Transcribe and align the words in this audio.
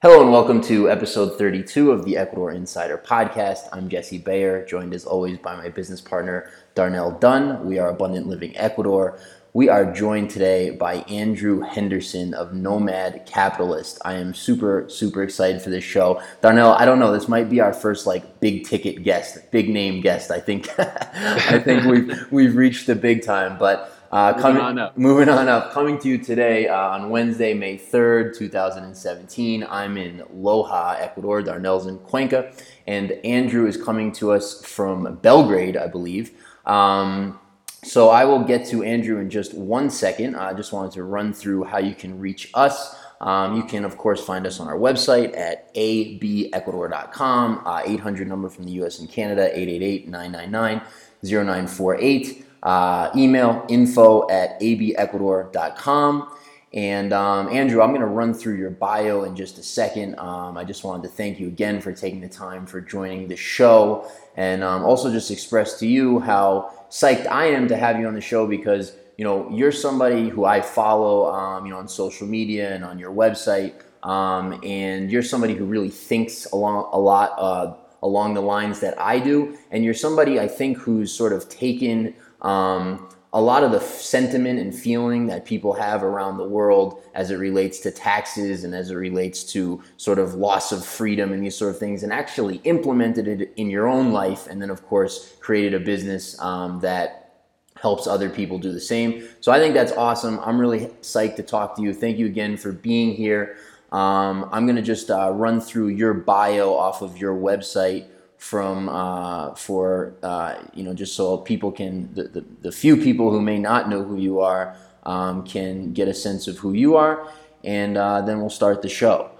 Hello 0.00 0.22
and 0.22 0.30
welcome 0.30 0.60
to 0.60 0.88
episode 0.88 1.36
32 1.36 1.90
of 1.90 2.04
the 2.04 2.16
Ecuador 2.16 2.52
Insider 2.52 2.96
Podcast. 2.96 3.68
I'm 3.72 3.88
Jesse 3.88 4.18
Bayer, 4.18 4.64
joined 4.64 4.94
as 4.94 5.04
always 5.04 5.38
by 5.38 5.56
my 5.56 5.70
business 5.70 6.00
partner, 6.00 6.48
Darnell 6.76 7.10
Dunn. 7.10 7.66
We 7.66 7.80
are 7.80 7.90
Abundant 7.90 8.28
Living 8.28 8.56
Ecuador. 8.56 9.18
We 9.54 9.68
are 9.68 9.92
joined 9.92 10.30
today 10.30 10.70
by 10.70 10.98
Andrew 11.08 11.62
Henderson 11.62 12.32
of 12.32 12.54
Nomad 12.54 13.26
Capitalist. 13.26 13.98
I 14.04 14.14
am 14.14 14.34
super, 14.34 14.88
super 14.88 15.24
excited 15.24 15.62
for 15.62 15.70
this 15.70 15.82
show. 15.82 16.22
Darnell, 16.42 16.74
I 16.74 16.84
don't 16.84 17.00
know, 17.00 17.10
this 17.10 17.26
might 17.26 17.50
be 17.50 17.58
our 17.58 17.72
first 17.72 18.06
like 18.06 18.38
big 18.38 18.66
ticket 18.66 19.02
guest, 19.02 19.50
big 19.50 19.68
name 19.68 20.00
guest. 20.00 20.30
I 20.30 20.38
think 20.38 20.68
I 20.78 21.58
think 21.58 21.86
we've 21.86 22.30
we've 22.30 22.54
reached 22.54 22.86
the 22.86 22.94
big 22.94 23.24
time, 23.24 23.58
but 23.58 23.97
uh, 24.10 24.32
moving 24.32 24.42
coming, 24.42 24.62
on 24.62 24.78
up. 24.78 24.96
moving 24.96 25.28
on 25.28 25.48
up, 25.48 25.72
coming 25.72 25.98
to 25.98 26.08
you 26.08 26.18
today 26.18 26.66
uh, 26.68 26.76
on 26.76 27.10
Wednesday, 27.10 27.52
May 27.52 27.76
3rd, 27.76 28.36
2017. 28.36 29.66
I'm 29.68 29.98
in 29.98 30.22
Loja, 30.34 31.00
Ecuador. 31.00 31.42
Darnell's 31.42 31.86
in 31.86 31.98
Cuenca. 31.98 32.52
And 32.86 33.12
Andrew 33.24 33.66
is 33.66 33.76
coming 33.76 34.12
to 34.12 34.32
us 34.32 34.64
from 34.64 35.16
Belgrade, 35.16 35.76
I 35.76 35.88
believe. 35.88 36.32
Um, 36.64 37.38
so 37.84 38.08
I 38.08 38.24
will 38.24 38.42
get 38.44 38.66
to 38.68 38.82
Andrew 38.82 39.18
in 39.18 39.28
just 39.28 39.54
one 39.54 39.90
second. 39.90 40.36
I 40.36 40.54
just 40.54 40.72
wanted 40.72 40.92
to 40.92 41.02
run 41.04 41.32
through 41.32 41.64
how 41.64 41.78
you 41.78 41.94
can 41.94 42.18
reach 42.18 42.50
us. 42.54 42.96
Um, 43.20 43.56
you 43.56 43.64
can, 43.64 43.84
of 43.84 43.98
course, 43.98 44.24
find 44.24 44.46
us 44.46 44.58
on 44.58 44.68
our 44.68 44.76
website 44.76 45.36
at 45.36 45.74
abecuador.com, 45.74 47.62
uh, 47.66 47.82
800 47.84 48.28
number 48.28 48.48
from 48.48 48.64
the 48.64 48.72
US 48.82 49.00
and 49.00 49.10
Canada, 49.10 49.50
888 49.52 50.08
999 50.08 50.82
0948. 51.22 52.46
Uh, 52.62 53.10
email 53.16 53.64
info 53.68 54.28
at 54.30 54.60
abecuador.com. 54.60 56.32
And 56.74 57.14
um, 57.14 57.48
Andrew, 57.48 57.80
I'm 57.80 57.90
going 57.90 58.02
to 58.02 58.06
run 58.06 58.34
through 58.34 58.56
your 58.56 58.70
bio 58.70 59.22
in 59.24 59.34
just 59.34 59.56
a 59.58 59.62
second. 59.62 60.18
Um, 60.18 60.58
I 60.58 60.64
just 60.64 60.84
wanted 60.84 61.04
to 61.04 61.08
thank 61.08 61.40
you 61.40 61.46
again 61.46 61.80
for 61.80 61.92
taking 61.92 62.20
the 62.20 62.28
time 62.28 62.66
for 62.66 62.80
joining 62.80 63.26
the 63.26 63.36
show, 63.36 64.10
and 64.36 64.62
um, 64.62 64.84
also 64.84 65.10
just 65.10 65.30
express 65.30 65.78
to 65.78 65.86
you 65.86 66.18
how 66.20 66.70
psyched 66.90 67.26
I 67.26 67.46
am 67.46 67.68
to 67.68 67.76
have 67.76 67.98
you 67.98 68.06
on 68.06 68.14
the 68.14 68.20
show 68.20 68.46
because 68.46 68.94
you 69.16 69.24
know 69.24 69.48
you're 69.50 69.72
somebody 69.72 70.28
who 70.28 70.44
I 70.44 70.60
follow, 70.60 71.32
um, 71.32 71.64
you 71.64 71.72
know, 71.72 71.78
on 71.78 71.88
social 71.88 72.26
media 72.26 72.74
and 72.74 72.84
on 72.84 72.98
your 72.98 73.12
website, 73.12 73.72
um, 74.02 74.60
and 74.62 75.10
you're 75.10 75.22
somebody 75.22 75.54
who 75.54 75.64
really 75.64 75.90
thinks 75.90 76.44
along 76.52 76.90
a 76.92 76.98
lot 76.98 77.32
uh, 77.38 77.74
along 78.02 78.34
the 78.34 78.42
lines 78.42 78.80
that 78.80 79.00
I 79.00 79.20
do, 79.20 79.56
and 79.70 79.84
you're 79.84 79.94
somebody 79.94 80.38
I 80.38 80.48
think 80.48 80.76
who's 80.76 81.12
sort 81.12 81.32
of 81.32 81.48
taken 81.48 82.14
um, 82.42 83.08
a 83.32 83.40
lot 83.40 83.62
of 83.62 83.72
the 83.72 83.80
sentiment 83.80 84.58
and 84.58 84.74
feeling 84.74 85.26
that 85.26 85.44
people 85.44 85.74
have 85.74 86.02
around 86.02 86.38
the 86.38 86.48
world 86.48 87.02
as 87.14 87.30
it 87.30 87.36
relates 87.36 87.78
to 87.80 87.90
taxes 87.90 88.64
and 88.64 88.74
as 88.74 88.90
it 88.90 88.94
relates 88.94 89.44
to 89.44 89.82
sort 89.98 90.18
of 90.18 90.34
loss 90.34 90.72
of 90.72 90.84
freedom 90.84 91.32
and 91.32 91.44
these 91.44 91.54
sort 91.54 91.70
of 91.70 91.78
things, 91.78 92.02
and 92.02 92.12
actually 92.12 92.56
implemented 92.64 93.28
it 93.28 93.52
in 93.56 93.68
your 93.68 93.86
own 93.86 94.12
life, 94.12 94.46
and 94.46 94.62
then 94.62 94.70
of 94.70 94.86
course 94.86 95.34
created 95.40 95.74
a 95.74 95.80
business 95.80 96.40
um, 96.40 96.80
that 96.80 97.44
helps 97.80 98.06
other 98.06 98.30
people 98.30 98.58
do 98.58 98.72
the 98.72 98.80
same. 98.80 99.22
So 99.40 99.52
I 99.52 99.58
think 99.58 99.74
that's 99.74 99.92
awesome. 99.92 100.40
I'm 100.40 100.58
really 100.58 100.86
psyched 101.02 101.36
to 101.36 101.42
talk 101.42 101.76
to 101.76 101.82
you. 101.82 101.92
Thank 101.92 102.18
you 102.18 102.26
again 102.26 102.56
for 102.56 102.72
being 102.72 103.14
here. 103.14 103.56
Um, 103.92 104.48
I'm 104.52 104.66
gonna 104.66 104.82
just 104.82 105.10
uh, 105.10 105.30
run 105.32 105.60
through 105.60 105.88
your 105.88 106.14
bio 106.14 106.74
off 106.74 107.02
of 107.02 107.18
your 107.18 107.34
website 107.34 108.06
from 108.38 108.88
uh, 108.88 109.54
for 109.54 110.14
uh, 110.22 110.54
you 110.72 110.84
know 110.84 110.94
just 110.94 111.14
so 111.14 111.38
people 111.38 111.70
can 111.72 112.12
the, 112.14 112.24
the, 112.24 112.44
the, 112.62 112.72
few 112.72 112.96
people 112.96 113.30
who 113.30 113.42
may 113.42 113.58
not 113.58 113.88
know 113.90 114.02
who 114.02 114.16
you 114.16 114.40
are 114.40 114.76
um, 115.02 115.44
can 115.44 115.92
get 115.92 116.06
a 116.06 116.14
sense 116.14 116.46
of 116.46 116.56
who 116.58 116.72
you 116.72 116.96
are 116.96 117.28
and 117.64 117.98
uh, 117.98 118.20
then 118.22 118.40
we'll 118.40 118.48
start 118.48 118.80
the 118.80 118.88
show. 118.88 119.30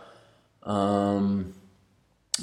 Um, 0.64 1.54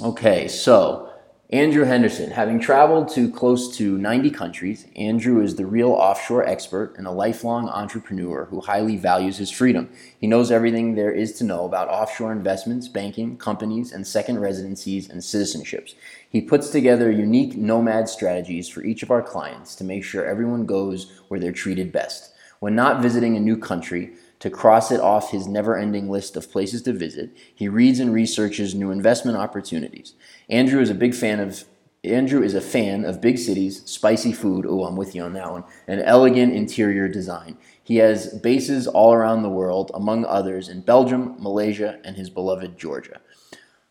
okay 0.01 0.47
so 0.47 1.11
andrew 1.55 1.85
henderson. 1.85 2.31
Having 2.31 2.59
traveled 2.59 3.07
to 3.13 3.31
close 3.31 3.77
to 3.77 3.97
90 3.97 4.29
countries 4.31 4.87
andrew 4.97 5.41
is 5.41 5.55
the 5.55 5.65
real 5.65 5.91
offshore 5.91 6.45
expert 6.45 6.93
and 6.97 7.07
a 7.07 7.11
lifelong 7.11 7.69
entrepreneur 7.69 8.43
who 8.49 8.59
highly 8.59 8.97
values 8.97 9.37
his 9.37 9.49
freedom. 9.49 9.89
He 10.19 10.27
knows 10.27 10.51
everything 10.51 10.95
there 10.95 11.13
is 11.13 11.31
to 11.37 11.45
know 11.45 11.63
about 11.63 11.87
offshore 11.87 12.33
investments 12.33 12.89
banking 12.89 13.37
companies 13.37 13.93
and 13.93 14.05
second 14.05 14.39
residencies 14.39 15.09
and 15.09 15.21
citizenships. 15.21 15.93
He 16.29 16.41
puts 16.41 16.71
together 16.71 17.09
unique 17.09 17.55
nomad 17.55 18.09
strategies 18.09 18.67
for 18.67 18.83
each 18.83 19.01
of 19.01 19.09
our 19.09 19.21
clients 19.21 19.75
to 19.75 19.85
make 19.85 20.03
sure 20.03 20.25
everyone 20.25 20.65
goes 20.65 21.09
where 21.29 21.39
they're 21.39 21.53
treated 21.53 21.89
best. 21.89 22.33
When 22.59 22.75
not 22.75 23.01
visiting 23.01 23.37
a 23.37 23.39
new 23.39 23.55
country, 23.55 24.11
to 24.45 24.51
cross 24.51 24.91
it 24.91 24.99
off 24.99 25.31
his 25.31 25.47
never 25.47 25.75
ending 25.75 26.07
list 26.07 26.37
of 26.37 26.51
places 26.51 26.83
to 26.83 26.93
visit, 26.93 27.35
he 27.55 27.67
reads 27.67 27.99
and 27.99 28.13
researches 28.13 28.75
new 28.75 28.91
investment 28.91 29.35
opportunities. 29.35 30.13
Andrew 30.51 30.79
is 30.79 30.91
a 30.91 30.93
big 30.93 31.15
fan 31.15 31.39
of 31.39 31.65
Andrew 32.03 32.43
is 32.43 32.53
a 32.53 32.61
fan 32.61 33.05
of 33.05 33.21
big 33.21 33.39
cities, 33.39 33.81
spicy 33.85 34.31
food, 34.31 34.67
oh, 34.69 34.83
I'm 34.83 34.95
with 34.95 35.15
you 35.15 35.23
on 35.23 35.33
that 35.33 35.51
one, 35.51 35.63
and 35.87 35.99
elegant 35.99 36.53
interior 36.53 37.07
design. 37.07 37.57
He 37.83 37.95
has 37.95 38.35
bases 38.35 38.85
all 38.85 39.13
around 39.13 39.41
the 39.41 39.49
world, 39.49 39.89
among 39.95 40.25
others 40.25 40.69
in 40.69 40.81
Belgium, 40.81 41.37
Malaysia, 41.39 41.99
and 42.03 42.15
his 42.15 42.29
beloved 42.29 42.77
Georgia. 42.77 43.21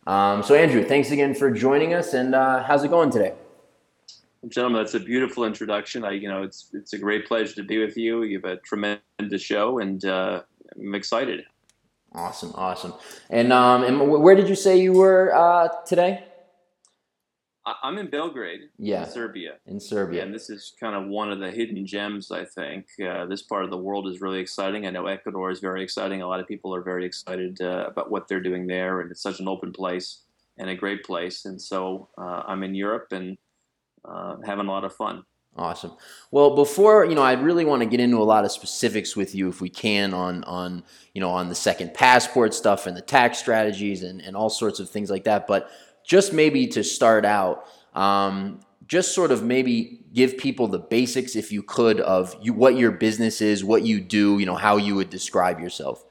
Um, 0.07 0.45
so, 0.45 0.55
Andrew, 0.55 0.85
thanks 0.85 1.11
again 1.11 1.35
for 1.35 1.51
joining 1.51 1.95
us, 1.95 2.15
and 2.15 2.33
uh, 2.33 2.63
how's 2.63 2.85
it 2.85 2.91
going 2.91 3.11
today? 3.11 3.33
Gentlemen, 4.49 4.83
that's 4.83 4.95
a 4.95 5.01
beautiful 5.01 5.45
introduction. 5.45 6.05
I, 6.05 6.13
you 6.13 6.29
know, 6.29 6.43
it's 6.43 6.71
it's 6.73 6.93
a 6.93 6.99
great 6.99 7.27
pleasure 7.27 7.55
to 7.55 7.63
be 7.63 7.79
with 7.79 7.97
you. 7.97 8.23
You 8.25 8.41
have 8.41 8.51
a 8.51 8.57
tremendous 8.59 9.43
show, 9.43 9.79
and 9.79 10.05
uh, 10.05 10.43
I'm 10.77 10.95
excited. 10.95 11.45
Awesome, 12.13 12.53
awesome. 12.55 12.95
And 13.31 13.53
um, 13.53 13.85
and 13.85 14.11
where 14.11 14.35
did 14.35 14.49
you 14.49 14.55
say 14.55 14.79
you 14.79 14.93
were 14.93 15.35
uh, 15.35 15.69
today? 15.87 16.25
I'm 17.83 17.97
in 17.97 18.11
Belgrade, 18.11 18.69
yeah, 18.79 19.05
in 19.05 19.11
Serbia. 19.11 19.53
In 19.67 19.81
Serbia, 19.81 20.23
and 20.23 20.35
this 20.35 20.51
is 20.51 20.75
kind 20.79 20.95
of 20.95 21.09
one 21.09 21.33
of 21.33 21.41
the 21.41 21.51
hidden 21.51 21.87
gems. 21.87 22.31
I 22.31 22.45
think 22.45 22.87
uh, 23.01 23.25
this 23.25 23.41
part 23.41 23.65
of 23.65 23.71
the 23.71 23.79
world 23.79 24.07
is 24.07 24.21
really 24.21 24.41
exciting. 24.41 24.87
I 24.87 24.91
know 24.91 25.07
Ecuador 25.07 25.51
is 25.51 25.61
very 25.61 25.83
exciting. 25.83 26.21
A 26.21 26.29
lot 26.29 26.41
of 26.41 26.47
people 26.47 26.75
are 26.75 26.83
very 26.83 27.07
excited 27.07 27.61
uh, 27.63 27.87
about 27.89 28.11
what 28.11 28.29
they're 28.29 28.43
doing 28.43 28.67
there, 28.67 29.01
and 29.01 29.11
it's 29.11 29.23
such 29.23 29.41
an 29.41 29.49
open 29.49 29.73
place 29.73 30.25
and 30.59 30.69
a 30.69 30.75
great 30.75 31.05
place. 31.05 31.47
And 31.47 31.61
so 31.61 32.09
uh, 32.19 32.43
I'm 32.47 32.63
in 32.63 32.75
Europe 32.75 33.09
and 33.13 33.39
uh, 34.05 34.37
having 34.45 34.67
a 34.67 34.71
lot 34.71 34.85
of 34.85 34.95
fun. 34.95 35.25
Awesome. 35.57 35.93
Well, 36.33 36.57
before 36.57 37.05
you 37.05 37.15
know, 37.15 37.23
I 37.23 37.35
really 37.35 37.65
want 37.65 37.81
to 37.83 37.87
get 37.89 38.01
into 38.01 38.17
a 38.17 38.25
lot 38.25 38.45
of 38.45 38.51
specifics 38.51 39.15
with 39.15 39.37
you, 39.37 39.49
if 39.49 39.61
we 39.61 39.69
can, 39.69 40.13
on 40.13 40.43
on 40.45 40.83
you 41.15 41.21
know 41.21 41.31
on 41.31 41.49
the 41.49 41.55
second 41.55 41.95
passport 41.95 42.55
stuff 42.55 42.87
and 42.87 42.97
the 42.97 43.03
tax 43.03 43.39
strategies 43.39 44.03
and 44.03 44.21
and 44.21 44.37
all 44.37 44.51
sorts 44.51 44.81
of 44.81 44.91
things 44.91 45.11
like 45.11 45.25
that. 45.25 45.47
But 45.47 45.71
just 46.05 46.33
maybe 46.33 46.67
to 46.69 46.83
start 46.83 47.25
out, 47.25 47.69
um, 47.95 48.61
just 48.87 49.15
sort 49.15 49.31
of 49.31 49.43
maybe 49.43 50.01
give 50.13 50.37
people 50.39 50.67
the 50.69 50.79
basics, 50.79 51.37
if 51.37 51.51
you 51.51 51.63
could, 51.63 52.01
of 52.01 52.37
you, 52.43 52.53
what 52.53 52.77
your 52.77 52.91
business 52.91 53.41
is, 53.41 53.65
what 53.65 53.83
you 53.83 54.01
do, 54.01 54.39
you 54.39 54.47
know, 54.47 54.57
how 54.57 54.77
you 54.77 54.95
would 54.95 55.11
describe 55.11 55.61
yourself. 55.61 56.05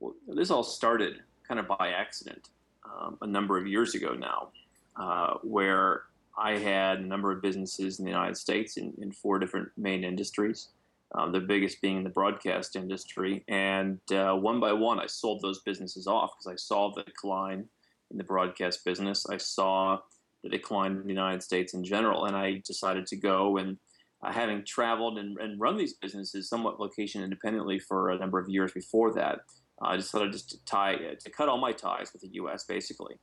Well, 0.00 0.14
this 0.26 0.50
all 0.50 0.62
started 0.62 1.20
kind 1.46 1.58
of 1.58 1.68
by 1.68 1.90
accident 1.90 2.48
um, 2.84 3.18
a 3.22 3.26
number 3.26 3.56
of 3.56 3.66
years 3.66 3.94
ago 3.94 4.14
now, 4.14 4.50
uh, 4.96 5.34
where 5.42 6.02
I 6.36 6.56
had 6.56 7.00
a 7.00 7.06
number 7.06 7.30
of 7.30 7.42
businesses 7.42 7.98
in 7.98 8.04
the 8.04 8.10
United 8.10 8.36
States 8.36 8.76
in, 8.76 8.94
in 9.00 9.12
four 9.12 9.38
different 9.38 9.68
main 9.76 10.04
industries. 10.04 10.68
Um, 11.14 11.30
the 11.30 11.40
biggest 11.40 11.82
being 11.82 12.02
the 12.02 12.10
broadcast 12.10 12.74
industry. 12.74 13.44
And 13.46 14.00
uh, 14.10 14.34
one 14.34 14.60
by 14.60 14.72
one, 14.72 14.98
I 14.98 15.06
sold 15.06 15.42
those 15.42 15.60
businesses 15.60 16.06
off 16.06 16.32
because 16.32 16.50
I 16.50 16.56
saw 16.56 16.90
the 16.90 17.02
decline 17.02 17.68
in 18.10 18.16
the 18.16 18.24
broadcast 18.24 18.82
business. 18.84 19.26
I 19.28 19.36
saw 19.36 19.98
the 20.42 20.48
decline 20.48 20.92
in 20.92 21.02
the 21.02 21.08
United 21.08 21.42
States 21.42 21.74
in 21.74 21.84
general, 21.84 22.24
and 22.24 22.34
I 22.34 22.62
decided 22.66 23.06
to 23.08 23.16
go 23.16 23.58
and 23.58 23.76
uh, 24.22 24.32
having 24.32 24.64
traveled 24.64 25.18
and, 25.18 25.36
and, 25.38 25.58
run 25.60 25.76
these 25.76 25.94
businesses 25.94 26.48
somewhat 26.48 26.78
location 26.78 27.22
independently 27.22 27.78
for 27.78 28.10
a 28.10 28.18
number 28.18 28.38
of 28.38 28.48
years 28.48 28.72
before 28.72 29.12
that, 29.12 29.40
uh, 29.82 29.88
I 29.88 29.96
decided 29.96 30.32
just 30.32 30.50
to 30.50 30.64
tie 30.64 30.96
to 30.96 31.30
cut 31.30 31.48
all 31.48 31.58
my 31.58 31.72
ties 31.72 32.12
with 32.12 32.22
the 32.22 32.28
U.S. 32.34 32.64
basically, 32.64 33.16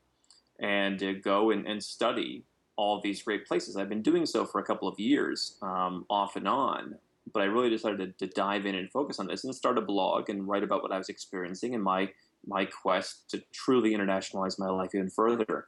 and 0.61 0.99
to 0.99 1.13
go 1.13 1.51
and, 1.51 1.65
and 1.65 1.83
study 1.83 2.43
all 2.75 3.01
these 3.01 3.21
great 3.21 3.45
places. 3.45 3.75
I've 3.75 3.89
been 3.89 4.01
doing 4.01 4.25
so 4.25 4.45
for 4.45 4.59
a 4.59 4.63
couple 4.63 4.87
of 4.87 4.99
years, 4.99 5.57
um, 5.61 6.05
off 6.09 6.35
and 6.35 6.47
on, 6.47 6.95
but 7.33 7.41
I 7.41 7.45
really 7.45 7.69
decided 7.69 8.17
to, 8.17 8.27
to, 8.27 8.33
dive 8.33 8.65
in 8.65 8.75
and 8.75 8.89
focus 8.91 9.19
on 9.19 9.27
this 9.27 9.43
and 9.43 9.53
start 9.53 9.77
a 9.77 9.81
blog 9.81 10.29
and 10.29 10.47
write 10.47 10.63
about 10.63 10.81
what 10.81 10.91
I 10.91 10.97
was 10.97 11.09
experiencing 11.09 11.75
and 11.75 11.83
my 11.83 12.09
my 12.47 12.65
quest 12.65 13.29
to 13.29 13.43
truly 13.51 13.91
internationalize 13.91 14.57
my 14.57 14.69
life 14.69 14.95
even 14.95 15.09
further. 15.09 15.67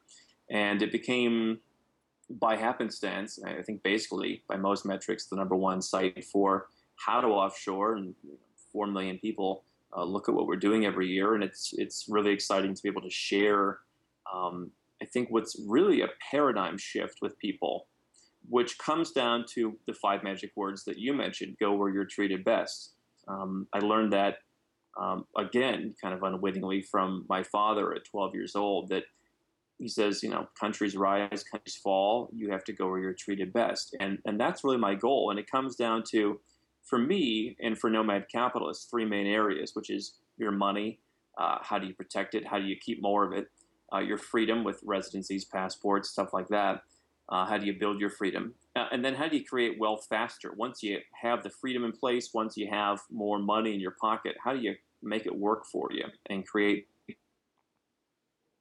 And 0.50 0.82
it 0.82 0.92
became, 0.92 1.60
by 2.30 2.56
happenstance, 2.56 3.40
I 3.46 3.62
think 3.62 3.84
basically 3.84 4.44
by 4.48 4.56
most 4.56 4.86
metrics, 4.86 5.26
the 5.26 5.36
number 5.36 5.56
one 5.56 5.82
site 5.82 6.24
for 6.24 6.68
how 6.96 7.20
to 7.20 7.28
offshore. 7.28 7.96
And 7.96 8.16
four 8.72 8.88
million 8.88 9.18
people 9.18 9.64
uh, 9.96 10.04
look 10.04 10.30
at 10.30 10.36
what 10.36 10.48
we're 10.48 10.56
doing 10.56 10.86
every 10.86 11.08
year, 11.08 11.36
and 11.36 11.44
it's 11.44 11.74
it's 11.78 12.06
really 12.08 12.32
exciting 12.32 12.74
to 12.74 12.82
be 12.82 12.90
able 12.90 13.02
to 13.02 13.10
share. 13.10 13.80
Um, 14.34 14.72
I 15.02 15.06
think 15.06 15.30
what's 15.32 15.56
really 15.68 16.02
a 16.02 16.10
paradigm 16.30 16.78
shift 16.78 17.18
with 17.22 17.38
people, 17.40 17.88
which 18.48 18.78
comes 18.78 19.12
down 19.12 19.46
to 19.54 19.78
the 19.88 19.94
five 19.94 20.24
magic 20.24 20.52
words 20.56 20.84
that 20.86 20.98
you 20.98 21.14
mentioned: 21.14 21.58
"Go 21.60 21.74
where 21.74 21.90
you're 21.90 22.06
treated 22.06 22.44
best." 22.44 22.94
Um, 23.28 23.68
I 23.74 23.80
learned 23.80 24.14
that 24.14 24.38
um, 25.00 25.26
again, 25.38 25.96
kind 26.02 26.14
of 26.14 26.24
unwittingly 26.24 26.82
from 26.82 27.26
my 27.30 27.44
father 27.44 27.94
at 27.94 28.06
12 28.06 28.36
years 28.36 28.56
old, 28.56 28.90
that 28.90 29.04
he 29.78 29.88
says, 29.88 30.22
you 30.22 30.30
know, 30.30 30.48
countries 30.60 30.96
rise, 30.96 31.44
countries 31.44 31.76
fall. 31.76 32.30
You 32.34 32.52
have 32.52 32.64
to 32.66 32.74
go 32.74 32.90
where 32.90 33.00
you're 33.00 33.14
treated 33.14 33.52
best, 33.52 33.96
and 34.00 34.20
and 34.26 34.40
that's 34.40 34.64
really 34.64 34.78
my 34.78 34.96
goal. 34.96 35.32
And 35.32 35.40
it 35.40 35.50
comes 35.50 35.76
down 35.76 36.04
to, 36.12 36.40
for 36.84 37.00
me 37.00 37.56
and 37.60 37.78
for 37.78 37.90
nomad 37.90 38.28
capitalists, 38.32 38.86
three 38.86 39.06
main 39.06 39.26
areas, 39.26 39.74
which 39.74 39.90
is 39.90 40.14
your 40.38 40.52
money, 40.52 41.00
uh, 41.38 41.58
how 41.62 41.80
do 41.80 41.88
you 41.88 41.96
protect 41.96 42.36
it, 42.36 42.46
how 42.46 42.60
do 42.60 42.66
you 42.66 42.76
keep 42.76 43.02
more 43.02 43.26
of 43.26 43.34
it, 43.34 43.48
uh, 43.94 44.00
your 44.00 44.18
freedom 44.18 44.64
with 44.64 44.80
residencies, 44.84 45.46
passports, 45.46 46.10
stuff 46.10 46.34
like 46.34 46.48
that. 46.50 46.82
Uh, 47.30 47.46
how 47.46 47.58
do 47.58 47.66
you 47.66 47.74
build 47.74 48.00
your 48.00 48.10
freedom? 48.10 48.54
Uh, 48.76 48.88
and 48.92 49.04
then 49.04 49.16
how 49.16 49.28
do 49.28 49.38
you 49.38 49.46
create 49.46 49.80
wealth 49.80 50.06
faster? 50.10 50.54
Once 50.58 50.84
you 50.84 51.00
have 51.22 51.44
the 51.44 51.50
freedom 51.50 51.84
in 51.84 51.92
place, 51.92 52.32
once 52.34 52.58
you 52.58 52.68
have 52.70 53.00
more 53.10 53.40
money 53.40 53.74
in 53.74 53.80
your 53.80 53.96
pocket, 54.02 54.36
how 54.44 54.54
do 54.54 54.60
you 54.60 54.76
make 55.02 55.26
it 55.26 55.36
work 55.36 55.66
for 55.66 55.90
you 55.92 56.06
and 56.30 56.46
create 56.46 56.88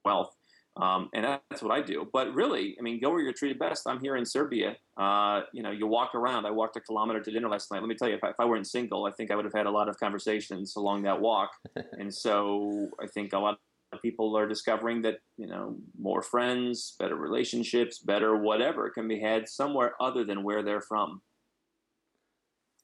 wealth? 0.05 0.35
Um, 0.77 1.11
and 1.13 1.25
that's 1.25 1.63
what 1.63 1.73
I 1.73 1.83
do. 1.83 2.09
But 2.13 2.33
really, 2.33 2.77
I 2.79 2.83
mean, 2.83 3.01
go 3.01 3.11
where 3.11 3.21
you're 3.21 3.33
treated 3.33 3.59
best. 3.59 3.87
I'm 3.87 4.01
here 4.01 4.17
in 4.17 4.25
Serbia. 4.25 4.77
Uh, 4.97 5.43
you 5.53 5.63
know, 5.63 5.73
you 5.73 5.87
walk 5.87 6.15
around. 6.15 6.47
I 6.47 6.53
walked 6.53 6.77
a 6.77 6.81
kilometer 6.81 7.21
to 7.21 7.31
dinner 7.31 7.49
last 7.49 7.71
night. 7.73 7.81
Let 7.81 7.89
me 7.89 7.97
tell 7.97 8.09
you, 8.09 8.15
if 8.15 8.25
I, 8.25 8.31
if 8.31 8.37
I 8.39 8.45
weren't 8.45 8.67
single, 8.67 9.05
I 9.05 9.11
think 9.11 9.31
I 9.31 9.37
would 9.37 9.45
have 9.45 9.55
had 9.55 9.67
a 9.67 9.71
lot 9.71 9.89
of 9.89 9.99
conversations 9.99 10.77
along 10.77 11.03
that 11.03 11.21
walk. 11.21 11.51
and 11.99 12.15
so 12.15 12.89
I 13.03 13.09
think 13.09 13.33
a 13.33 13.39
lot 13.39 13.59
people 13.99 14.37
are 14.37 14.47
discovering 14.47 15.01
that 15.03 15.19
you 15.37 15.47
know 15.47 15.77
more 15.99 16.23
friends, 16.23 16.95
better 16.99 17.17
relationships, 17.17 17.99
better 17.99 18.35
whatever 18.37 18.89
can 18.91 19.09
be 19.09 19.21
had 19.21 19.47
somewhere 19.49 19.93
other 20.01 20.25
than 20.25 20.43
where 20.43 20.63
they're 20.63 20.81
from. 20.81 21.21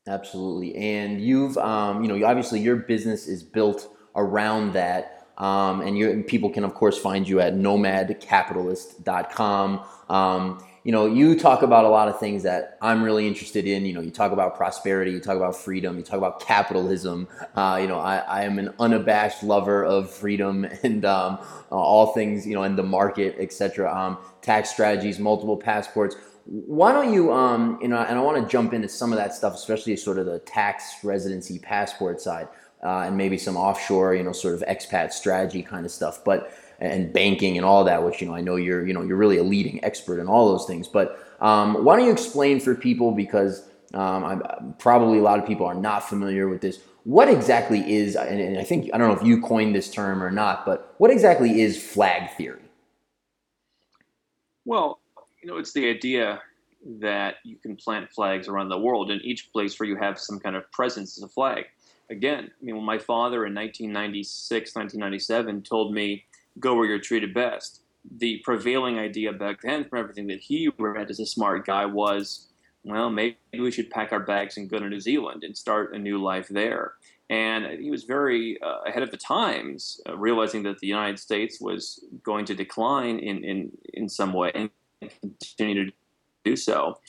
Absolutely, 0.08 0.76
and 0.76 1.20
you've 1.20 1.58
um, 1.58 2.04
you 2.04 2.08
know 2.08 2.24
obviously 2.26 2.60
your 2.60 2.76
business 2.76 3.26
is 3.26 3.42
built 3.42 3.90
around 4.14 4.74
that. 4.74 5.14
Um, 5.38 5.80
and, 5.82 5.98
you, 5.98 6.24
people 6.26 6.48
can 6.48 6.64
of 6.64 6.72
course 6.72 6.96
find 6.96 7.28
you 7.28 7.40
at 7.40 7.54
nomadcapitalist.com. 7.54 9.84
Um, 10.08 10.64
you 10.86 10.92
know, 10.92 11.06
you 11.06 11.36
talk 11.36 11.62
about 11.62 11.84
a 11.84 11.88
lot 11.88 12.06
of 12.06 12.20
things 12.20 12.44
that 12.44 12.78
I'm 12.80 13.02
really 13.02 13.26
interested 13.26 13.66
in. 13.66 13.84
You 13.84 13.92
know, 13.92 14.00
you 14.00 14.12
talk 14.12 14.30
about 14.30 14.56
prosperity, 14.56 15.10
you 15.10 15.18
talk 15.18 15.36
about 15.36 15.56
freedom, 15.56 15.96
you 15.96 16.04
talk 16.04 16.16
about 16.16 16.38
capitalism. 16.38 17.26
Uh, 17.56 17.78
you 17.82 17.88
know, 17.88 17.98
I, 17.98 18.18
I, 18.18 18.44
am 18.44 18.60
an 18.60 18.72
unabashed 18.78 19.42
lover 19.42 19.84
of 19.84 20.08
freedom 20.08 20.64
and 20.84 21.04
um, 21.04 21.38
all 21.70 22.12
things, 22.12 22.46
you 22.46 22.54
know, 22.54 22.62
and 22.62 22.78
the 22.78 22.84
market, 22.84 23.34
etc. 23.40 23.92
Um, 23.92 24.18
tax 24.42 24.70
strategies, 24.70 25.18
multiple 25.18 25.56
passports. 25.56 26.14
Why 26.44 26.92
don't 26.92 27.12
you, 27.12 27.32
um, 27.32 27.80
you 27.82 27.88
know, 27.88 27.98
and 27.98 28.16
I 28.16 28.22
want 28.22 28.40
to 28.40 28.48
jump 28.48 28.72
into 28.72 28.88
some 28.88 29.12
of 29.12 29.18
that 29.18 29.34
stuff, 29.34 29.56
especially 29.56 29.96
sort 29.96 30.18
of 30.18 30.26
the 30.26 30.38
tax 30.38 31.02
residency 31.02 31.58
passport 31.58 32.20
side, 32.20 32.46
uh, 32.84 33.00
and 33.00 33.16
maybe 33.16 33.38
some 33.38 33.56
offshore, 33.56 34.14
you 34.14 34.22
know, 34.22 34.30
sort 34.30 34.54
of 34.54 34.60
expat 34.68 35.12
strategy 35.12 35.64
kind 35.64 35.84
of 35.84 35.90
stuff. 35.90 36.24
But 36.24 36.52
and 36.78 37.12
banking 37.12 37.56
and 37.56 37.64
all 37.64 37.84
that, 37.84 38.04
which 38.04 38.20
you 38.20 38.26
know 38.26 38.34
I 38.34 38.40
know 38.40 38.56
you're 38.56 38.86
you 38.86 38.92
know 38.92 39.02
you're 39.02 39.16
really 39.16 39.38
a 39.38 39.42
leading 39.42 39.82
expert 39.84 40.20
in 40.20 40.26
all 40.26 40.48
those 40.48 40.66
things. 40.66 40.88
But 40.88 41.22
um, 41.40 41.84
why 41.84 41.96
don't 41.96 42.06
you 42.06 42.12
explain 42.12 42.60
for 42.60 42.74
people 42.74 43.12
because 43.12 43.68
um, 43.94 44.74
probably 44.78 45.18
a 45.18 45.22
lot 45.22 45.38
of 45.38 45.46
people 45.46 45.66
are 45.66 45.74
not 45.74 46.08
familiar 46.08 46.48
with 46.48 46.60
this. 46.60 46.80
What 47.04 47.28
exactly 47.28 47.94
is 47.94 48.16
and, 48.16 48.40
and 48.40 48.58
I 48.58 48.64
think 48.64 48.90
I 48.92 48.98
don't 48.98 49.08
know 49.08 49.16
if 49.16 49.26
you 49.26 49.40
coined 49.40 49.74
this 49.74 49.90
term 49.90 50.22
or 50.22 50.30
not, 50.30 50.66
but 50.66 50.94
what 50.98 51.10
exactly 51.10 51.60
is 51.60 51.82
flag 51.82 52.30
theory? 52.36 52.60
Well, 54.64 54.98
you 55.42 55.48
know, 55.48 55.58
it's 55.58 55.72
the 55.72 55.88
idea 55.88 56.42
that 57.00 57.36
you 57.44 57.56
can 57.56 57.76
plant 57.76 58.10
flags 58.12 58.48
around 58.48 58.68
the 58.68 58.78
world, 58.78 59.10
in 59.10 59.20
each 59.22 59.52
place 59.52 59.78
where 59.78 59.88
you 59.88 59.96
have 59.96 60.18
some 60.18 60.38
kind 60.38 60.56
of 60.56 60.70
presence 60.72 61.16
as 61.16 61.22
a 61.22 61.28
flag. 61.28 61.64
Again, 62.10 62.50
I 62.60 62.64
mean, 62.64 62.76
when 62.76 62.84
my 62.84 62.98
father 62.98 63.46
in 63.46 63.54
1996, 63.54 64.74
1997 64.74 65.62
told 65.62 65.92
me 65.92 66.24
go 66.60 66.74
where 66.74 66.86
you're 66.86 66.98
treated 66.98 67.34
best. 67.34 67.82
The 68.18 68.40
prevailing 68.44 68.98
idea 68.98 69.32
back 69.32 69.62
then, 69.62 69.84
from 69.84 69.98
everything 69.98 70.28
that 70.28 70.40
he 70.40 70.70
read 70.78 71.10
as 71.10 71.20
a 71.20 71.26
smart 71.26 71.66
guy, 71.66 71.84
was, 71.86 72.48
well, 72.84 73.10
maybe 73.10 73.36
we 73.52 73.70
should 73.70 73.90
pack 73.90 74.12
our 74.12 74.20
bags 74.20 74.56
and 74.56 74.70
go 74.70 74.78
to 74.78 74.88
New 74.88 75.00
Zealand 75.00 75.42
and 75.42 75.56
start 75.56 75.94
a 75.94 75.98
new 75.98 76.22
life 76.22 76.48
there. 76.48 76.94
And 77.28 77.80
he 77.80 77.90
was 77.90 78.04
very 78.04 78.56
uh, 78.62 78.82
ahead 78.86 79.02
of 79.02 79.10
the 79.10 79.16
times, 79.16 80.00
uh, 80.08 80.16
realizing 80.16 80.62
that 80.62 80.78
the 80.78 80.86
United 80.86 81.18
States 81.18 81.60
was 81.60 82.04
going 82.22 82.44
to 82.44 82.54
decline 82.54 83.18
in, 83.18 83.42
in, 83.42 83.72
in 83.94 84.08
some 84.08 84.32
way 84.32 84.52
and 84.54 84.70
continue 85.20 85.86
to 85.86 85.92
do 86.44 86.54
so. 86.54 87.00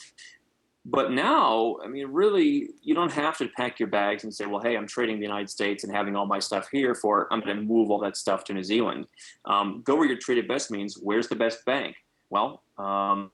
But 0.89 1.12
now, 1.12 1.75
I 1.84 1.88
mean, 1.88 2.07
really, 2.07 2.69
you 2.81 2.95
don't 2.95 3.12
have 3.12 3.38
to 3.39 3.50
pack 3.50 3.78
your 3.78 3.89
bags 3.89 4.24
and 4.24 4.34
say, 4.34 4.45
well, 4.45 4.62
hey, 4.62 4.78
I'm 4.78 4.88
trading 4.88 5.18
the 5.18 5.25
United 5.25 5.50
States 5.50 5.84
and 5.84 5.94
having 5.94 6.16
all 6.16 6.25
my 6.25 6.39
stuff 6.39 6.69
here 6.72 6.95
for, 6.95 7.28
I'm 7.30 7.42
going 7.42 7.57
to 7.57 7.62
move 7.62 7.92
all 7.92 8.00
that 8.00 8.16
stuff 8.16 8.45
to 8.45 8.54
New 8.54 8.63
Zealand. 8.63 9.06
Um, 9.44 9.81
go 9.84 9.98
where 9.98 10.07
you're 10.07 10.18
treated 10.18 10.48
best 10.48 10.72
means 10.72 10.98
where's 10.98 11.28
the 11.28 11.36
best 11.36 11.66
bank? 11.66 11.98
Well, 12.30 12.63
um, 12.78 13.31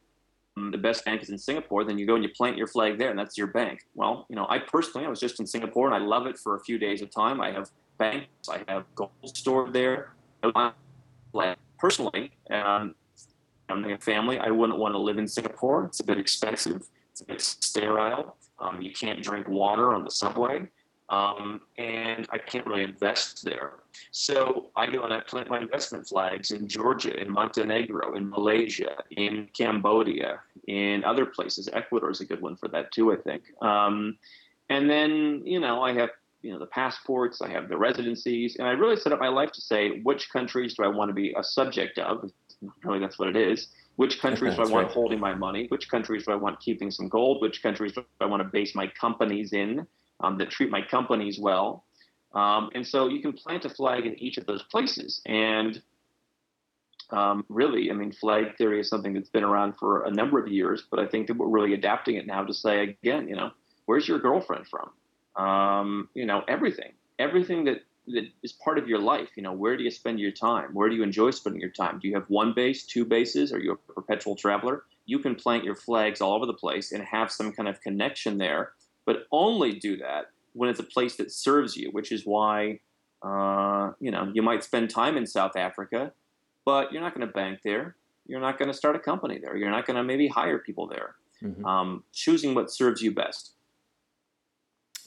the 0.55 0.79
best 0.79 1.05
bank 1.05 1.21
is 1.21 1.29
in 1.29 1.37
Singapore, 1.37 1.83
then 1.83 1.99
you 1.99 2.07
go 2.07 2.15
and 2.15 2.23
you 2.23 2.31
plant 2.31 2.57
your 2.57 2.65
flag 2.65 2.97
there, 2.97 3.11
and 3.11 3.19
that's 3.19 3.37
your 3.37 3.47
bank. 3.47 3.81
Well, 3.93 4.25
you 4.29 4.35
know, 4.35 4.47
I 4.49 4.57
personally, 4.57 5.05
I 5.05 5.09
was 5.09 5.19
just 5.19 5.39
in 5.39 5.45
Singapore 5.45 5.85
and 5.85 5.95
I 5.95 5.99
love 5.99 6.25
it 6.25 6.39
for 6.39 6.55
a 6.55 6.59
few 6.61 6.79
days 6.79 7.03
of 7.03 7.11
time. 7.11 7.39
I 7.39 7.51
have 7.51 7.69
banks, 7.99 8.49
I 8.49 8.61
have 8.67 8.85
gold 8.95 9.11
stored 9.25 9.73
there. 9.73 10.13
Personally, 11.77 12.31
um, 12.49 12.95
I'm 13.69 13.85
a 13.85 13.97
family, 13.99 14.39
I 14.39 14.49
wouldn't 14.49 14.79
want 14.79 14.95
to 14.95 14.99
live 14.99 15.19
in 15.19 15.27
Singapore. 15.27 15.85
It's 15.85 15.99
a 15.99 16.03
bit 16.03 16.17
expensive. 16.17 16.89
It's 17.27 17.57
sterile. 17.65 18.35
Um, 18.59 18.81
you 18.81 18.91
can't 18.91 19.21
drink 19.21 19.47
water 19.47 19.93
on 19.93 20.03
the 20.03 20.11
subway. 20.11 20.67
Um, 21.09 21.61
and 21.77 22.27
I 22.31 22.37
can't 22.37 22.65
really 22.65 22.83
invest 22.83 23.43
there. 23.43 23.73
So 24.11 24.69
I 24.75 24.87
go 24.87 25.03
and 25.03 25.13
I 25.13 25.19
plant 25.19 25.49
my 25.49 25.59
investment 25.59 26.07
flags 26.07 26.51
in 26.51 26.67
Georgia, 26.67 27.15
in 27.19 27.29
Montenegro, 27.29 28.15
in 28.15 28.29
Malaysia, 28.29 28.95
in 29.11 29.49
Cambodia, 29.53 30.39
in 30.67 31.03
other 31.03 31.25
places. 31.25 31.69
Ecuador 31.71 32.09
is 32.09 32.21
a 32.21 32.25
good 32.25 32.41
one 32.41 32.55
for 32.55 32.67
that 32.69 32.91
too, 32.91 33.11
I 33.11 33.17
think. 33.17 33.43
Um, 33.61 34.17
and 34.69 34.89
then, 34.89 35.43
you 35.45 35.59
know, 35.59 35.83
I 35.83 35.93
have 35.93 36.09
you 36.43 36.51
know 36.51 36.59
the 36.59 36.67
passports, 36.67 37.41
I 37.41 37.49
have 37.49 37.69
the 37.69 37.77
residencies, 37.77 38.57
and 38.57 38.67
I 38.67 38.71
really 38.71 38.97
set 38.97 39.13
up 39.13 39.19
my 39.19 39.29
life 39.29 39.51
to 39.53 39.61
say 39.61 40.01
which 40.01 40.29
countries 40.29 40.75
do 40.75 40.83
I 40.83 40.87
want 40.87 41.09
to 41.09 41.13
be 41.13 41.33
a 41.37 41.43
subject 41.43 41.97
of. 41.97 42.29
Really, 42.83 42.99
that's 42.99 43.17
what 43.17 43.29
it 43.29 43.35
is. 43.35 43.69
Which 43.95 44.19
countries 44.19 44.55
do 44.55 44.63
I 44.63 44.67
want 44.67 44.87
right. 44.87 44.93
holding 44.93 45.19
my 45.19 45.35
money? 45.35 45.67
Which 45.69 45.87
countries 45.89 46.25
do 46.25 46.31
I 46.31 46.35
want 46.35 46.59
keeping 46.59 46.89
some 46.89 47.09
gold? 47.09 47.41
Which 47.41 47.61
countries 47.61 47.93
do 47.93 48.03
I 48.19 48.25
want 48.25 48.41
to 48.41 48.49
base 48.49 48.73
my 48.73 48.87
companies 48.99 49.53
in 49.53 49.85
um, 50.19 50.37
that 50.39 50.49
treat 50.49 50.71
my 50.71 50.81
companies 50.81 51.39
well? 51.39 51.85
Um, 52.33 52.71
and 52.73 52.85
so 52.85 53.07
you 53.07 53.21
can 53.21 53.33
plant 53.33 53.65
a 53.65 53.69
flag 53.69 54.05
in 54.05 54.17
each 54.17 54.37
of 54.37 54.47
those 54.47 54.63
places. 54.63 55.21
And 55.27 55.79
um, 57.11 57.45
really, 57.49 57.91
I 57.91 57.93
mean, 57.93 58.11
flag 58.11 58.57
theory 58.57 58.79
is 58.79 58.89
something 58.89 59.13
that's 59.13 59.29
been 59.29 59.43
around 59.43 59.75
for 59.77 60.05
a 60.05 60.11
number 60.11 60.39
of 60.39 60.47
years, 60.47 60.83
but 60.89 60.99
I 60.99 61.05
think 61.05 61.27
that 61.27 61.37
we're 61.37 61.47
really 61.47 61.75
adapting 61.75 62.15
it 62.15 62.25
now 62.25 62.43
to 62.43 62.53
say, 62.53 62.81
again, 62.81 63.27
you 63.27 63.35
know, 63.35 63.51
where's 63.85 64.07
your 64.07 64.19
girlfriend 64.19 64.65
from? 64.67 65.43
Um, 65.43 66.09
you 66.15 66.25
know, 66.25 66.41
everything, 66.47 66.93
everything 67.19 67.65
that 67.65 67.81
that 68.07 68.25
is 68.43 68.51
part 68.51 68.77
of 68.77 68.87
your 68.87 68.99
life. 68.99 69.29
You 69.35 69.43
know, 69.43 69.53
where 69.53 69.77
do 69.77 69.83
you 69.83 69.91
spend 69.91 70.19
your 70.19 70.31
time? 70.31 70.73
Where 70.73 70.89
do 70.89 70.95
you 70.95 71.03
enjoy 71.03 71.31
spending 71.31 71.61
your 71.61 71.71
time? 71.71 71.99
Do 71.99 72.07
you 72.07 72.15
have 72.15 72.25
one 72.27 72.53
base, 72.53 72.85
two 72.85 73.05
bases? 73.05 73.53
Are 73.53 73.59
you 73.59 73.73
a 73.73 73.93
perpetual 73.93 74.35
traveler? 74.35 74.83
You 75.05 75.19
can 75.19 75.35
plant 75.35 75.63
your 75.63 75.75
flags 75.75 76.21
all 76.21 76.33
over 76.33 76.45
the 76.45 76.53
place 76.53 76.91
and 76.91 77.03
have 77.03 77.31
some 77.31 77.51
kind 77.51 77.67
of 77.67 77.81
connection 77.81 78.37
there, 78.37 78.71
but 79.05 79.27
only 79.31 79.73
do 79.73 79.97
that 79.97 80.31
when 80.53 80.69
it's 80.69 80.79
a 80.79 80.83
place 80.83 81.15
that 81.17 81.31
serves 81.31 81.75
you, 81.75 81.89
which 81.91 82.11
is 82.11 82.25
why, 82.25 82.79
uh, 83.21 83.91
you 83.99 84.11
know, 84.11 84.31
you 84.33 84.41
might 84.41 84.63
spend 84.63 84.89
time 84.89 85.17
in 85.17 85.25
South 85.25 85.55
Africa, 85.55 86.13
but 86.65 86.91
you're 86.91 87.01
not 87.01 87.15
going 87.15 87.27
to 87.27 87.33
bank 87.33 87.59
there. 87.63 87.95
You're 88.27 88.39
not 88.39 88.57
going 88.57 88.69
to 88.69 88.73
start 88.73 88.95
a 88.95 88.99
company 88.99 89.39
there. 89.39 89.57
You're 89.57 89.71
not 89.71 89.85
going 89.85 89.97
to 89.97 90.03
maybe 90.03 90.27
hire 90.27 90.59
people 90.59 90.87
there. 90.87 91.15
Mm-hmm. 91.43 91.65
Um, 91.65 92.03
choosing 92.13 92.55
what 92.55 92.71
serves 92.71 93.01
you 93.01 93.11
best. 93.11 93.51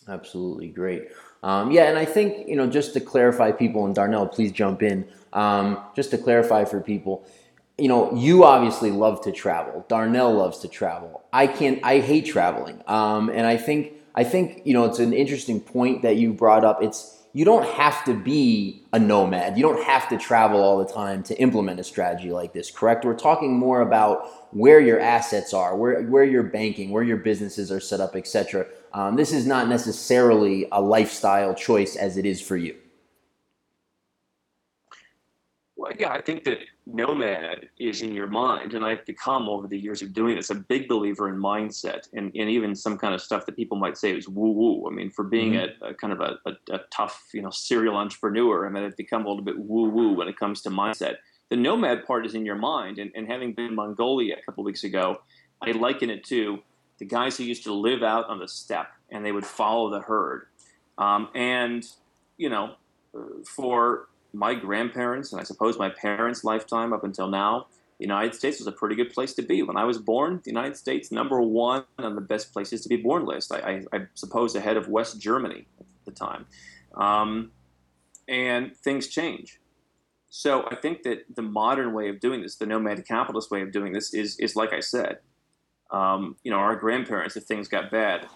Absolutely 0.09 0.69
great. 0.69 1.09
Um, 1.43 1.71
yeah, 1.71 1.85
and 1.85 1.99
I 1.99 2.05
think 2.05 2.49
you 2.49 2.57
know 2.57 2.67
just 2.67 2.93
to 2.95 3.01
clarify, 3.01 3.53
people 3.53 3.85
and 3.85 3.95
Darnell, 3.95 4.27
please 4.27 4.53
jump 4.53 4.83
in. 4.83 5.07
Um, 5.33 5.83
just 5.95 6.11
to 6.13 6.19
clarify 6.19 6.65
for 6.65 6.81
people, 6.81 7.27
you 7.79 7.89
know, 7.89 8.15
you 8.15 8.45
obviously 8.45 8.91
love 8.91 9.23
to 9.25 9.33
travel. 9.33 9.85
Darnell 9.89 10.33
loves 10.33 10.59
to 10.61 10.69
travel. 10.69 11.25
I 11.33 11.47
can't. 11.47 11.81
I 11.83 12.01
hate 12.01 12.27
traveling. 12.27 12.83
Um, 12.87 13.29
and 13.29 13.47
I 13.47 13.57
think 13.57 13.93
I 14.15 14.25
think 14.25 14.63
you 14.65 14.75
know 14.75 14.85
it's 14.85 14.99
an 14.99 15.13
interesting 15.13 15.61
point 15.61 16.03
that 16.03 16.17
you 16.17 16.33
brought 16.33 16.65
up. 16.65 16.83
It's 16.83 17.17
you 17.37 17.45
don't 17.45 17.67
have 17.67 18.03
to 18.07 18.15
be 18.15 18.83
a 18.95 18.99
nomad. 18.99 19.59
You 19.59 19.63
don't 19.63 19.85
have 19.85 20.09
to 20.09 20.17
travel 20.17 20.63
all 20.63 20.79
the 20.79 20.91
time 20.91 21.23
to 21.25 21.39
implement 21.39 21.79
a 21.79 21.85
strategy 21.85 22.31
like 22.31 22.55
this, 22.55 22.71
correct? 22.71 23.05
We're 23.05 23.13
talking 23.13 23.55
more 23.55 23.83
about 23.83 24.55
where 24.55 24.81
your 24.81 24.99
assets 24.99 25.53
are, 25.53 25.77
where, 25.77 26.03
where 26.05 26.25
your 26.25 26.45
banking, 26.45 26.89
where 26.89 27.03
your 27.03 27.19
businesses 27.19 27.71
are 27.71 27.79
set 27.79 28.01
up, 28.01 28.17
etc. 28.17 28.67
Um, 28.97 29.15
this 29.15 29.31
is 29.31 29.47
not 29.47 29.69
necessarily 29.69 30.67
a 30.73 30.81
lifestyle 30.81 31.55
choice 31.55 31.97
as 31.97 32.17
it 32.17 32.25
is 32.25 32.41
for 32.41 32.57
you. 32.57 32.75
Well, 35.77 35.93
yeah, 35.99 36.13
I 36.13 36.23
think 36.23 36.45
that 36.45 36.61
nomad 36.87 37.69
is 37.79 38.01
in 38.01 38.15
your 38.15 38.27
mind, 38.27 38.73
and 38.73 38.83
I've 38.83 39.05
become 39.05 39.51
over 39.51 39.69
the 39.69 39.79
years 39.79 40.01
of 40.01 40.15
doing 40.15 40.37
this 40.37 40.49
a 40.49 40.55
big 40.55 40.89
believer 40.89 41.29
in 41.29 41.35
mindset, 41.35 42.09
and, 42.15 42.35
and 42.35 42.49
even 42.49 42.75
some 42.75 42.97
kind 42.97 43.15
of 43.15 43.21
stuff 43.21 43.45
that 43.45 43.55
people 43.55 43.77
might 43.77 43.99
say 43.99 44.17
is 44.17 44.31
woo 44.31 44.53
woo. 44.53 44.89
I 44.91 44.95
mean, 44.95 45.11
for 45.11 45.25
being 45.25 45.53
mm-hmm. 45.53 45.85
a, 45.85 45.89
a, 45.89 45.95
kind 45.95 46.15
of 46.15 46.23
a, 46.23 46.39
a, 46.47 46.53
a, 46.71 46.81
tough, 46.91 47.29
you 47.35 47.43
know, 47.43 47.51
serial 47.51 47.97
entrepreneur, 47.97 48.67
I 48.67 48.71
mean, 48.71 48.83
I've 48.83 48.97
become 48.97 49.27
a 49.27 49.29
little 49.29 49.45
bit 49.45 49.59
woo 49.59 49.91
woo 49.91 50.15
when 50.15 50.27
it 50.27 50.39
comes 50.39 50.63
to 50.63 50.71
mindset. 50.71 51.17
The 51.51 51.57
nomad 51.57 52.07
part 52.07 52.25
is 52.25 52.35
in 52.35 52.47
your 52.47 52.57
mind, 52.57 52.99
and, 52.99 53.11
and 53.15 53.31
having 53.31 53.53
been 53.53 53.67
in 53.67 53.75
Mongolia 53.75 54.37
a 54.39 54.43
couple 54.43 54.65
weeks 54.65 54.85
ago, 54.85 55.19
I 55.61 55.73
liken 55.73 56.09
it 56.09 56.25
to 56.29 56.63
the 56.99 57.05
guys 57.05 57.37
who 57.37 57.45
used 57.45 57.65
to 57.65 57.73
live 57.73 58.03
out 58.03 58.29
on 58.29 58.39
the 58.39 58.49
steppe 58.49 58.91
and 59.11 59.25
they 59.25 59.33
would 59.33 59.47
follow 59.47 59.91
the 59.91 60.01
herd, 60.01 60.47
um, 60.99 61.29
and 61.35 61.87
you 62.37 62.49
know, 62.49 62.75
for 63.45 64.09
my 64.33 64.55
grandparents 64.55 65.33
and 65.33 65.41
I 65.41 65.45
suppose 65.45 65.79
my 65.79 65.89
parents' 65.89 66.45
lifetime 66.45 66.93
up 66.93 67.05
until 67.05 67.29
now, 67.29 67.67
the 67.99 68.05
United 68.05 68.35
States 68.35 68.59
was 68.59 68.67
a 68.67 68.73
pretty 68.73 68.95
good 68.95 69.13
place 69.13 69.33
to 69.35 69.43
be. 69.43 69.63
When 69.63 69.77
I 69.77 69.85
was 69.85 69.99
born, 69.99 70.43
the 70.45 70.51
United 70.51 70.77
States 70.77 71.11
number 71.11 71.41
one 71.41 71.85
on 71.99 72.15
the 72.15 72.21
best 72.21 72.53
places 72.53 72.83
to 72.83 72.89
be 72.89 72.97
born 72.97 73.25
list. 73.25 73.53
I, 73.53 73.59
I, 73.93 73.97
I 73.97 74.07
suppose 74.15 74.55
ahead 74.55 74.77
of 74.77 74.89
West 74.89 75.19
Germany 75.19 75.67
at 75.81 75.87
the 76.05 76.11
time, 76.13 76.47
um, 76.95 77.53
and 78.29 78.77
things 78.77 79.09
change. 79.09 79.61
So 80.29 80.67
I 80.71 80.75
think 80.75 81.05
that 81.05 81.25
the 81.35 81.43
modern 81.43 81.95
way 81.95 82.11
of 82.11 82.21
doing 82.21 82.43
this, 82.43 82.57
the 82.57 82.67
nomad 82.67 83.07
capitalist 83.07 83.51
way 83.51 83.63
of 83.63 83.73
doing 83.73 83.93
this, 83.93 84.13
is 84.13 84.39
is 84.39 84.55
like 84.57 84.75
I 84.75 84.81
said. 84.81 85.21
Um, 85.97 86.37
you 86.45 86.51
know, 86.51 86.59
our 86.59 86.77
grandparents, 86.77 87.37
if 87.37 87.45
things 87.45 87.69
got 87.69 87.91
bad, 87.91 88.27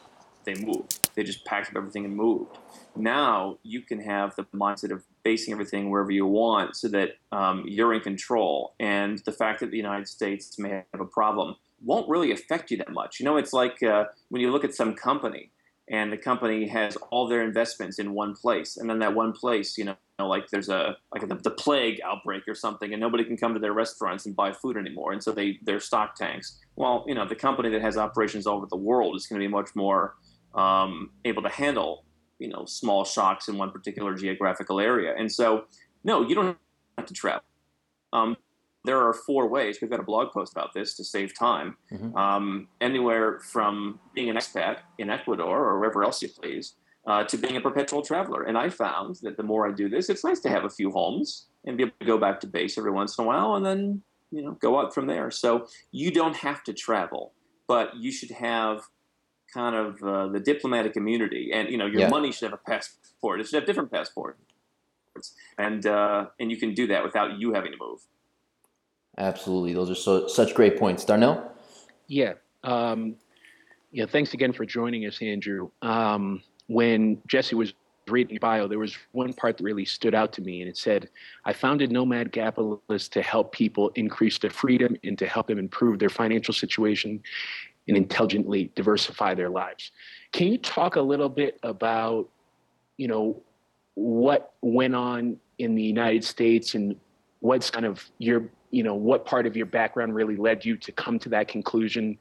they 0.45 0.55
moved. 0.55 0.93
They 1.15 1.23
just 1.23 1.45
packed 1.45 1.69
up 1.71 1.77
everything 1.77 2.05
and 2.05 2.17
moved. 2.17 2.57
Now 2.97 3.59
you 3.63 3.83
can 3.83 4.01
have 4.01 4.35
the 4.37 4.45
mindset 4.65 4.91
of 4.93 5.05
basing 5.23 5.53
everything 5.53 5.91
wherever 5.91 6.11
you 6.11 6.27
want 6.27 6.77
so 6.77 6.89
that 6.89 7.11
um, 7.33 7.65
you're 7.67 7.93
in 7.93 8.01
control. 8.01 8.75
And 8.81 9.19
the 9.29 9.33
fact 9.33 9.61
that 9.61 9.71
the 9.71 9.77
United 9.77 10.09
States 10.09 10.59
may 10.59 10.71
have 10.71 11.01
a 11.01 11.11
problem 11.21 11.57
won't 11.85 12.09
really 12.09 12.31
affect 12.33 12.71
you 12.71 12.77
that 12.79 12.93
much. 12.93 13.21
You 13.21 13.25
know, 13.27 13.37
it's 13.37 13.53
like 13.53 13.83
uh, 13.83 14.05
when 14.31 14.41
you 14.43 14.51
look 14.51 14.65
at 14.65 14.75
some 14.75 14.95
company 14.95 15.51
and 15.91 16.13
the 16.13 16.17
company 16.17 16.69
has 16.69 16.97
all 17.11 17.29
their 17.29 17.43
investments 17.43 17.99
in 17.99 18.15
one 18.15 18.35
place, 18.35 18.77
and 18.77 18.89
then 18.89 19.01
that 19.01 19.15
one 19.15 19.33
place, 19.33 19.77
you 19.77 19.85
know, 19.85 19.97
like 20.27 20.49
there's 20.51 20.69
a 20.69 20.97
like 21.13 21.27
the, 21.29 21.35
the 21.37 21.51
plague 21.51 22.01
outbreak 22.05 22.47
or 22.49 22.55
something, 22.55 22.93
and 22.93 23.01
nobody 23.01 23.25
can 23.25 23.37
come 23.37 23.55
to 23.55 23.61
their 23.61 23.73
restaurants 23.73 24.27
and 24.27 24.35
buy 24.35 24.53
food 24.53 24.77
anymore, 24.77 25.13
and 25.13 25.23
so 25.23 25.33
they 25.33 25.59
their 25.63 25.81
stock 25.81 26.15
tanks. 26.15 26.59
Well, 26.77 27.05
you 27.07 27.15
know, 27.15 27.27
the 27.27 27.37
company 27.37 27.71
that 27.71 27.83
has 27.83 27.97
operations 27.97 28.47
all 28.47 28.57
over 28.59 28.67
the 28.67 28.77
world 28.77 29.17
is 29.17 29.27
going 29.27 29.41
to 29.41 29.47
be 29.47 29.51
much 29.51 29.71
more 29.75 30.17
um, 30.55 31.11
able 31.25 31.43
to 31.43 31.49
handle 31.49 32.05
you 32.39 32.49
know 32.49 32.65
small 32.65 33.05
shocks 33.05 33.49
in 33.49 33.57
one 33.57 33.71
particular 33.71 34.15
geographical 34.15 34.81
area. 34.81 35.15
And 35.17 35.31
so, 35.31 35.65
no, 36.05 36.27
you 36.27 36.35
don't 36.35 36.57
have 36.99 37.07
to 37.07 37.15
travel. 37.15 37.45
Um, 38.13 38.37
there 38.85 38.99
are 38.99 39.13
four 39.13 39.49
ways. 39.49 39.79
We've 39.81 39.91
got 39.91 40.01
a 40.01 40.05
blog 40.05 40.33
post 40.33 40.53
about 40.53 40.73
this 40.73 40.95
to 40.97 41.05
save 41.05 41.37
time. 41.39 41.77
Mm-hmm. 41.93 42.17
Um, 42.17 42.69
anywhere 42.81 43.41
from 43.41 44.01
being 44.15 44.31
an 44.31 44.37
expat 44.37 44.79
in 44.99 45.11
Ecuador 45.11 45.65
or 45.69 45.79
wherever 45.79 46.03
else 46.03 46.23
you 46.23 46.29
please, 46.29 46.75
uh, 47.11 47.25
to 47.25 47.37
being 47.37 47.57
a 47.57 47.61
perpetual 47.61 48.03
traveler. 48.03 48.45
And 48.45 48.57
I 48.57 48.69
found 48.69 49.17
that 49.23 49.37
the 49.37 49.43
more 49.43 49.69
I 49.69 49.73
do 49.73 49.89
this, 49.89 50.09
it's 50.09 50.23
nice 50.23 50.39
to 50.41 50.49
have 50.49 50.65
a 50.65 50.71
few 50.71 50.93
homes 50.93 51.47
and 51.65 51.77
be 51.77 51.83
able 51.83 51.93
to 51.99 52.07
go 52.07 52.19
back 52.19 52.39
to 52.41 52.47
base 52.47 52.79
every 52.79 52.93
once 52.93 53.19
in 53.19 53.25
a 53.25 53.27
while, 53.27 53.57
and 53.57 53.67
then 53.67 54.03
you 54.31 54.43
know 54.43 54.53
go 54.53 54.81
out 54.81 54.95
from 54.95 55.09
there. 55.09 55.31
So 55.31 55.67
you 55.91 56.13
don't 56.13 56.37
have 56.37 56.63
to 56.65 56.73
travel, 56.73 57.33
but 57.67 57.97
you 57.97 58.13
should 58.13 58.31
have 58.31 58.83
kind 59.53 59.75
of 59.75 60.03
uh, 60.05 60.29
the 60.29 60.39
diplomatic 60.39 60.97
immunity, 60.97 61.51
and 61.53 61.69
you 61.69 61.77
know 61.77 61.87
your 61.87 62.03
yeah. 62.03 62.09
money 62.09 62.31
should 62.31 62.49
have 62.49 62.59
a 62.65 62.71
passport. 62.71 63.41
It 63.41 63.49
should 63.49 63.57
have 63.57 63.67
different 63.67 63.91
passports, 63.91 64.39
and 65.59 65.85
uh, 65.87 66.27
and 66.39 66.49
you 66.53 66.59
can 66.59 66.75
do 66.75 66.87
that 66.87 67.03
without 67.03 67.41
you 67.41 67.55
having 67.55 67.73
to 67.73 67.79
move. 67.81 68.01
Absolutely, 69.19 69.75
those 69.75 69.91
are 69.91 69.97
so 69.97 70.29
such 70.29 70.55
great 70.55 70.79
points, 70.79 71.05
Darnell. 71.05 71.53
Yeah, 72.07 72.35
um, 72.63 73.17
yeah. 73.91 74.07
Thanks 74.07 74.33
again 74.33 74.53
for 74.53 74.65
joining 74.65 75.07
us, 75.07 75.21
Andrew. 75.21 75.71
Um, 75.83 76.43
when 76.71 77.21
Jesse 77.27 77.57
was 77.57 77.75
reading 78.09 78.35
your 78.35 78.41
bio, 78.41 78.69
there 78.69 78.79
was 78.79 78.97
one 79.11 79.33
part 79.33 79.57
that 79.57 79.65
really 79.65 79.85
stood 79.85 80.15
out 80.15 80.33
to 80.33 80.41
me, 80.41 80.61
and 80.61 80.69
it 80.69 80.77
said, 80.77 81.11
"I 81.45 81.53
founded 81.53 81.91
Nomad 81.91 82.31
Capitalist 82.33 83.13
to 83.13 83.23
help 83.23 83.51
people 83.53 83.91
increase 83.97 84.39
their 84.39 84.51
freedom 84.51 84.97
and 85.03 85.19
to 85.19 85.27
help 85.27 85.49
them 85.49 85.59
improve 85.59 85.99
their 85.99 86.09
financial 86.09 86.55
situation 86.55 87.23
and 87.89 87.97
intelligently 87.97 88.71
diversify 88.77 89.35
their 89.35 89.51
lives. 89.51 89.91
Can 90.31 90.47
you 90.47 90.59
talk 90.59 90.95
a 90.95 91.01
little 91.01 91.29
bit 91.29 91.59
about, 91.65 92.29
you 92.99 93.09
know, 93.09 93.43
what 93.95 94.53
went 94.61 94.95
on 94.95 95.39
in 95.59 95.75
the 95.75 95.83
United 95.83 96.23
States 96.23 96.75
and 96.75 96.95
what's 97.41 97.69
kind 97.69 97.85
of 97.85 98.09
your, 98.19 98.49
you 98.71 98.85
know, 98.85 98.95
what 98.95 99.25
part 99.25 99.45
of 99.45 99.57
your 99.57 99.67
background 99.67 100.15
really 100.15 100.37
led 100.37 100.65
you 100.65 100.77
to 100.77 100.93
come 100.93 101.19
to 101.19 101.29
that 101.31 101.49
conclusion 101.49 102.17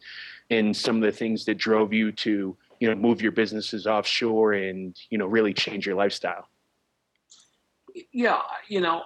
and 0.49 0.75
some 0.75 0.95
of 0.95 1.03
the 1.03 1.11
things 1.11 1.45
that 1.45 1.59
drove 1.59 1.93
you 1.93 2.11
to, 2.11 2.57
you 2.79 2.89
know, 2.89 2.95
move 2.95 3.21
your 3.21 3.31
businesses 3.31 3.87
offshore 3.87 4.53
and, 4.53 4.95
you 5.09 5.17
know, 5.17 5.25
really 5.25 5.53
change 5.53 5.85
your 5.85 5.95
lifestyle? 5.95 6.47
Yeah, 8.11 8.39
you 8.67 8.81
know, 8.81 9.03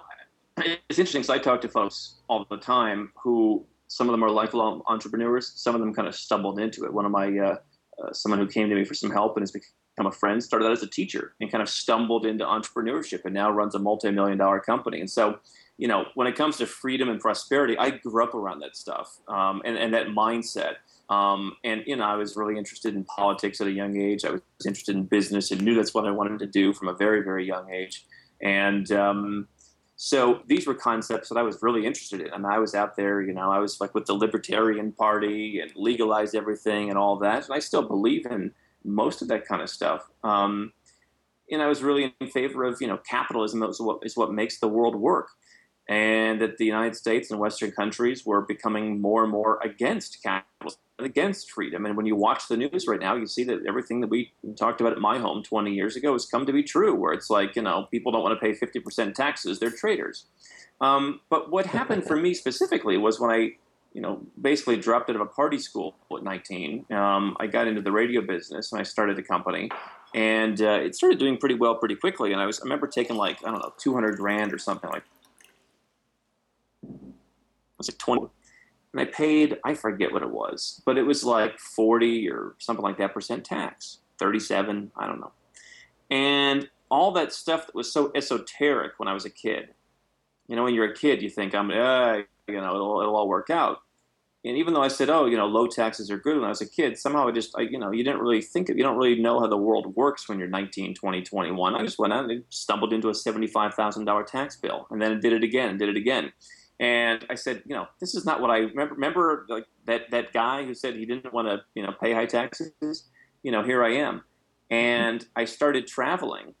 it's 0.56 0.98
interesting 0.98 1.22
because 1.22 1.30
I 1.30 1.38
talk 1.38 1.60
to 1.62 1.68
folks 1.68 2.16
all 2.28 2.46
the 2.48 2.56
time 2.56 3.12
who 3.22 3.66
some 3.88 4.08
of 4.08 4.12
them 4.12 4.22
are 4.22 4.30
lifelong 4.30 4.82
entrepreneurs. 4.86 5.52
Some 5.54 5.74
of 5.74 5.80
them 5.80 5.94
kind 5.94 6.08
of 6.08 6.14
stumbled 6.14 6.58
into 6.58 6.84
it. 6.84 6.92
One 6.92 7.04
of 7.04 7.10
my 7.10 7.36
uh, 7.38 7.56
uh, 8.02 8.12
someone 8.12 8.38
who 8.38 8.46
came 8.46 8.68
to 8.68 8.74
me 8.74 8.84
for 8.84 8.94
some 8.94 9.10
help 9.10 9.36
and 9.36 9.42
has 9.42 9.52
become 9.52 10.06
a 10.06 10.12
friend 10.12 10.42
started 10.42 10.66
out 10.66 10.72
as 10.72 10.82
a 10.82 10.88
teacher 10.88 11.34
and 11.40 11.50
kind 11.50 11.62
of 11.62 11.68
stumbled 11.68 12.26
into 12.26 12.44
entrepreneurship 12.44 13.24
and 13.24 13.34
now 13.34 13.50
runs 13.50 13.74
a 13.74 13.78
multi-million 13.78 14.38
dollar 14.38 14.60
company. 14.60 15.00
And 15.00 15.10
so, 15.10 15.38
you 15.78 15.86
know, 15.86 16.06
when 16.14 16.26
it 16.26 16.34
comes 16.34 16.56
to 16.58 16.66
freedom 16.66 17.08
and 17.08 17.20
prosperity, 17.20 17.78
I 17.78 17.90
grew 17.90 18.24
up 18.24 18.34
around 18.34 18.60
that 18.60 18.76
stuff 18.76 19.18
um, 19.28 19.62
and, 19.64 19.76
and 19.76 19.94
that 19.94 20.08
mindset. 20.08 20.76
Um, 21.08 21.56
and 21.62 21.82
you 21.86 21.96
know, 21.96 22.04
I 22.04 22.16
was 22.16 22.36
really 22.36 22.56
interested 22.56 22.94
in 22.94 23.04
politics 23.04 23.60
at 23.60 23.66
a 23.66 23.72
young 23.72 24.00
age. 24.00 24.24
I 24.24 24.30
was 24.30 24.42
interested 24.66 24.96
in 24.96 25.04
business 25.04 25.50
and 25.50 25.62
knew 25.62 25.74
that's 25.74 25.94
what 25.94 26.06
I 26.06 26.10
wanted 26.10 26.38
to 26.40 26.46
do 26.46 26.72
from 26.72 26.88
a 26.88 26.94
very, 26.94 27.22
very 27.22 27.46
young 27.46 27.70
age. 27.70 28.06
And 28.40 28.90
um, 28.92 29.48
so 29.96 30.40
these 30.46 30.66
were 30.66 30.74
concepts 30.74 31.28
that 31.28 31.38
I 31.38 31.42
was 31.42 31.62
really 31.62 31.86
interested 31.86 32.20
in. 32.20 32.30
Mean, 32.30 32.44
I 32.44 32.58
was 32.58 32.74
out 32.74 32.96
there, 32.96 33.22
you 33.22 33.32
know, 33.32 33.50
I 33.50 33.58
was 33.58 33.80
like 33.80 33.94
with 33.94 34.06
the 34.06 34.14
Libertarian 34.14 34.92
Party 34.92 35.60
and 35.60 35.70
legalized 35.76 36.34
everything 36.34 36.88
and 36.88 36.98
all 36.98 37.16
that. 37.18 37.44
And 37.44 37.54
I 37.54 37.58
still 37.58 37.82
believe 37.82 38.26
in 38.26 38.52
most 38.84 39.22
of 39.22 39.28
that 39.28 39.46
kind 39.46 39.62
of 39.62 39.70
stuff. 39.70 40.08
Um, 40.22 40.72
and 41.50 41.62
I 41.62 41.66
was 41.66 41.82
really 41.82 42.14
in 42.20 42.28
favor 42.28 42.64
of, 42.64 42.80
you 42.80 42.86
know, 42.86 42.98
capitalism 42.98 43.62
is 43.62 43.80
what, 43.80 44.00
is 44.02 44.16
what 44.16 44.32
makes 44.32 44.58
the 44.58 44.68
world 44.68 44.96
work. 44.96 45.28
And 45.86 46.40
that 46.40 46.56
the 46.56 46.64
United 46.64 46.96
States 46.96 47.30
and 47.30 47.38
Western 47.38 47.70
countries 47.70 48.24
were 48.24 48.40
becoming 48.40 49.02
more 49.02 49.22
and 49.22 49.30
more 49.30 49.58
against 49.62 50.22
capitalism 50.22 50.80
against 50.98 51.50
freedom. 51.50 51.86
And 51.86 51.96
when 51.96 52.06
you 52.06 52.16
watch 52.16 52.48
the 52.48 52.56
news 52.56 52.86
right 52.86 53.00
now, 53.00 53.16
you 53.16 53.26
see 53.26 53.44
that 53.44 53.66
everything 53.66 54.00
that 54.00 54.08
we 54.08 54.32
talked 54.56 54.80
about 54.80 54.92
at 54.92 54.98
my 54.98 55.18
home 55.18 55.42
20 55.42 55.72
years 55.72 55.96
ago 55.96 56.12
has 56.12 56.26
come 56.26 56.46
to 56.46 56.52
be 56.52 56.62
true, 56.62 56.94
where 56.94 57.12
it's 57.12 57.30
like, 57.30 57.56
you 57.56 57.62
know, 57.62 57.88
people 57.90 58.12
don't 58.12 58.22
want 58.22 58.38
to 58.38 58.40
pay 58.40 58.54
50% 58.54 59.14
taxes, 59.14 59.58
they're 59.58 59.70
traitors. 59.70 60.26
Um, 60.80 61.20
but 61.30 61.50
what 61.50 61.66
happened 61.66 62.04
for 62.04 62.16
me 62.16 62.34
specifically 62.34 62.96
was 62.96 63.18
when 63.18 63.30
I, 63.30 63.52
you 63.92 64.00
know, 64.00 64.20
basically 64.40 64.76
dropped 64.76 65.10
out 65.10 65.16
of 65.16 65.22
a 65.22 65.26
party 65.26 65.58
school 65.58 65.96
at 66.16 66.22
19, 66.22 66.86
um, 66.92 67.36
I 67.40 67.46
got 67.46 67.66
into 67.66 67.80
the 67.80 67.92
radio 67.92 68.20
business 68.20 68.72
and 68.72 68.80
I 68.80 68.84
started 68.84 69.18
a 69.18 69.22
company. 69.22 69.70
And 70.14 70.60
uh, 70.62 70.80
it 70.80 70.94
started 70.94 71.18
doing 71.18 71.38
pretty 71.38 71.56
well 71.56 71.74
pretty 71.74 71.96
quickly. 71.96 72.32
And 72.32 72.40
I 72.40 72.46
was, 72.46 72.60
I 72.60 72.64
remember 72.64 72.86
taking 72.86 73.16
like, 73.16 73.44
I 73.44 73.50
don't 73.50 73.60
know, 73.60 73.72
200 73.78 74.16
grand 74.16 74.52
or 74.52 74.58
something 74.58 74.88
like 74.90 75.02
was 77.84 77.94
it 77.94 77.98
20 77.98 78.28
and 78.92 79.00
I 79.00 79.06
paid, 79.06 79.58
I 79.64 79.74
forget 79.74 80.12
what 80.12 80.22
it 80.22 80.30
was, 80.30 80.80
but 80.86 80.96
it 80.96 81.02
was 81.02 81.24
like 81.24 81.58
40 81.58 82.30
or 82.30 82.54
something 82.58 82.82
like 82.82 82.96
that 82.98 83.12
percent 83.12 83.44
tax, 83.44 83.98
37, 84.20 84.92
I 84.96 85.06
don't 85.08 85.20
know. 85.20 85.32
And 86.10 86.68
all 86.90 87.10
that 87.12 87.32
stuff 87.32 87.66
that 87.66 87.74
was 87.74 87.92
so 87.92 88.12
esoteric 88.14 88.92
when 88.98 89.08
I 89.08 89.12
was 89.12 89.24
a 89.24 89.30
kid. 89.30 89.74
You 90.46 90.54
know, 90.54 90.62
when 90.62 90.74
you're 90.74 90.92
a 90.92 90.94
kid, 90.94 91.22
you 91.22 91.28
think, 91.28 91.56
I'm, 91.56 91.70
uh, 91.72 92.18
you 92.46 92.60
know, 92.60 92.74
it'll, 92.74 93.00
it'll 93.00 93.16
all 93.16 93.26
work 93.26 93.50
out. 93.50 93.78
And 94.44 94.58
even 94.58 94.74
though 94.74 94.82
I 94.82 94.88
said, 94.88 95.10
oh, 95.10 95.24
you 95.24 95.38
know, 95.38 95.46
low 95.46 95.66
taxes 95.66 96.08
are 96.10 96.18
good 96.18 96.36
when 96.36 96.44
I 96.44 96.50
was 96.50 96.60
a 96.60 96.68
kid, 96.68 96.96
somehow 96.96 97.26
I 97.26 97.32
just, 97.32 97.58
I, 97.58 97.62
you 97.62 97.78
know, 97.78 97.90
you 97.90 98.04
didn't 98.04 98.20
really 98.20 98.42
think 98.42 98.68
of, 98.68 98.76
you 98.76 98.84
don't 98.84 98.96
really 98.96 99.20
know 99.20 99.40
how 99.40 99.48
the 99.48 99.56
world 99.56 99.96
works 99.96 100.28
when 100.28 100.38
you're 100.38 100.46
19, 100.46 100.94
20, 100.94 101.22
21. 101.22 101.74
I 101.74 101.82
just 101.82 101.98
went 101.98 102.12
out 102.12 102.30
and 102.30 102.44
stumbled 102.50 102.92
into 102.92 103.08
a 103.08 103.12
$75,000 103.12 104.26
tax 104.26 104.56
bill 104.56 104.86
and 104.90 105.02
then 105.02 105.18
did 105.18 105.32
it 105.32 105.42
again 105.42 105.70
and 105.70 105.78
did 105.80 105.88
it 105.88 105.96
again. 105.96 106.32
And 106.80 107.24
I 107.30 107.36
said, 107.36 107.62
you 107.66 107.74
know, 107.74 107.86
this 108.00 108.14
is 108.14 108.24
not 108.24 108.40
what 108.40 108.50
I 108.50 108.58
remember. 108.58 108.94
Remember 108.94 109.46
like 109.48 109.66
that 109.86 110.10
that 110.10 110.32
guy 110.32 110.64
who 110.64 110.74
said 110.74 110.94
he 110.94 111.06
didn't 111.06 111.32
want 111.32 111.48
to, 111.48 111.62
you 111.74 111.82
know, 111.82 111.92
pay 111.92 112.12
high 112.12 112.26
taxes. 112.26 113.04
You 113.42 113.52
know, 113.52 113.62
here 113.62 113.84
I 113.84 113.94
am, 113.94 114.22
and 114.70 115.24
I 115.36 115.44
started 115.44 115.86
traveling. 115.86 116.54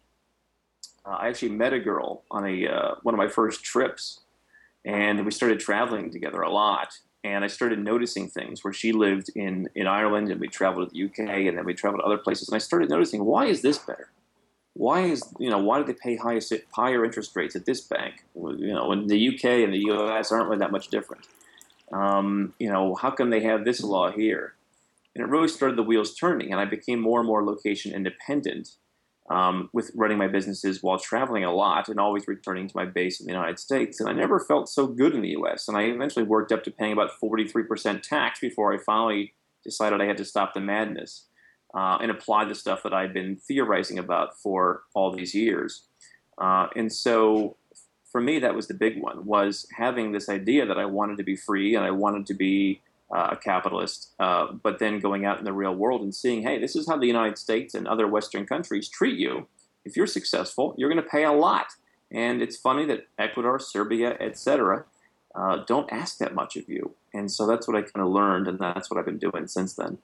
Uh, 1.04 1.16
I 1.18 1.28
actually 1.28 1.50
met 1.50 1.72
a 1.72 1.80
girl 1.80 2.22
on 2.30 2.46
a 2.46 2.66
uh, 2.68 2.94
one 3.02 3.14
of 3.14 3.18
my 3.18 3.28
first 3.28 3.64
trips, 3.64 4.20
and 4.84 5.24
we 5.24 5.32
started 5.32 5.58
traveling 5.58 6.10
together 6.10 6.42
a 6.42 6.50
lot. 6.50 6.92
And 7.24 7.42
I 7.42 7.46
started 7.46 7.78
noticing 7.78 8.28
things 8.28 8.62
where 8.62 8.72
she 8.72 8.92
lived 8.92 9.30
in 9.34 9.68
in 9.74 9.88
Ireland, 9.88 10.30
and 10.30 10.40
we 10.40 10.46
traveled 10.46 10.90
to 10.90 10.94
the 10.94 11.04
UK, 11.06 11.30
and 11.48 11.58
then 11.58 11.64
we 11.64 11.74
traveled 11.74 12.02
to 12.02 12.06
other 12.06 12.18
places. 12.18 12.48
And 12.48 12.54
I 12.54 12.58
started 12.58 12.88
noticing, 12.88 13.24
why 13.24 13.46
is 13.46 13.62
this 13.62 13.78
better? 13.78 14.10
Why 14.74 15.02
is 15.02 15.22
you 15.38 15.48
know 15.48 15.58
why 15.58 15.78
do 15.78 15.84
they 15.84 15.94
pay 15.94 16.16
highest 16.16 16.52
higher 16.72 17.04
interest 17.04 17.34
rates 17.34 17.56
at 17.56 17.64
this 17.64 17.80
bank? 17.80 18.24
You 18.34 18.74
know, 18.74 18.92
in 18.92 19.06
the 19.06 19.28
UK 19.28 19.44
and 19.64 19.72
the 19.72 19.84
US 19.90 20.30
aren't 20.30 20.48
really 20.48 20.58
that 20.58 20.72
much 20.72 20.88
different. 20.88 21.26
Um, 21.92 22.54
you 22.58 22.70
know, 22.70 22.94
how 22.94 23.10
come 23.10 23.30
they 23.30 23.42
have 23.42 23.64
this 23.64 23.82
law 23.82 24.10
here? 24.10 24.54
And 25.14 25.22
it 25.24 25.30
really 25.30 25.48
started 25.48 25.78
the 25.78 25.84
wheels 25.84 26.14
turning, 26.14 26.50
and 26.50 26.60
I 26.60 26.64
became 26.64 27.00
more 27.00 27.20
and 27.20 27.26
more 27.26 27.44
location 27.44 27.94
independent 27.94 28.70
um, 29.30 29.70
with 29.72 29.92
running 29.94 30.18
my 30.18 30.26
businesses 30.26 30.82
while 30.82 30.98
traveling 30.98 31.44
a 31.44 31.54
lot 31.54 31.88
and 31.88 32.00
always 32.00 32.26
returning 32.26 32.66
to 32.68 32.76
my 32.76 32.84
base 32.84 33.20
in 33.20 33.26
the 33.26 33.32
United 33.32 33.60
States. 33.60 34.00
And 34.00 34.08
I 34.08 34.12
never 34.12 34.40
felt 34.40 34.68
so 34.68 34.88
good 34.88 35.14
in 35.14 35.22
the 35.22 35.30
US. 35.30 35.68
And 35.68 35.76
I 35.76 35.82
eventually 35.84 36.24
worked 36.24 36.52
up 36.52 36.64
to 36.64 36.70
paying 36.70 36.92
about 36.92 37.12
43% 37.22 38.02
tax 38.02 38.40
before 38.40 38.74
I 38.74 38.78
finally 38.78 39.32
decided 39.62 40.00
I 40.00 40.06
had 40.06 40.18
to 40.18 40.24
stop 40.24 40.52
the 40.52 40.60
madness 40.60 41.26
uh, 41.74 41.98
and 42.00 42.10
apply 42.10 42.44
the 42.44 42.54
stuff 42.54 42.82
that 42.84 42.94
I'd 42.94 43.12
been 43.12 43.36
theorizing 43.36 43.98
about 43.98 44.38
for 44.38 44.82
all 44.94 45.12
these 45.12 45.34
years. 45.34 45.82
Uh, 46.38 46.68
and 46.76 46.92
so 46.92 47.56
for 48.10 48.20
me, 48.20 48.38
that 48.38 48.54
was 48.54 48.68
the 48.68 48.74
big 48.74 49.02
one, 49.02 49.26
was 49.26 49.66
having 49.76 50.12
this 50.12 50.28
idea 50.28 50.66
that 50.66 50.78
I 50.78 50.84
wanted 50.84 51.18
to 51.18 51.24
be 51.24 51.36
free 51.36 51.74
and 51.74 51.84
I 51.84 51.90
wanted 51.90 52.26
to 52.26 52.34
be 52.34 52.80
uh, 53.14 53.30
a 53.32 53.36
capitalist, 53.36 54.12
uh, 54.18 54.52
but 54.52 54.78
then 54.78 54.98
going 55.00 55.24
out 55.24 55.38
in 55.38 55.44
the 55.44 55.52
real 55.52 55.74
world 55.74 56.00
and 56.02 56.14
seeing, 56.14 56.42
hey, 56.42 56.58
this 56.58 56.76
is 56.76 56.88
how 56.88 56.96
the 56.96 57.06
United 57.06 57.38
States 57.38 57.74
and 57.74 57.86
other 57.86 58.06
Western 58.06 58.46
countries 58.46 58.88
treat 58.88 59.18
you. 59.18 59.46
If 59.84 59.96
you're 59.96 60.06
successful, 60.06 60.74
you're 60.78 60.88
going 60.88 61.02
to 61.02 61.08
pay 61.08 61.24
a 61.24 61.32
lot. 61.32 61.66
And 62.10 62.40
it's 62.40 62.56
funny 62.56 62.86
that 62.86 63.08
Ecuador, 63.18 63.58
Serbia, 63.58 64.16
etc., 64.20 64.84
uh, 65.34 65.64
don't 65.66 65.92
ask 65.92 66.18
that 66.18 66.34
much 66.34 66.56
of 66.56 66.68
you. 66.68 66.94
And 67.12 67.30
so 67.30 67.46
that's 67.46 67.66
what 67.66 67.76
I 67.76 67.82
kind 67.82 68.06
of 68.06 68.12
learned, 68.12 68.46
and 68.46 68.58
that's 68.58 68.90
what 68.90 68.98
I've 68.98 69.04
been 69.04 69.18
doing 69.18 69.48
since 69.48 69.74
then. 69.74 69.98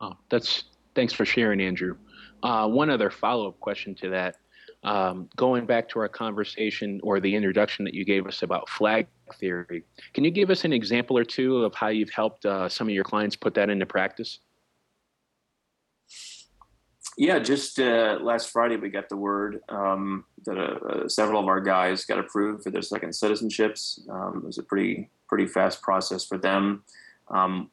Oh, 0.00 0.16
that's 0.30 0.64
thanks 0.94 1.12
for 1.12 1.24
sharing, 1.24 1.60
Andrew. 1.60 1.96
Uh, 2.42 2.66
one 2.66 2.90
other 2.90 3.10
follow-up 3.10 3.60
question 3.60 3.94
to 3.96 4.10
that 4.10 4.36
um, 4.82 5.28
going 5.36 5.66
back 5.66 5.88
to 5.90 5.98
our 5.98 6.08
conversation 6.08 7.00
or 7.02 7.20
the 7.20 7.34
introduction 7.34 7.84
that 7.84 7.94
you 7.94 8.04
gave 8.04 8.26
us 8.26 8.42
about 8.42 8.68
flag 8.68 9.06
theory, 9.34 9.84
can 10.14 10.24
you 10.24 10.30
give 10.30 10.50
us 10.50 10.64
an 10.64 10.72
example 10.72 11.18
or 11.18 11.24
two 11.24 11.64
of 11.64 11.74
how 11.74 11.88
you've 11.88 12.10
helped 12.10 12.46
uh, 12.46 12.68
some 12.68 12.88
of 12.88 12.94
your 12.94 13.04
clients 13.04 13.36
put 13.36 13.54
that 13.54 13.68
into 13.68 13.86
practice? 13.86 14.38
Yeah, 17.18 17.38
just 17.38 17.78
uh, 17.78 18.18
last 18.22 18.50
Friday 18.50 18.76
we 18.76 18.88
got 18.88 19.10
the 19.10 19.16
word 19.16 19.60
um, 19.68 20.24
that 20.46 20.56
uh, 20.56 21.08
several 21.08 21.40
of 21.40 21.48
our 21.48 21.60
guys 21.60 22.04
got 22.04 22.18
approved 22.18 22.62
for 22.62 22.70
their 22.70 22.82
second 22.82 23.10
citizenships. 23.10 24.08
Um, 24.08 24.38
it 24.38 24.46
was 24.46 24.58
a 24.58 24.62
pretty 24.62 25.10
pretty 25.28 25.46
fast 25.46 25.82
process 25.82 26.24
for 26.24 26.38
them. 26.38 26.84
Um, 27.28 27.70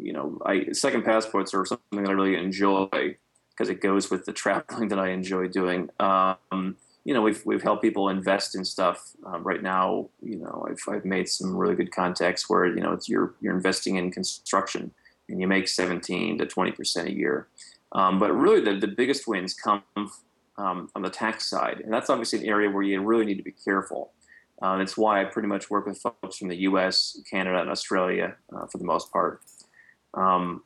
you 0.00 0.12
know, 0.12 0.38
I, 0.44 0.72
second 0.72 1.04
passports 1.04 1.54
are 1.54 1.64
something 1.64 2.02
that 2.02 2.08
I 2.08 2.12
really 2.12 2.36
enjoy 2.36 3.16
because 3.50 3.68
it 3.68 3.80
goes 3.80 4.10
with 4.10 4.24
the 4.24 4.32
traveling 4.32 4.88
that 4.88 4.98
I 4.98 5.10
enjoy 5.10 5.48
doing. 5.48 5.90
Um, 6.00 6.76
you 7.04 7.14
know, 7.14 7.22
we've 7.22 7.44
we've 7.44 7.62
helped 7.62 7.82
people 7.82 8.08
invest 8.08 8.54
in 8.54 8.64
stuff. 8.64 9.12
Um, 9.24 9.42
right 9.42 9.62
now, 9.62 10.08
you 10.22 10.36
know, 10.36 10.66
I've 10.68 10.82
I've 10.88 11.04
made 11.04 11.28
some 11.28 11.56
really 11.56 11.74
good 11.74 11.92
contacts 11.92 12.48
where 12.48 12.66
you 12.66 12.80
know 12.80 12.98
you're 13.06 13.34
you're 13.40 13.54
investing 13.54 13.96
in 13.96 14.10
construction 14.10 14.92
and 15.28 15.40
you 15.40 15.46
make 15.46 15.68
17 15.68 16.38
to 16.38 16.46
20 16.46 16.72
percent 16.72 17.08
a 17.08 17.12
year. 17.12 17.48
Um, 17.92 18.18
but 18.18 18.32
really, 18.32 18.60
the 18.60 18.78
the 18.78 18.92
biggest 18.92 19.26
wins 19.26 19.54
come 19.54 19.82
um, 20.56 20.90
on 20.94 21.02
the 21.02 21.10
tax 21.10 21.48
side, 21.48 21.80
and 21.80 21.92
that's 21.92 22.10
obviously 22.10 22.40
an 22.40 22.46
area 22.46 22.70
where 22.70 22.82
you 22.82 23.00
really 23.02 23.24
need 23.24 23.38
to 23.38 23.42
be 23.42 23.54
careful. 23.64 24.12
Uh, 24.62 24.78
it's 24.80 24.96
why 24.96 25.22
I 25.22 25.24
pretty 25.24 25.48
much 25.48 25.70
work 25.70 25.86
with 25.86 25.98
folks 25.98 26.36
from 26.36 26.48
the 26.48 26.56
U.S., 26.56 27.18
Canada, 27.30 27.60
and 27.60 27.70
Australia 27.70 28.36
uh, 28.54 28.66
for 28.66 28.76
the 28.76 28.84
most 28.84 29.10
part. 29.10 29.40
Um, 30.14 30.62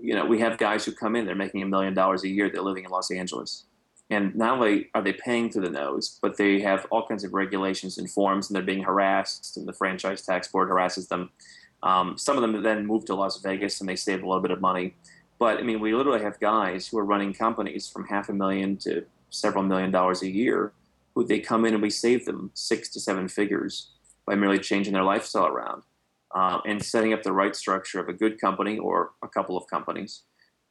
you 0.00 0.14
know, 0.14 0.24
we 0.24 0.40
have 0.40 0.58
guys 0.58 0.84
who 0.84 0.92
come 0.92 1.16
in, 1.16 1.26
they're 1.26 1.34
making 1.34 1.62
a 1.62 1.66
million 1.66 1.94
dollars 1.94 2.24
a 2.24 2.28
year, 2.28 2.50
they're 2.50 2.62
living 2.62 2.84
in 2.84 2.90
Los 2.90 3.10
Angeles. 3.10 3.64
And 4.10 4.34
not 4.34 4.54
only 4.54 4.88
are 4.94 5.02
they 5.02 5.12
paying 5.12 5.50
through 5.50 5.62
the 5.62 5.70
nose, 5.70 6.18
but 6.22 6.36
they 6.38 6.60
have 6.60 6.86
all 6.90 7.06
kinds 7.06 7.24
of 7.24 7.34
regulations 7.34 7.98
and 7.98 8.10
forms, 8.10 8.48
and 8.48 8.56
they're 8.56 8.62
being 8.62 8.82
harassed, 8.82 9.56
and 9.56 9.68
the 9.68 9.72
franchise 9.72 10.22
tax 10.22 10.48
board 10.48 10.68
harasses 10.68 11.08
them. 11.08 11.30
Um, 11.82 12.16
some 12.16 12.36
of 12.36 12.42
them 12.42 12.62
then 12.62 12.86
move 12.86 13.04
to 13.06 13.14
Las 13.14 13.40
Vegas 13.40 13.80
and 13.80 13.88
they 13.88 13.96
save 13.96 14.22
a 14.22 14.26
little 14.26 14.42
bit 14.42 14.50
of 14.50 14.60
money. 14.60 14.94
But 15.38 15.58
I 15.58 15.62
mean, 15.62 15.78
we 15.78 15.94
literally 15.94 16.22
have 16.22 16.40
guys 16.40 16.88
who 16.88 16.98
are 16.98 17.04
running 17.04 17.32
companies 17.32 17.88
from 17.88 18.06
half 18.06 18.28
a 18.28 18.32
million 18.32 18.76
to 18.78 19.04
several 19.30 19.62
million 19.62 19.90
dollars 19.90 20.22
a 20.22 20.28
year 20.28 20.72
who 21.14 21.24
they 21.24 21.38
come 21.38 21.64
in 21.64 21.74
and 21.74 21.82
we 21.82 21.90
save 21.90 22.24
them 22.24 22.50
six 22.54 22.88
to 22.90 23.00
seven 23.00 23.28
figures 23.28 23.90
by 24.26 24.34
merely 24.34 24.58
changing 24.58 24.94
their 24.94 25.04
lifestyle 25.04 25.46
around 25.46 25.82
uh, 26.34 26.60
and 26.66 26.84
setting 26.84 27.12
up 27.12 27.22
the 27.22 27.32
right 27.32 27.56
structure 27.56 28.00
of 28.00 28.08
a 28.08 28.12
good 28.12 28.40
company 28.40 28.78
or 28.78 29.12
a 29.22 29.28
couple 29.28 29.56
of 29.56 29.66
companies. 29.66 30.22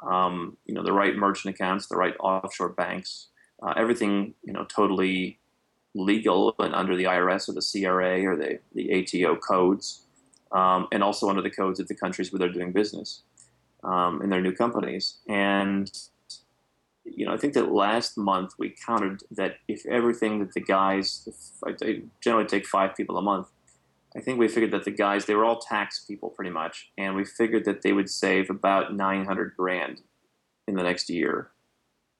Um, 0.07 0.57
you 0.65 0.75
know, 0.75 0.83
the 0.83 0.93
right 0.93 1.15
merchant 1.15 1.55
accounts, 1.55 1.87
the 1.87 1.97
right 1.97 2.13
offshore 2.19 2.69
banks, 2.69 3.27
uh, 3.63 3.73
everything 3.75 4.35
you 4.43 4.53
know, 4.53 4.65
totally 4.65 5.39
legal 5.95 6.53
and 6.59 6.75
under 6.75 6.95
the 6.95 7.05
IRS 7.05 7.49
or 7.49 7.53
the 7.53 7.61
CRA 7.61 8.23
or 8.23 8.35
the 8.35 8.59
the 8.75 9.23
ATO 9.23 9.35
codes, 9.37 10.03
um, 10.51 10.87
and 10.91 11.03
also 11.03 11.29
under 11.29 11.41
the 11.41 11.49
codes 11.49 11.79
of 11.79 11.87
the 11.87 11.95
countries 11.95 12.31
where 12.31 12.39
they're 12.39 12.51
doing 12.51 12.71
business 12.71 13.23
um, 13.83 14.21
in 14.21 14.29
their 14.29 14.41
new 14.41 14.53
companies. 14.53 15.17
And 15.27 15.91
you 17.03 17.25
know, 17.25 17.33
I 17.33 17.37
think 17.37 17.53
that 17.53 17.71
last 17.71 18.17
month 18.17 18.53
we 18.59 18.75
counted 18.85 19.23
that 19.31 19.55
if 19.67 19.85
everything 19.85 20.39
that 20.39 20.53
the 20.53 20.59
guys, 20.59 21.27
I 21.65 22.01
generally 22.21 22.47
take 22.47 22.67
five 22.67 22.95
people 22.95 23.17
a 23.17 23.21
month, 23.21 23.47
I 24.17 24.21
think 24.21 24.39
we 24.39 24.47
figured 24.47 24.71
that 24.71 24.83
the 24.83 24.91
guys 24.91 25.25
they 25.25 25.35
were 25.35 25.45
all 25.45 25.59
tax 25.59 26.03
people 26.05 26.29
pretty 26.29 26.49
much, 26.49 26.91
and 26.97 27.15
we 27.15 27.23
figured 27.23 27.65
that 27.65 27.83
they 27.83 27.93
would 27.93 28.09
save 28.09 28.49
about 28.49 28.95
900 28.95 29.53
grand 29.55 30.01
in 30.67 30.75
the 30.75 30.83
next 30.83 31.09
year 31.09 31.51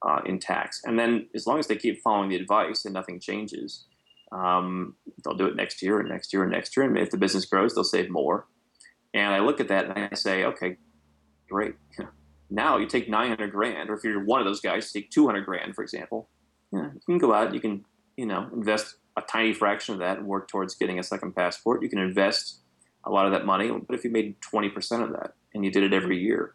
uh, 0.08 0.20
in 0.24 0.38
tax. 0.38 0.80
And 0.84 0.98
then 0.98 1.28
as 1.34 1.46
long 1.46 1.58
as 1.58 1.66
they 1.66 1.76
keep 1.76 2.00
following 2.00 2.28
the 2.28 2.36
advice 2.36 2.84
and 2.84 2.94
nothing 2.94 3.18
changes, 3.18 3.86
um, 4.30 4.94
they'll 5.24 5.34
do 5.34 5.46
it 5.46 5.56
next 5.56 5.82
year 5.82 5.98
and 5.98 6.08
next 6.08 6.32
year 6.32 6.44
and 6.44 6.52
next 6.52 6.76
year. 6.76 6.86
And 6.86 6.96
if 6.96 7.10
the 7.10 7.16
business 7.16 7.44
grows, 7.44 7.74
they'll 7.74 7.82
save 7.82 8.10
more. 8.10 8.46
And 9.12 9.34
I 9.34 9.40
look 9.40 9.58
at 9.58 9.68
that 9.68 9.86
and 9.86 10.08
I 10.12 10.14
say, 10.14 10.44
okay, 10.44 10.76
great. 11.50 11.74
Now 12.50 12.78
you 12.78 12.86
take 12.86 13.08
900 13.08 13.50
grand, 13.50 13.90
or 13.90 13.94
if 13.94 14.04
you're 14.04 14.24
one 14.24 14.40
of 14.40 14.46
those 14.46 14.60
guys, 14.60 14.92
take 14.92 15.10
200 15.10 15.44
grand, 15.44 15.74
for 15.74 15.82
example. 15.82 16.30
Yeah, 16.72 16.90
you 16.94 17.00
can 17.06 17.18
go 17.18 17.34
out, 17.34 17.54
you 17.54 17.60
can, 17.60 17.84
you 18.16 18.26
know, 18.26 18.48
invest 18.54 18.96
a 19.18 19.22
tiny 19.22 19.52
fraction 19.52 19.94
of 19.94 20.00
that 20.00 20.18
and 20.18 20.26
work 20.26 20.48
towards 20.48 20.74
getting 20.74 20.98
a 20.98 21.02
second 21.02 21.34
passport. 21.34 21.82
You 21.82 21.88
can 21.88 21.98
invest 21.98 22.60
a 23.04 23.10
lot 23.10 23.26
of 23.26 23.32
that 23.32 23.44
money, 23.44 23.70
but 23.70 23.94
if 23.94 24.04
you 24.04 24.10
made 24.10 24.36
20% 24.40 25.02
of 25.02 25.10
that 25.12 25.34
and 25.52 25.64
you 25.64 25.70
did 25.70 25.82
it 25.82 25.92
every 25.92 26.18
year, 26.18 26.54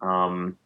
um, 0.00 0.56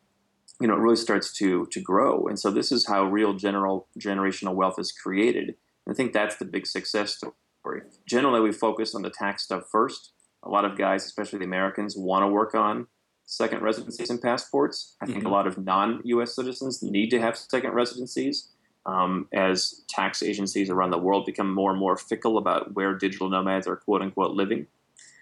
you 0.61 0.69
know, 0.69 0.75
it 0.75 0.81
really 0.81 0.97
starts 0.97 1.33
to 1.39 1.67
to 1.67 1.81
grow. 1.81 2.27
And 2.27 2.39
so 2.39 2.51
this 2.51 2.71
is 2.71 2.87
how 2.87 3.05
real 3.05 3.33
general 3.33 3.89
generational 3.99 4.55
wealth 4.55 4.79
is 4.79 4.93
created. 4.93 5.55
And 5.87 5.93
I 5.93 5.95
think 5.95 6.13
that's 6.13 6.37
the 6.37 6.45
big 6.45 6.67
success 6.67 7.17
story. 7.17 7.83
Generally, 8.07 8.41
we 8.41 8.53
focus 8.53 8.95
on 8.95 9.03
the 9.03 9.11
tax 9.11 9.45
stuff 9.45 9.65
first. 9.73 10.13
A 10.43 10.51
lot 10.51 10.67
of 10.67 10.77
guys, 10.77 11.05
especially 11.07 11.39
the 11.39 11.45
Americans, 11.47 11.97
want 11.97 12.23
to 12.23 12.29
work 12.29 12.55
on 12.55 12.87
second 13.25 13.63
residencies 13.63 14.11
and 14.11 14.21
passports. 14.21 14.97
I 15.01 15.07
think 15.07 15.19
mm-hmm. 15.19 15.29
a 15.29 15.31
lot 15.31 15.47
of 15.47 15.57
non-U.S. 15.57 16.35
citizens 16.35 16.83
need 16.83 17.11
to 17.11 17.21
have 17.21 17.39
second 17.39 17.73
residencies 17.73 18.50
um, 18.87 19.29
as 19.33 19.83
tax 19.89 20.23
agencies 20.23 20.71
around 20.71 20.91
the 20.91 20.99
world 20.99 21.27
become 21.27 21.53
more 21.53 21.71
and 21.71 21.79
more 21.79 21.97
fickle 21.97 22.39
about 22.39 22.75
where 22.75 22.95
digital 22.95 23.29
nomads 23.29 23.67
are 23.67 23.77
quote 23.77 24.03
unquote 24.03 24.33
living. 24.33 24.67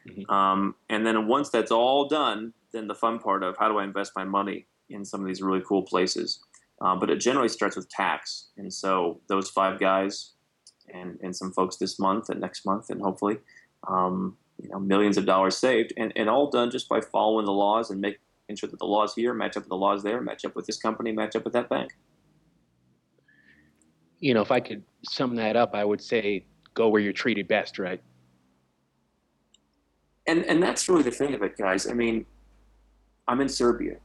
Mm-hmm. 0.09 0.31
Um, 0.33 0.75
and 0.89 1.07
then 1.07 1.27
once 1.27 1.51
that's 1.51 1.71
all 1.73 2.07
done, 2.09 2.53
then 2.73 2.87
the 2.87 2.95
fun 2.95 3.19
part 3.19 3.43
of 3.43 3.57
how 3.59 3.69
do 3.69 3.79
I 3.79 3.85
invest 3.85 4.13
my 4.15 4.25
money 4.25 4.67
in 4.89 5.05
some 5.05 5.21
of 5.21 5.27
these 5.27 5.43
really 5.43 5.63
cool 5.67 5.83
places. 5.83 6.41
Um, 6.81 7.01
but 7.01 7.11
it 7.11 7.17
generally 7.17 7.49
starts 7.49 7.77
with 7.77 7.89
tax. 7.89 8.49
And 8.57 8.73
so 8.73 9.21
those 9.29 9.51
five 9.51 9.81
guys 9.81 10.33
and, 10.95 11.19
and 11.23 11.35
some 11.35 11.53
folks 11.53 11.77
this 11.77 11.99
month 11.99 12.29
and 12.29 12.41
next 12.41 12.65
month 12.65 12.89
and 12.89 13.03
hopefully 13.03 13.39
um, 13.89 14.37
you 14.63 14.69
know 14.71 14.79
millions 14.79 15.19
of 15.19 15.27
dollars 15.27 15.57
saved 15.57 15.93
and, 15.97 16.13
and 16.17 16.31
all 16.31 16.51
done 16.51 16.71
just 16.71 16.89
by 16.89 17.01
following 17.01 17.45
the 17.45 17.53
laws 17.53 17.91
and 17.91 18.01
making 18.01 18.21
sure 18.55 18.69
that 18.69 18.79
the 18.79 18.87
laws 18.87 19.15
here 19.15 19.35
match 19.35 19.57
up 19.57 19.65
with 19.65 19.69
the 19.69 19.77
laws 19.77 20.03
there, 20.03 20.21
match 20.23 20.45
up 20.45 20.57
with 20.57 20.67
this 20.67 20.79
company, 20.79 21.13
match 21.13 21.37
up 21.37 21.45
with 21.45 21.53
that 21.53 21.69
bank 21.69 21.93
you 24.21 24.35
know, 24.35 24.43
if 24.43 24.51
I 24.51 24.61
could 24.61 24.83
sum 25.05 25.37
that 25.37 25.57
up, 25.57 25.75
I 25.75 25.85
would 25.85 26.03
say 26.03 26.45
go 26.75 26.89
where 26.89 27.01
you're 27.01 27.13
treated 27.13 27.49
best, 27.49 27.79
right? 27.79 28.01
And 30.27 30.45
and 30.45 30.63
that's 30.63 30.89
really 30.89 31.03
the 31.03 31.11
thing 31.11 31.35
of 31.35 31.43
it, 31.43 31.57
guys. 31.57 31.89
I 31.89 31.95
mean, 31.95 32.27
I'm 33.27 33.41
in 33.41 33.49
Serbia. 33.49 33.97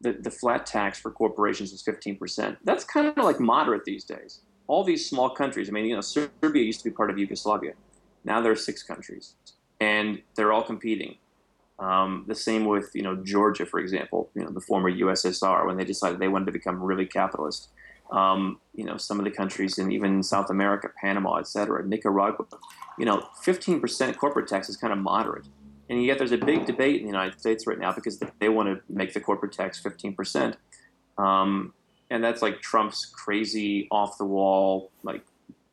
The 0.00 0.12
the 0.12 0.30
flat 0.30 0.66
tax 0.66 0.98
for 0.98 1.10
corporations 1.10 1.72
is 1.72 1.82
15%. 1.82 2.56
That's 2.64 2.84
kind 2.84 3.06
of 3.06 3.24
like 3.24 3.40
moderate 3.40 3.84
these 3.84 4.04
days. 4.04 4.40
All 4.68 4.84
these 4.84 5.08
small 5.08 5.30
countries. 5.30 5.68
I 5.68 5.72
mean, 5.72 5.86
you 5.86 5.94
know, 5.94 6.00
Serbia 6.00 6.62
used 6.62 6.80
to 6.80 6.84
be 6.84 6.94
part 6.94 7.10
of 7.10 7.18
Yugoslavia. 7.18 7.72
Now 8.24 8.40
there 8.40 8.52
are 8.52 8.56
six 8.56 8.82
countries, 8.82 9.34
and 9.80 10.22
they're 10.36 10.52
all 10.52 10.62
competing. 10.62 11.16
Um, 11.78 12.24
the 12.28 12.34
same 12.34 12.64
with 12.64 12.90
you 12.94 13.02
know 13.02 13.16
Georgia, 13.16 13.66
for 13.66 13.80
example, 13.80 14.30
you 14.34 14.44
know 14.44 14.50
the 14.50 14.60
former 14.60 14.90
USSR, 14.90 15.66
when 15.66 15.76
they 15.76 15.84
decided 15.84 16.20
they 16.20 16.28
wanted 16.28 16.46
to 16.46 16.52
become 16.52 16.80
really 16.80 17.06
capitalist 17.06 17.70
um, 18.12 18.60
you 18.74 18.84
know, 18.84 18.96
some 18.96 19.18
of 19.18 19.24
the 19.24 19.30
countries 19.30 19.78
in 19.78 19.90
even 19.90 20.22
South 20.22 20.50
America, 20.50 20.88
Panama, 21.00 21.36
et 21.36 21.48
cetera, 21.48 21.84
Nicaragua, 21.84 22.44
you 22.98 23.04
know, 23.04 23.26
15% 23.44 24.16
corporate 24.16 24.46
tax 24.46 24.68
is 24.68 24.76
kind 24.76 24.92
of 24.92 24.98
moderate. 24.98 25.46
And 25.88 26.04
yet 26.04 26.18
there's 26.18 26.32
a 26.32 26.38
big 26.38 26.66
debate 26.66 26.96
in 26.96 27.02
the 27.02 27.08
United 27.08 27.38
States 27.40 27.66
right 27.66 27.78
now 27.78 27.92
because 27.92 28.18
they 28.38 28.48
want 28.48 28.68
to 28.68 28.80
make 28.92 29.12
the 29.12 29.20
corporate 29.20 29.52
tax 29.52 29.82
15%. 29.82 30.54
Um, 31.18 31.74
and 32.10 32.22
that's 32.22 32.42
like 32.42 32.60
Trump's 32.60 33.06
crazy, 33.06 33.88
off 33.90 34.18
the 34.18 34.24
wall, 34.24 34.90
like 35.02 35.22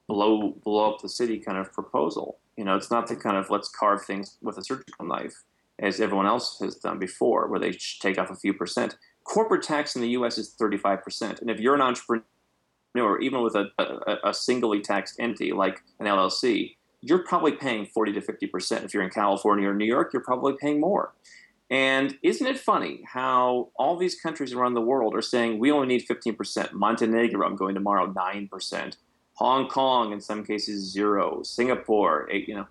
blow 0.08 0.56
blow 0.64 0.94
up 0.94 1.02
the 1.02 1.10
city 1.10 1.38
kind 1.38 1.58
of 1.58 1.72
proposal. 1.72 2.40
You 2.58 2.64
know, 2.66 2.76
it's 2.76 2.92
not 2.92 3.08
the 3.08 3.16
kind 3.16 3.38
of 3.38 3.50
let's 3.50 3.70
carve 3.70 4.04
things 4.04 4.38
with 4.42 4.58
a 4.58 4.64
surgical 4.64 5.06
knife 5.06 5.44
as 5.80 6.02
everyone 6.02 6.26
else 6.26 6.60
has 6.60 6.76
done 6.76 7.00
before, 7.00 7.48
where 7.48 7.60
they 7.60 7.72
take 8.02 8.18
off 8.18 8.30
a 8.30 8.36
few 8.36 8.54
percent. 8.54 8.98
Corporate 9.30 9.62
tax 9.62 9.96
in 9.96 10.02
the 10.02 10.10
U.S. 10.10 10.40
is 10.40 10.56
35%, 10.60 11.40
and 11.40 11.52
if 11.52 11.60
you're 11.60 11.76
an 11.76 11.82
entrepreneur, 11.82 13.20
even 13.22 13.44
with 13.44 13.56
a, 13.56 13.68
a, 13.78 14.30
a 14.30 14.34
singly 14.34 14.82
taxed 14.82 15.20
entity 15.20 15.52
like 15.52 15.82
an 16.00 16.08
LLC, 16.08 16.78
you're 17.02 17.24
probably 17.24 17.52
paying 17.52 17.86
40 17.86 18.14
to 18.14 18.22
50%. 18.22 18.86
If 18.86 18.92
you're 18.92 19.04
in 19.04 19.12
California 19.12 19.70
or 19.70 19.76
New 19.76 19.86
York, 19.86 20.14
you're 20.14 20.24
probably 20.24 20.54
paying 20.60 20.80
more. 20.80 21.14
And 21.70 22.18
isn't 22.24 22.48
it 22.48 22.60
funny 22.60 23.04
how 23.06 23.70
all 23.76 23.98
these 23.98 24.20
countries 24.20 24.52
around 24.52 24.74
the 24.74 24.82
world 24.82 25.14
are 25.16 25.22
saying 25.22 25.60
we 25.60 25.72
only 25.72 25.86
need 25.86 26.08
15%? 26.08 26.74
Montenegro, 26.74 27.46
I'm 27.46 27.56
going 27.56 27.76
tomorrow, 27.76 28.12
9%. 28.12 28.98
Hong 29.36 29.68
Kong, 29.68 30.12
in 30.12 30.20
some 30.22 30.44
cases, 30.44 30.92
zero. 30.92 31.44
Singapore, 31.44 32.28
eight, 32.32 32.50
you 32.50 32.56
know. 32.56 32.68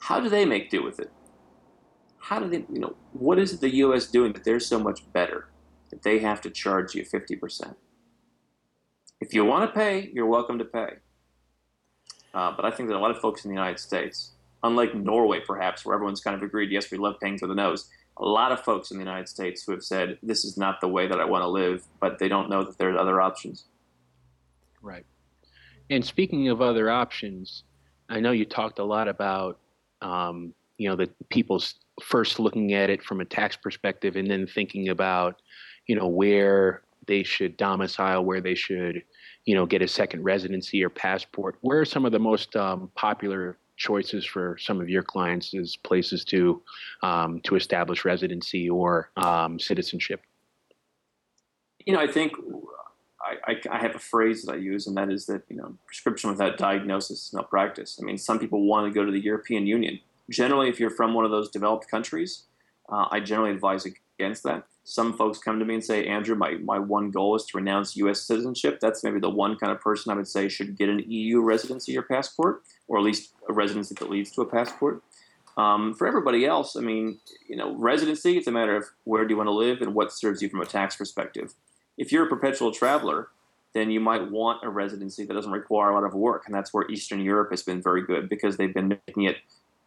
How 0.00 0.20
do 0.20 0.28
they 0.28 0.44
make 0.44 0.68
do 0.68 0.82
with 0.82 1.00
it? 1.00 1.10
How 2.18 2.38
do 2.38 2.50
they, 2.50 2.66
you 2.70 2.80
know, 2.80 2.94
what 3.14 3.38
is 3.38 3.54
it 3.54 3.62
the 3.62 3.76
U.S. 3.76 4.08
doing 4.08 4.34
that 4.34 4.44
they're 4.44 4.60
so 4.60 4.78
much 4.78 5.10
better 5.14 5.48
that 5.96 6.02
they 6.02 6.18
have 6.18 6.40
to 6.42 6.50
charge 6.50 6.94
you 6.94 7.04
50%? 7.04 7.74
If 9.20 9.32
you 9.32 9.44
want 9.44 9.72
to 9.72 9.78
pay, 9.78 10.10
you're 10.12 10.26
welcome 10.26 10.58
to 10.58 10.64
pay. 10.64 10.94
Uh, 12.34 12.52
but 12.54 12.66
I 12.66 12.70
think 12.70 12.90
that 12.90 12.96
a 12.96 12.98
lot 12.98 13.10
of 13.10 13.18
folks 13.18 13.44
in 13.44 13.50
the 13.50 13.54
United 13.54 13.78
States, 13.78 14.32
unlike 14.62 14.94
Norway 14.94 15.40
perhaps, 15.40 15.84
where 15.84 15.94
everyone's 15.94 16.20
kind 16.20 16.36
of 16.36 16.42
agreed, 16.42 16.70
yes, 16.70 16.90
we 16.90 16.98
love 16.98 17.14
paying 17.20 17.38
for 17.38 17.46
the 17.46 17.54
nose, 17.54 17.88
a 18.18 18.24
lot 18.24 18.52
of 18.52 18.60
folks 18.60 18.90
in 18.90 18.98
the 18.98 19.04
United 19.04 19.28
States 19.28 19.62
who 19.62 19.72
have 19.72 19.82
said, 19.82 20.18
this 20.22 20.44
is 20.44 20.58
not 20.58 20.80
the 20.80 20.88
way 20.88 21.06
that 21.06 21.18
I 21.18 21.24
want 21.24 21.42
to 21.42 21.48
live, 21.48 21.84
but 22.00 22.18
they 22.18 22.28
don't 22.28 22.50
know 22.50 22.62
that 22.64 22.76
there's 22.78 22.96
other 22.98 23.20
options. 23.20 23.64
Right. 24.82 25.06
And 25.88 26.04
speaking 26.04 26.48
of 26.48 26.60
other 26.60 26.90
options, 26.90 27.64
I 28.08 28.20
know 28.20 28.32
you 28.32 28.44
talked 28.44 28.78
a 28.78 28.84
lot 28.84 29.08
about, 29.08 29.58
um, 30.02 30.52
you 30.78 30.88
know, 30.88 30.96
the 30.96 31.08
people's 31.30 31.74
first 32.02 32.38
looking 32.38 32.74
at 32.74 32.90
it 32.90 33.02
from 33.02 33.20
a 33.20 33.24
tax 33.24 33.56
perspective 33.56 34.16
and 34.16 34.30
then 34.30 34.46
thinking 34.46 34.90
about, 34.90 35.40
you 35.86 35.96
know, 35.96 36.06
where 36.06 36.82
they 37.06 37.22
should 37.22 37.56
domicile, 37.56 38.24
where 38.24 38.40
they 38.40 38.54
should, 38.54 39.02
you 39.44 39.54
know, 39.54 39.66
get 39.66 39.82
a 39.82 39.88
second 39.88 40.22
residency 40.22 40.82
or 40.82 40.90
passport. 40.90 41.56
Where 41.60 41.80
are 41.80 41.84
some 41.84 42.04
of 42.04 42.12
the 42.12 42.18
most 42.18 42.56
um, 42.56 42.90
popular 42.94 43.56
choices 43.76 44.24
for 44.24 44.56
some 44.58 44.80
of 44.80 44.88
your 44.88 45.02
clients 45.02 45.54
as 45.54 45.76
places 45.76 46.24
to 46.24 46.62
um, 47.02 47.40
to 47.44 47.56
establish 47.56 48.04
residency 48.04 48.68
or 48.68 49.10
um, 49.16 49.58
citizenship? 49.58 50.22
You 51.84 51.92
know, 51.92 52.00
I 52.00 52.08
think 52.08 52.32
I, 53.46 53.56
I, 53.70 53.78
have 53.78 53.94
a 53.94 53.98
phrase 53.98 54.42
that 54.42 54.52
I 54.52 54.56
use, 54.56 54.86
and 54.86 54.96
that 54.96 55.10
is 55.10 55.26
that 55.26 55.42
you 55.48 55.56
know, 55.56 55.76
prescription 55.86 56.30
without 56.30 56.58
diagnosis 56.58 57.26
is 57.26 57.32
no 57.32 57.42
practice. 57.42 57.98
I 58.00 58.04
mean, 58.04 58.18
some 58.18 58.38
people 58.38 58.66
want 58.66 58.86
to 58.86 58.94
go 58.94 59.04
to 59.04 59.12
the 59.12 59.20
European 59.20 59.66
Union. 59.66 60.00
Generally, 60.30 60.68
if 60.68 60.80
you're 60.80 60.90
from 60.90 61.14
one 61.14 61.24
of 61.24 61.30
those 61.30 61.50
developed 61.50 61.88
countries, 61.88 62.44
uh, 62.88 63.06
I 63.10 63.20
generally 63.20 63.52
advise 63.52 63.86
against 63.86 64.42
that. 64.44 64.66
Some 64.88 65.14
folks 65.14 65.40
come 65.40 65.58
to 65.58 65.64
me 65.64 65.74
and 65.74 65.84
say, 65.84 66.06
Andrew, 66.06 66.36
my, 66.36 66.52
my 66.62 66.78
one 66.78 67.10
goal 67.10 67.34
is 67.34 67.44
to 67.46 67.58
renounce 67.58 67.96
U.S. 67.96 68.20
citizenship. 68.20 68.78
That's 68.78 69.02
maybe 69.02 69.18
the 69.18 69.28
one 69.28 69.56
kind 69.56 69.72
of 69.72 69.80
person 69.80 70.12
I 70.12 70.14
would 70.14 70.28
say 70.28 70.48
should 70.48 70.78
get 70.78 70.88
an 70.88 71.00
EU 71.10 71.40
residency 71.40 71.98
or 71.98 72.02
passport, 72.02 72.62
or 72.86 72.96
at 72.96 73.02
least 73.02 73.32
a 73.48 73.52
residency 73.52 73.96
that 73.98 74.08
leads 74.08 74.30
to 74.30 74.42
a 74.42 74.46
passport. 74.46 75.02
Um, 75.56 75.92
for 75.92 76.06
everybody 76.06 76.46
else, 76.46 76.76
I 76.76 76.82
mean, 76.82 77.18
you 77.48 77.56
know, 77.56 77.74
residency, 77.74 78.38
it's 78.38 78.46
a 78.46 78.52
matter 78.52 78.76
of 78.76 78.84
where 79.02 79.24
do 79.24 79.34
you 79.34 79.36
want 79.36 79.48
to 79.48 79.52
live 79.52 79.82
and 79.82 79.92
what 79.92 80.12
serves 80.12 80.40
you 80.40 80.48
from 80.48 80.60
a 80.60 80.66
tax 80.66 80.94
perspective. 80.94 81.54
If 81.98 82.12
you're 82.12 82.26
a 82.26 82.28
perpetual 82.28 82.70
traveler, 82.70 83.30
then 83.74 83.90
you 83.90 83.98
might 83.98 84.30
want 84.30 84.62
a 84.62 84.68
residency 84.68 85.24
that 85.24 85.34
doesn't 85.34 85.50
require 85.50 85.90
a 85.90 85.94
lot 85.94 86.04
of 86.04 86.14
work. 86.14 86.44
And 86.46 86.54
that's 86.54 86.72
where 86.72 86.88
Eastern 86.88 87.18
Europe 87.18 87.50
has 87.50 87.64
been 87.64 87.82
very 87.82 88.02
good 88.02 88.28
because 88.28 88.56
they've 88.56 88.72
been 88.72 89.00
making 89.08 89.24
it 89.24 89.38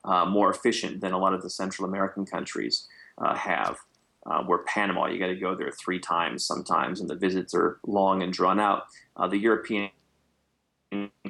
uh, 0.04 0.26
more 0.26 0.52
efficient 0.52 1.00
than 1.00 1.14
a 1.14 1.18
lot 1.18 1.34
of 1.34 1.42
the 1.42 1.50
Central 1.50 1.88
American 1.88 2.26
countries 2.26 2.90
uh, 3.18 3.34
have. 3.34 3.78
Uh, 4.26 4.44
where 4.44 4.60
Panama, 4.60 5.08
you 5.08 5.18
got 5.18 5.28
to 5.28 5.36
go 5.36 5.56
there 5.56 5.72
three 5.72 6.00
times 6.00 6.44
sometimes, 6.46 7.00
and 7.00 7.10
the 7.10 7.16
visits 7.16 7.56
are 7.56 7.80
long 7.88 8.22
and 8.22 8.34
drawn 8.34 8.60
out. 8.60 8.84
Uh, 9.16 9.28
the 9.28 9.38
European 9.38 9.90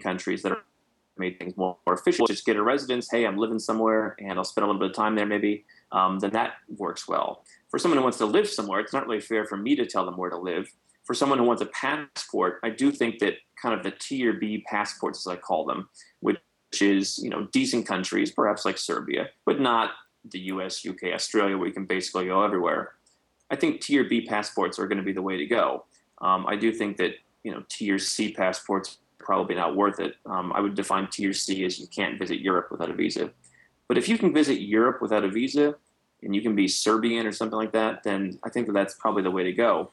countries 0.01 0.41
that 0.41 0.51
are 0.51 0.63
made 1.19 1.37
things 1.37 1.55
more, 1.55 1.77
more 1.85 2.01
just 2.27 2.45
get 2.45 2.55
a 2.55 2.63
residence. 2.63 3.09
Hey, 3.11 3.25
I'm 3.25 3.37
living 3.37 3.59
somewhere, 3.59 4.15
and 4.19 4.39
I'll 4.39 4.45
spend 4.45 4.63
a 4.63 4.67
little 4.67 4.79
bit 4.79 4.89
of 4.89 4.95
time 4.95 5.15
there, 5.15 5.25
maybe. 5.25 5.65
Um, 5.91 6.19
then 6.19 6.31
that 6.31 6.53
works 6.77 7.07
well. 7.07 7.43
For 7.69 7.77
someone 7.77 7.97
who 7.97 8.03
wants 8.03 8.17
to 8.19 8.25
live 8.25 8.49
somewhere, 8.49 8.79
it's 8.79 8.93
not 8.93 9.05
really 9.05 9.21
fair 9.21 9.45
for 9.45 9.57
me 9.57 9.75
to 9.75 9.85
tell 9.85 10.05
them 10.05 10.17
where 10.17 10.29
to 10.29 10.37
live. 10.37 10.71
For 11.03 11.13
someone 11.13 11.39
who 11.39 11.45
wants 11.45 11.61
a 11.61 11.67
passport, 11.67 12.59
I 12.63 12.69
do 12.69 12.91
think 12.91 13.19
that 13.19 13.35
kind 13.61 13.75
of 13.75 13.83
the 13.83 13.91
tier 13.91 14.33
B 14.33 14.63
passports, 14.67 15.27
as 15.27 15.31
I 15.31 15.35
call 15.35 15.65
them, 15.65 15.89
which 16.21 16.39
is 16.79 17.17
you 17.17 17.29
know 17.29 17.47
decent 17.51 17.87
countries, 17.87 18.31
perhaps 18.31 18.65
like 18.65 18.77
Serbia, 18.77 19.29
but 19.45 19.59
not 19.59 19.91
the 20.25 20.39
US, 20.53 20.85
UK, 20.85 21.13
Australia, 21.13 21.57
where 21.57 21.67
you 21.67 21.73
can 21.73 21.85
basically 21.85 22.25
go 22.25 22.43
everywhere. 22.43 22.93
I 23.49 23.55
think 23.55 23.81
tier 23.81 24.03
B 24.03 24.25
passports 24.25 24.77
are 24.79 24.87
going 24.87 24.97
to 24.97 25.03
be 25.03 25.13
the 25.13 25.21
way 25.21 25.37
to 25.37 25.45
go. 25.45 25.85
Um, 26.21 26.45
I 26.47 26.55
do 26.55 26.71
think 26.71 26.97
that 26.97 27.13
you 27.43 27.51
know 27.51 27.63
tier 27.69 27.97
C 27.97 28.31
passports 28.31 28.99
probably 29.17 29.55
not 29.55 29.75
worth 29.75 29.99
it. 29.99 30.15
Um, 30.25 30.51
I 30.53 30.59
would 30.59 30.75
define 30.75 31.07
tier 31.07 31.33
C 31.33 31.65
as 31.65 31.79
you 31.79 31.87
can't 31.87 32.19
visit 32.19 32.39
Europe 32.39 32.69
without 32.71 32.89
a 32.89 32.93
visa. 32.93 33.31
But 33.87 33.97
if 33.97 34.07
you 34.07 34.17
can 34.17 34.33
visit 34.33 34.61
Europe 34.61 35.01
without 35.01 35.23
a 35.23 35.29
visa, 35.29 35.75
and 36.21 36.35
you 36.35 36.41
can 36.41 36.55
be 36.55 36.67
Serbian 36.67 37.25
or 37.25 37.31
something 37.31 37.57
like 37.57 37.71
that, 37.71 38.03
then 38.03 38.39
I 38.43 38.49
think 38.49 38.67
that 38.67 38.73
that's 38.73 38.93
probably 38.93 39.23
the 39.23 39.31
way 39.31 39.43
to 39.43 39.53
go. 39.53 39.91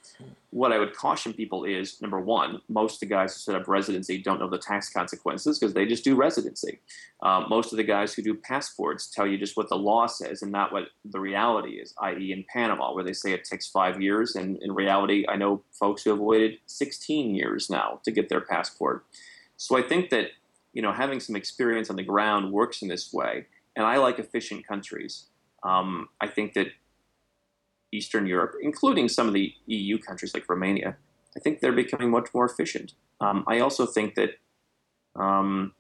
What 0.51 0.73
I 0.73 0.79
would 0.79 0.95
caution 0.95 1.33
people 1.33 1.65
is 1.65 2.01
number 2.01 2.19
one, 2.19 2.61
most 2.69 2.95
of 2.95 3.01
the 3.01 3.15
guys 3.15 3.35
who 3.35 3.39
set 3.39 3.55
up 3.55 3.69
residency 3.69 4.19
don't 4.19 4.41
know 4.41 4.49
the 4.49 4.59
tax 4.59 4.89
consequences 4.89 5.59
because 5.59 5.75
they 5.75 5.87
just 5.87 6.03
do 6.03 6.17
residency. 6.17 6.81
Um, 7.23 7.47
most 7.49 7.73
of 7.73 7.77
the 7.77 7.85
guys 7.85 8.15
who 8.15 8.23
do 8.23 8.35
passports 8.35 9.07
tell 9.07 9.27
you 9.27 9.39
just 9.39 9.57
what 9.57 9.69
the 9.69 9.77
law 9.77 10.07
says 10.07 10.43
and 10.43 10.51
not 10.51 10.73
what 10.73 10.89
the 11.05 11.21
reality 11.21 11.73
is, 11.73 11.95
i.e., 12.03 12.33
in 12.33 12.45
Panama, 12.53 12.95
where 12.95 13.05
they 13.05 13.13
say 13.13 13.33
it 13.33 13.45
takes 13.45 13.69
five 13.69 14.01
years. 14.01 14.35
And 14.35 14.61
in 14.63 14.73
reality, 14.73 15.27
I 15.29 15.37
know 15.37 15.63
folks 15.73 16.03
who 16.03 16.11
have 16.11 16.19
waited 16.19 16.59
16 16.67 17.35
years 17.35 17.71
now 17.71 18.01
to 18.05 18.11
get 18.11 18.29
their 18.29 18.41
passport. 18.41 19.05
So 19.57 19.77
I 19.77 19.83
think 19.83 20.11
that 20.11 20.31
you 20.73 20.83
know 20.83 20.93
having 20.93 21.21
some 21.21 21.37
experience 21.37 21.89
on 21.89 21.97
the 21.97 22.03
ground 22.03 22.53
works 22.53 22.83
in 22.83 22.89
this 22.89 23.13
way. 23.13 23.47
And 23.75 23.85
I 23.85 23.99
like 23.99 24.19
efficient 24.19 24.67
countries. 24.67 25.27
Um, 25.63 26.09
I 26.21 26.29
think 26.29 26.55
that 26.55 26.69
Eastern 27.93 28.27
Europe, 28.27 28.53
including 28.63 29.09
some 29.09 29.29
of 29.29 29.35
the 29.35 29.53
EU 29.67 29.99
countries 29.99 30.35
like 30.35 30.49
Romania, 30.49 30.97
I 31.37 31.41
think 31.41 31.61
they're 31.61 31.73
becoming 31.73 32.11
much 32.11 32.29
more 32.35 32.45
efficient. 32.45 32.93
Um, 33.21 33.45
I 33.47 33.61
also 33.61 33.87
think 33.87 34.15
that 34.15 34.31
um, 35.15 35.73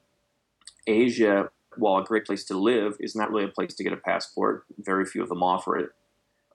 Asia, 0.86 1.50
while 1.76 1.98
a 1.98 2.04
great 2.04 2.24
place 2.24 2.44
to 2.44 2.58
live, 2.58 2.96
is 3.00 3.14
not 3.14 3.30
really 3.30 3.44
a 3.44 3.48
place 3.48 3.74
to 3.74 3.84
get 3.84 3.92
a 3.92 3.96
passport. 3.96 4.64
Very 4.78 5.04
few 5.04 5.22
of 5.22 5.28
them 5.28 5.42
offer 5.42 5.76
it. 5.76 5.90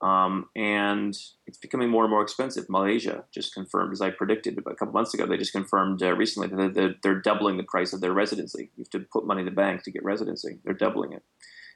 Um, 0.02 0.50
and 0.56 1.16
it's 1.46 1.60
becoming 1.60 1.90
more 1.90 2.04
and 2.04 2.12
more 2.12 2.24
expensive. 2.24 2.66
Malaysia 2.70 3.24
just 3.32 3.54
confirmed, 3.54 3.94
as 3.94 4.02
I 4.02 4.10
predicted 4.10 4.58
a 4.58 4.74
couple 4.74 4.94
months 4.94 5.14
ago, 5.14 5.28
they 5.28 5.38
just 5.38 5.52
confirmed 5.52 6.02
uh, 6.02 6.16
recently 6.16 6.48
that 6.48 6.74
they're, 6.74 6.96
they're, 7.04 7.22
doubling 7.22 7.58
the 7.58 7.64
price 7.64 7.94
of 7.94 8.02
their 8.02 8.12
residency. 8.12 8.72
You 8.76 8.84
have 8.84 8.90
to 8.90 9.08
put 9.14 9.28
money 9.28 9.42
in 9.42 9.46
the 9.46 9.52
bank 9.52 9.84
to 9.84 9.92
get 9.92 10.04
residency. 10.04 10.58
They're 10.64 10.74
doubling 10.74 11.14
it. 11.14 11.24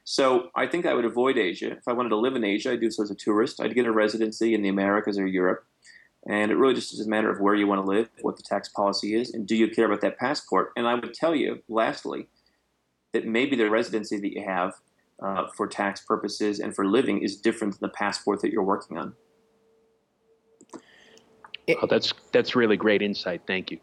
So 0.06 0.50
I 0.56 0.68
think 0.68 0.86
I 0.86 0.94
would 0.94 1.04
avoid 1.04 1.38
Asia. 1.38 1.72
If 1.72 1.88
I 1.88 1.94
wanted 1.94 2.10
to 2.10 2.18
live 2.18 2.36
in 2.36 2.44
Asia, 2.44 2.72
I'd 2.72 2.80
do 2.80 2.92
so 2.92 3.02
as 3.02 3.10
a 3.10 3.16
tourist. 3.16 3.60
I'd 3.60 3.74
get 3.74 3.88
a 3.88 3.92
residency 3.92 4.54
in 4.54 4.62
the 4.62 4.70
Americas 4.70 5.18
or 5.18 5.26
Europe. 5.26 5.66
And 6.28 6.52
it 6.52 6.56
really 6.56 6.76
just 6.76 6.94
is 6.94 7.06
a 7.06 7.10
matter 7.10 7.30
of 7.30 7.40
where 7.40 7.56
you 7.56 7.66
want 7.66 7.84
to 7.84 7.92
live, 7.92 8.10
what 8.22 8.38
the 8.38 8.44
tax 8.44 8.70
policy 8.70 9.16
is, 9.16 9.34
and 9.34 9.48
do 9.48 9.56
you 9.56 9.68
care 9.68 9.86
about 9.86 10.02
that 10.02 10.18
passport. 10.18 10.72
And 10.76 10.88
I 10.88 10.94
would 10.94 11.14
tell 11.14 11.36
you, 11.36 11.62
lastly, 11.68 12.28
that 13.14 13.26
maybe 13.26 13.56
the 13.56 13.70
residency 13.70 14.20
that 14.20 14.34
you 14.34 14.44
have 14.44 14.74
uh, 15.22 15.48
for 15.56 15.68
tax 15.68 16.02
purposes 16.02 16.60
and 16.60 16.76
for 16.76 16.86
living 16.86 17.22
is 17.22 17.38
different 17.38 17.80
than 17.80 17.90
the 17.90 17.94
passport 17.94 18.42
that 18.42 18.52
you're 18.52 18.64
working 18.64 18.98
on. 18.98 19.14
Oh, 21.82 21.88
that's 21.88 22.14
that's 22.32 22.56
really 22.56 22.78
great 22.78 23.02
insight. 23.02 23.42
Thank 23.48 23.72
you, 23.72 23.80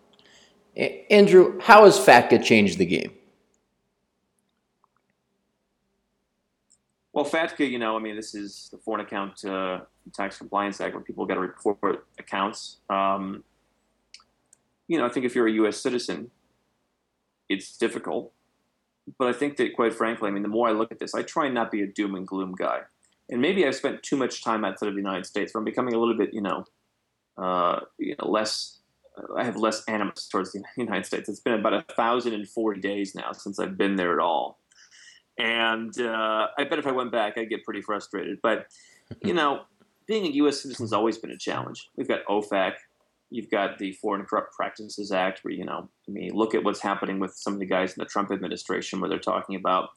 Andrew. 1.11 1.58
How 1.61 1.85
has 1.85 1.98
FATCA 1.98 2.44
changed 2.44 2.78
the 2.78 2.87
game? 2.87 3.12
Well, 7.12 7.27
FATCA, 7.27 7.70
you 7.70 7.79
know, 7.79 7.96
I 7.96 8.01
mean, 8.01 8.16
this 8.16 8.35
is 8.35 8.68
the 8.72 8.79
Foreign 8.79 9.05
Account 9.05 9.44
uh, 9.44 9.81
Tax 10.14 10.38
Compliance 10.38 10.81
Act 10.81 10.94
where 10.94 11.05
people 11.05 11.27
got 11.27 11.35
to 11.35 11.40
report 11.40 12.07
accounts. 12.18 12.79
Um, 12.88 13.44
you 14.88 14.98
know, 14.98 15.05
I 15.05 15.11
think 15.11 15.27
if 15.27 15.35
you're 15.35 15.46
a 15.46 15.53
U.S. 15.53 15.77
citizen, 15.77 16.31
it's 17.48 17.77
difficult. 17.77 18.33
But 19.18 19.29
I 19.29 19.33
think 19.33 19.57
that, 19.57 19.75
quite 19.75 19.94
frankly, 19.94 20.29
I 20.29 20.33
mean, 20.33 20.42
the 20.42 20.48
more 20.48 20.68
I 20.68 20.72
look 20.72 20.92
at 20.92 20.98
this, 20.98 21.14
I 21.14 21.22
try 21.22 21.48
not 21.48 21.70
be 21.70 21.83
a 21.83 21.87
doom 21.87 22.14
and 22.14 22.27
gloom 22.27 22.55
guy. 22.55 22.81
And 23.29 23.40
maybe 23.40 23.66
I've 23.66 23.75
spent 23.75 24.03
too 24.03 24.16
much 24.16 24.42
time 24.42 24.64
outside 24.64 24.88
of 24.88 24.94
the 24.94 25.01
United 25.01 25.27
States 25.27 25.53
where 25.53 25.61
I'm 25.61 25.64
becoming 25.64 25.94
a 25.94 25.98
little 25.98 26.16
bit, 26.16 26.33
you 26.33 26.40
know, 26.40 26.64
uh, 27.37 27.81
you 27.98 28.14
know 28.18 28.29
less. 28.29 28.79
Uh, 29.16 29.35
I 29.35 29.44
have 29.44 29.57
less 29.57 29.85
animus 29.85 30.29
towards 30.29 30.53
the 30.53 30.62
United 30.77 31.07
States. 31.07 31.29
It's 31.29 31.40
been 31.40 31.55
about 31.55 31.75
a 31.75 31.85
thousand 31.94 32.35
and 32.35 32.48
forty 32.48 32.81
days 32.81 33.14
now 33.14 33.33
since 33.33 33.59
I've 33.59 33.77
been 33.77 33.96
there 33.96 34.12
at 34.12 34.18
all. 34.18 34.59
And 35.38 35.99
uh, 36.01 36.49
I 36.59 36.64
bet 36.64 36.79
if 36.79 36.87
I 36.87 36.92
went 36.92 37.11
back, 37.11 37.38
I'd 37.38 37.49
get 37.49 37.64
pretty 37.64 37.83
frustrated. 37.83 38.38
But, 38.42 38.66
you 39.23 39.35
know, 39.35 39.62
being 40.07 40.27
a 40.27 40.31
U.S. 40.31 40.62
citizen 40.62 40.85
has 40.85 40.92
always 40.92 41.18
been 41.18 41.31
a 41.31 41.38
challenge. 41.38 41.88
We've 41.97 42.09
got 42.09 42.25
OFAC, 42.27 42.75
you've 43.33 43.51
got 43.51 43.79
the 43.79 43.92
Foreign 43.92 44.25
Corrupt 44.25 44.55
Practices 44.55 45.11
Act, 45.11 45.40
where 45.42 45.55
you 45.55 45.64
know, 45.64 45.88
I 46.09 46.12
mean, 46.12 46.33
look 46.35 46.55
at 46.55 46.64
what's 46.64 46.81
happening 46.81 47.18
with 47.18 47.35
some 47.35 47.55
of 47.55 47.59
the 47.59 47.66
guys 47.66 47.95
in 47.95 48.01
the 48.01 48.07
Trump 48.07 48.31
administration, 48.31 49.01
where 49.01 49.09
they're 49.09 49.18
talking 49.18 49.57
about 49.57 49.88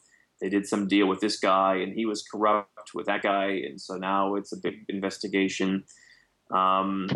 they 0.41 0.49
did 0.49 0.67
some 0.67 0.87
deal 0.87 1.07
with 1.07 1.21
this 1.21 1.39
guy 1.39 1.75
and 1.75 1.93
he 1.93 2.05
was 2.05 2.21
corrupt 2.23 2.93
with 2.93 3.05
that 3.07 3.21
guy, 3.21 3.61
and 3.67 3.79
so 3.79 3.97
now 3.97 4.35
it's 4.35 4.51
a 4.51 4.57
big 4.57 4.85
investigation. 4.89 5.83
Um, 6.51 7.07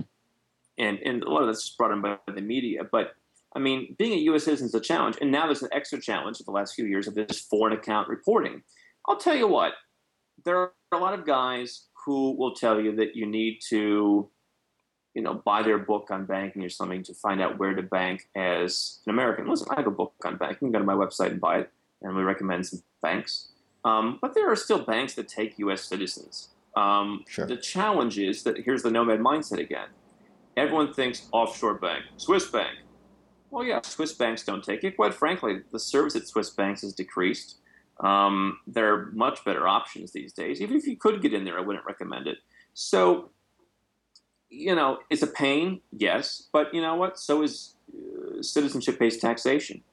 and 0.78 1.00
and 1.00 1.24
a 1.24 1.30
lot 1.30 1.42
of 1.42 1.48
that's 1.48 1.64
just 1.64 1.78
brought 1.78 1.92
in 1.92 2.02
by 2.02 2.18
the 2.28 2.42
media, 2.42 2.82
but 2.90 3.14
I 3.56 3.60
mean, 3.60 3.96
being 3.98 4.14
a 4.14 4.22
U.S. 4.24 4.46
citizen 4.46 4.68
is 4.68 4.76
a 4.76 4.80
challenge, 4.80 5.18
and 5.22 5.32
now 5.32 5.46
there's 5.46 5.64
an 5.64 5.70
extra 5.72 6.00
challenge 6.00 6.40
of 6.40 6.46
the 6.46 6.52
last 6.52 6.76
few 6.76 6.86
years 6.86 7.08
of 7.08 7.16
this 7.16 7.40
foreign 7.40 7.74
account 7.74 8.08
reporting. 8.08 8.62
I'll 9.08 9.18
tell 9.18 9.36
you 9.36 9.48
what, 9.48 9.74
there 10.46 10.58
are 10.58 10.72
a 10.92 10.98
lot 10.98 11.14
of 11.14 11.26
guys 11.26 11.88
who 12.06 12.38
will 12.38 12.54
tell 12.54 12.80
you 12.80 12.96
that 12.98 13.16
you 13.16 13.26
need 13.26 13.60
to, 13.70 14.30
you 15.16 15.22
know, 15.22 15.42
buy 15.46 15.64
their 15.64 15.80
book 15.80 16.10
on 16.12 16.26
banking 16.26 16.64
or 16.64 16.70
something 16.70 17.04
to 17.04 17.14
find 17.16 17.42
out 17.42 17.58
where 17.58 17.74
to 17.74 17.82
bank 17.82 18.30
as 18.36 19.00
an 19.06 19.14
American. 19.14 19.48
Listen, 19.48 19.68
I 19.72 19.80
have 19.80 19.88
a 19.88 19.92
book 19.92 20.14
on 20.24 20.38
banking. 20.38 20.68
You 20.68 20.72
can 20.72 20.72
go 20.72 20.80
to 20.80 20.86
my 20.86 20.94
website 20.94 21.32
and 21.32 21.42
buy 21.42 21.60
it, 21.60 21.72
and 22.02 22.16
we 22.16 22.22
recommend 22.22 22.68
some 22.68 22.84
banks. 23.02 23.50
Um, 23.84 24.20
but 24.22 24.36
there 24.36 24.52
are 24.52 24.56
still 24.56 24.80
banks 24.80 25.16
that 25.16 25.28
take 25.28 25.58
U.S. 25.60 25.84
citizens. 25.84 26.50
Um, 26.76 27.24
Sure. 27.28 27.48
The 27.48 27.58
challenge 27.58 28.20
is 28.20 28.44
that 28.44 28.58
here's 28.60 28.84
the 28.84 28.92
nomad 28.92 29.20
mindset 29.20 29.60
again. 29.60 29.88
Everyone 30.56 30.94
thinks 30.94 31.28
offshore 31.32 31.76
bank, 31.76 32.04
Swiss 32.18 32.48
bank. 32.48 32.78
Well, 33.52 33.64
yeah, 33.64 33.82
Swiss 33.84 34.14
banks 34.14 34.44
don't 34.44 34.64
take 34.64 34.84
it. 34.84 34.96
Quite 34.96 35.14
frankly, 35.14 35.62
the 35.72 35.80
service 35.80 36.16
at 36.16 36.28
Swiss 36.28 36.50
banks 36.50 36.82
has 36.82 36.94
decreased. 36.94 37.58
Um, 38.00 38.60
there 38.68 38.94
are 38.94 39.12
much 39.12 39.44
better 39.44 39.68
options 39.68 40.12
these 40.12 40.32
days. 40.32 40.62
Even 40.62 40.78
if 40.78 40.88
you 40.88 40.96
could 40.96 41.22
get 41.22 41.34
in 41.34 41.44
there, 41.44 41.58
I 41.58 41.62
wouldn't 41.62 41.86
recommend 41.86 42.28
it. 42.28 42.38
So, 42.74 43.32
you 44.50 44.76
know, 44.76 45.00
it's 45.10 45.22
a 45.22 45.28
pain, 45.28 45.82
yes, 45.92 46.48
but 46.54 46.74
you 46.74 46.82
know 46.82 46.96
what? 46.96 47.20
So 47.20 47.42
is 47.42 47.76
uh, 47.94 48.42
citizenship-based 48.42 49.20
taxation. 49.20 49.84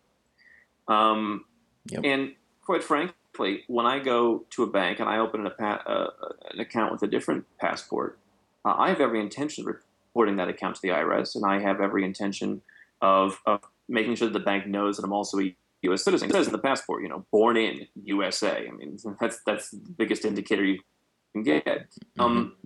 Um, 0.87 1.45
Yep. 1.91 2.05
And 2.05 2.35
quite 2.65 2.83
frankly, 2.83 3.65
when 3.69 3.87
I 3.87 3.99
go 3.99 4.45
to 4.51 4.63
a 4.63 4.67
bank 4.67 4.99
and 5.01 5.09
I 5.09 5.19
open 5.19 5.47
a 5.47 5.51
pa- 5.51 5.83
uh, 5.87 6.11
an 6.53 6.61
account 6.61 6.93
with 6.93 7.03
a 7.03 7.07
different 7.07 7.45
passport, 7.59 8.19
uh, 8.65 8.75
I 8.77 8.89
have 8.89 9.01
every 9.01 9.21
intention 9.21 9.69
of 9.69 9.77
reporting 9.77 10.37
that 10.37 10.49
account 10.49 10.77
to 10.77 10.83
the 10.83 10.89
IRS, 10.89 11.37
and 11.37 11.45
I 11.45 11.61
have 11.61 11.81
every 11.81 12.05
intention 12.05 12.63
of, 13.01 13.39
of 13.47 13.61
making 13.89 14.17
sure 14.17 14.29
that 14.29 14.39
the 14.39 14.45
bank 14.45 14.67
knows 14.67 14.97
that 14.97 15.05
I'm 15.05 15.13
also 15.13 15.41
a 15.41 15.57
U.S. 15.83 16.03
citizen. 16.03 16.29
It 16.29 16.33
says 16.33 16.47
in 16.47 16.53
the 16.53 16.59
passport, 16.59 17.03
you 17.03 17.09
know, 17.09 17.27
born 17.31 17.57
in 17.57 17.87
USA. 18.05 18.67
I 18.67 18.71
mean, 18.71 18.99
that's 19.21 19.41
that's 19.47 19.71
the 19.71 19.95
biggest 19.97 20.25
indicator 20.25 20.65
you 20.65 20.81
can 21.33 21.43
get. 21.43 21.87
Um, 22.19 22.57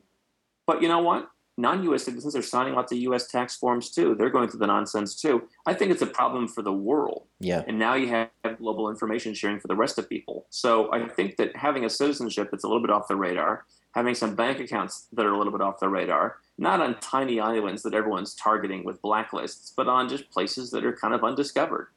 but 0.67 0.83
you 0.83 0.89
know 0.89 1.01
what? 1.01 1.29
Non-U.S. 1.59 2.05
citizens 2.05 2.35
are 2.35 2.43
signing 2.43 2.75
lots 2.75 2.91
of 2.91 2.99
U.S. 2.99 3.27
tax 3.27 3.57
forms 3.57 3.91
too. 3.91 4.15
They're 4.15 4.31
going 4.31 4.49
through 4.49 4.61
the 4.61 4.67
nonsense 4.67 5.15
too. 5.15 5.43
I 5.67 5.75
think 5.75 5.91
it's 5.91 6.01
a 6.01 6.07
problem 6.07 6.49
for 6.49 6.63
the 6.63 6.73
world. 6.73 7.27
Yeah. 7.39 7.65
And 7.67 7.79
now 7.79 7.95
you 7.95 8.09
have 8.09 8.31
global 8.59 8.89
information 8.89 9.35
sharing 9.35 9.61
for 9.61 9.69
the 9.69 9.75
rest 9.75 9.99
of 9.99 10.09
people. 10.09 10.47
So 10.49 10.91
I 10.91 11.07
think 11.07 11.37
that 11.37 11.55
having 11.57 11.85
a 11.85 11.91
citizenship 11.91 12.49
that's 12.51 12.65
a 12.65 12.67
little 12.67 12.81
bit 12.81 12.91
off 12.91 13.09
the 13.09 13.17
radar, 13.17 13.67
having 13.93 14.15
some 14.15 14.35
bank 14.35 14.61
accounts 14.61 15.09
that 15.13 15.27
are 15.27 15.33
a 15.33 15.37
little 15.37 15.53
bit 15.53 15.61
off 15.61 15.81
the 15.81 15.89
radar, 15.89 16.37
not 16.61 16.81
on 16.81 17.01
tiny 17.01 17.41
islands 17.41 17.83
that 17.83 17.95
everyone's 17.95 18.35
targeting 18.35 18.85
with 18.85 19.01
blacklists, 19.01 19.73
but 19.75 19.89
on 19.89 20.09
just 20.09 20.31
places 20.31 20.71
that 20.71 20.85
are 20.85 20.93
kind 20.93 21.15
of 21.15 21.25
undiscovered, 21.25 21.89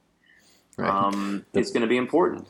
Right. 0.78 0.89
um, 0.89 1.45
it's 1.54 1.69
going 1.69 1.82
to 1.82 1.88
be 1.88 1.97
important. 1.97 2.47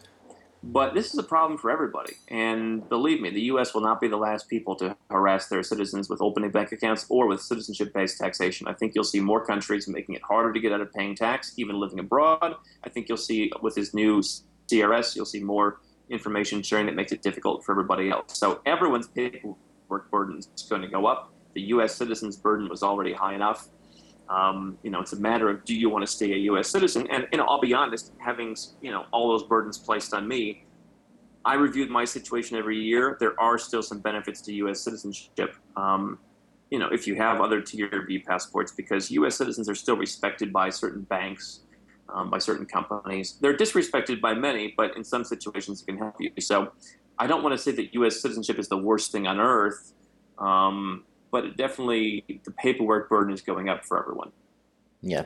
But 0.65 0.93
this 0.93 1.11
is 1.11 1.19
a 1.19 1.23
problem 1.23 1.57
for 1.57 1.69
everybody. 1.69 2.13
And 2.29 2.87
believe 2.87 3.19
me, 3.19 3.31
the 3.31 3.41
U.S. 3.53 3.73
will 3.73 3.81
not 3.81 3.99
be 3.99 4.07
the 4.07 4.15
last 4.15 4.47
people 4.47 4.75
to 4.77 4.95
harass 5.09 5.47
their 5.47 5.61
citizens 5.61 6.07
with 6.07 6.21
opening 6.21 6.51
bank 6.51 6.71
accounts 6.71 7.05
or 7.09 7.27
with 7.27 7.41
citizenship 7.41 7.93
based 7.93 8.17
taxation. 8.19 8.67
I 8.69 8.73
think 8.73 8.95
you'll 8.95 9.03
see 9.03 9.19
more 9.19 9.43
countries 9.45 9.89
making 9.89 10.15
it 10.15 10.21
harder 10.21 10.53
to 10.53 10.59
get 10.61 10.71
out 10.71 10.79
of 10.79 10.93
paying 10.93 11.15
tax, 11.15 11.53
even 11.57 11.77
living 11.81 11.99
abroad. 11.99 12.55
I 12.85 12.89
think 12.89 13.09
you'll 13.09 13.17
see 13.17 13.51
with 13.61 13.75
this 13.75 13.93
new 13.93 14.21
CRS, 14.71 15.17
you'll 15.17 15.25
see 15.25 15.43
more 15.43 15.81
information 16.09 16.61
sharing 16.61 16.85
that 16.85 16.95
makes 16.95 17.11
it 17.11 17.21
difficult 17.21 17.65
for 17.65 17.73
everybody 17.73 18.09
else. 18.09 18.37
So 18.37 18.61
everyone's 18.65 19.07
paperwork 19.07 20.09
burden 20.11 20.37
is 20.37 20.47
going 20.69 20.83
to 20.83 20.87
go 20.87 21.07
up. 21.07 21.33
The 21.53 21.61
U.S. 21.61 21.95
citizens' 21.95 22.37
burden 22.37 22.69
was 22.69 22.83
already 22.83 23.13
high 23.13 23.35
enough. 23.35 23.67
Um, 24.29 24.77
you 24.83 24.89
know, 24.89 25.01
it's 25.01 25.13
a 25.13 25.19
matter 25.19 25.49
of 25.49 25.63
do 25.65 25.75
you 25.75 25.89
want 25.89 26.05
to 26.05 26.11
stay 26.11 26.33
a 26.33 26.37
U.S. 26.37 26.69
citizen? 26.69 27.07
And 27.11 27.27
know, 27.37 27.45
I'll 27.45 27.61
be 27.61 27.73
honest, 27.73 28.13
having 28.17 28.55
you 28.81 28.91
know 28.91 29.05
all 29.11 29.29
those 29.29 29.43
burdens 29.43 29.77
placed 29.77 30.13
on 30.13 30.27
me, 30.27 30.65
I 31.45 31.55
reviewed 31.55 31.89
my 31.89 32.05
situation 32.05 32.57
every 32.57 32.79
year. 32.79 33.17
There 33.19 33.39
are 33.39 33.57
still 33.57 33.83
some 33.83 33.99
benefits 33.99 34.41
to 34.41 34.53
U.S. 34.53 34.79
citizenship. 34.79 35.55
Um, 35.75 36.19
you 36.71 36.79
know, 36.79 36.87
if 36.87 37.05
you 37.05 37.15
have 37.15 37.41
other 37.41 37.61
tier 37.61 38.03
B 38.07 38.19
passports, 38.19 38.71
because 38.71 39.11
U.S. 39.11 39.35
citizens 39.35 39.69
are 39.69 39.75
still 39.75 39.97
respected 39.97 40.51
by 40.51 40.69
certain 40.69 41.01
banks, 41.01 41.61
um, 42.11 42.29
by 42.29 42.39
certain 42.39 42.65
companies. 42.65 43.37
They're 43.41 43.55
disrespected 43.55 44.21
by 44.21 44.33
many, 44.33 44.73
but 44.75 44.95
in 44.97 45.03
some 45.03 45.23
situations 45.23 45.81
it 45.81 45.85
can 45.85 45.97
help 45.97 46.15
you. 46.19 46.31
So, 46.39 46.71
I 47.19 47.27
don't 47.27 47.43
want 47.43 47.53
to 47.53 47.59
say 47.59 47.71
that 47.71 47.93
U.S. 47.93 48.21
citizenship 48.21 48.57
is 48.57 48.69
the 48.69 48.77
worst 48.77 49.11
thing 49.11 49.27
on 49.27 49.39
earth. 49.39 49.93
Um, 50.39 51.03
but 51.33 51.43
it 51.43 51.57
definitely 51.57 52.23
the 52.45 52.51
paperwork 52.51 53.09
burden 53.09 53.33
is 53.33 53.41
going 53.41 53.67
up 53.67 53.83
for 53.83 53.99
everyone. 53.99 54.31
Yeah, 55.01 55.23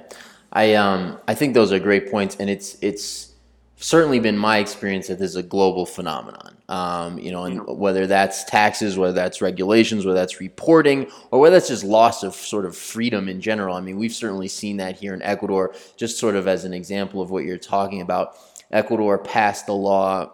I 0.54 0.74
um 0.74 1.20
I 1.28 1.36
think 1.36 1.54
those 1.54 1.72
are 1.72 1.80
great 1.80 2.10
points, 2.10 2.38
and 2.40 2.50
it's 2.50 2.78
it's 2.82 3.34
certainly 3.76 4.20
been 4.20 4.38
my 4.38 4.58
experience 4.58 5.08
that 5.08 5.20
this 5.20 5.32
is 5.32 5.36
a 5.36 5.44
global 5.44 5.86
phenomenon. 5.86 6.56
Um, 6.70 7.20
you 7.20 7.30
know, 7.32 7.44
and 7.44 7.62
whether 7.68 8.08
that's 8.08 8.46
taxes, 8.46 8.98
whether 8.98 9.14
that's 9.14 9.42
regulations, 9.42 10.06
whether 10.06 10.18
that's 10.18 10.40
reporting, 10.40 11.12
or 11.30 11.40
whether 11.40 11.58
that's 11.58 11.68
just 11.68 11.84
loss 11.84 12.24
of 12.24 12.34
sort 12.34 12.66
of 12.66 12.76
freedom 12.76 13.28
in 13.30 13.40
general. 13.40 13.76
I 13.76 13.82
mean, 13.82 13.98
we've 13.98 14.14
certainly 14.14 14.48
seen 14.48 14.78
that 14.78 14.98
here 14.98 15.14
in 15.14 15.22
Ecuador, 15.22 15.76
just 15.98 16.18
sort 16.18 16.36
of 16.36 16.48
as 16.48 16.64
an 16.64 16.74
example 16.74 17.22
of 17.22 17.32
what 17.32 17.44
you're 17.44 17.58
talking 17.58 18.02
about. 18.02 18.36
Ecuador 18.72 19.18
passed 19.18 19.68
a 19.68 19.74
law 19.74 20.32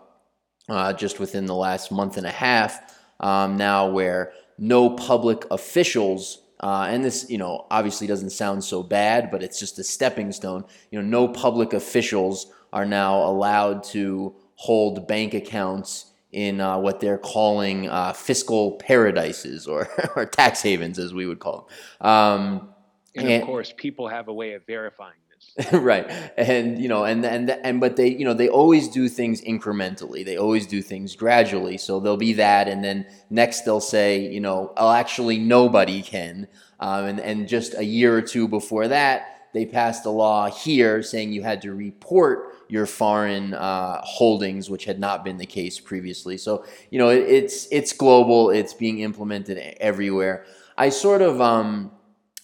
uh, 0.70 0.94
just 0.94 1.20
within 1.20 1.46
the 1.46 1.56
last 1.56 1.92
month 1.92 2.18
and 2.18 2.26
a 2.26 2.32
half 2.32 2.96
um, 3.20 3.58
now 3.58 3.90
where 3.90 4.34
no 4.58 4.90
public 4.90 5.44
officials 5.52 6.40
uh, 6.60 6.86
and 6.90 7.04
this 7.04 7.30
you 7.30 7.38
know 7.38 7.66
obviously 7.72 8.08
doesn't 8.08 8.30
sound 8.30 8.64
so 8.64 8.82
bad 8.84 9.30
but 9.32 9.44
it's 9.44 9.60
just 9.60 9.80
a 9.80 9.84
stepping 9.84 10.32
stone 10.32 10.64
you 10.92 11.02
know 11.02 11.08
no 11.08 11.28
public 11.28 11.74
officials 11.74 12.48
are 12.72 12.86
now 12.86 13.24
allowed 13.24 13.84
to 13.84 14.34
hold 14.56 15.08
bank 15.08 15.34
accounts 15.34 16.12
in 16.32 16.60
uh, 16.60 16.78
what 16.78 17.00
they're 17.00 17.18
calling 17.20 17.88
uh, 17.90 18.12
fiscal 18.14 18.72
paradises 18.78 19.68
or, 19.68 19.88
or 20.16 20.26
tax 20.26 20.62
havens 20.62 20.98
as 20.98 21.14
we 21.14 21.26
would 21.26 21.40
call 21.40 21.70
them 22.00 22.10
um, 22.10 22.70
And 23.16 23.30
And- 23.30 23.44
of 23.44 23.48
course, 23.48 23.74
people 23.78 24.08
have 24.08 24.28
a 24.28 24.34
way 24.34 24.54
of 24.54 24.66
verifying. 24.66 25.14
right. 25.72 26.10
And 26.36 26.80
you 26.80 26.90
know 26.90 27.04
and 27.04 27.24
and 27.26 27.50
and 27.50 27.80
but 27.80 27.96
they 27.96 28.08
you 28.08 28.26
know 28.26 28.34
they 28.34 28.50
always 28.50 28.88
do 28.88 29.08
things 29.08 29.42
incrementally. 29.42 30.26
They 30.26 30.38
always 30.38 30.66
do 30.66 30.82
things 30.82 31.16
gradually. 31.16 31.78
So 31.78 32.00
there'll 32.00 32.18
be 32.18 32.34
that. 32.34 32.68
And 32.68 32.84
then 32.84 33.06
next 33.30 33.62
they'll 33.62 33.80
say 33.80 34.32
you 34.32 34.40
know 34.40 34.74
oh 34.78 34.92
actually 34.92 35.38
nobody 35.38 36.02
can. 36.02 36.48
Um, 36.80 37.06
and 37.06 37.20
and 37.20 37.48
just 37.48 37.76
a 37.76 37.86
year 37.86 38.18
or 38.18 38.22
two 38.22 38.48
before 38.48 38.88
that 38.88 39.34
they 39.54 39.66
passed 39.68 40.06
a 40.06 40.10
law 40.10 40.50
here 40.50 41.04
saying 41.04 41.32
you 41.32 41.44
had 41.44 41.62
to 41.62 41.74
report 41.74 42.50
your 42.68 42.88
foreign 42.88 43.54
uh, 43.54 44.02
holdings 44.02 44.68
which 44.70 44.86
had 44.86 45.00
not 45.00 45.24
been 45.24 45.38
the 45.38 45.46
case 45.46 45.80
previously. 45.80 46.38
So 46.38 46.66
you 46.90 46.98
know 46.98 47.10
it, 47.10 47.30
it's 47.30 47.68
it's 47.72 47.94
global. 47.94 48.50
It's 48.50 48.74
being 48.74 49.00
implemented 49.00 49.60
everywhere. 49.80 50.46
I 50.78 50.90
sort 50.90 51.22
of 51.22 51.40
um 51.40 51.92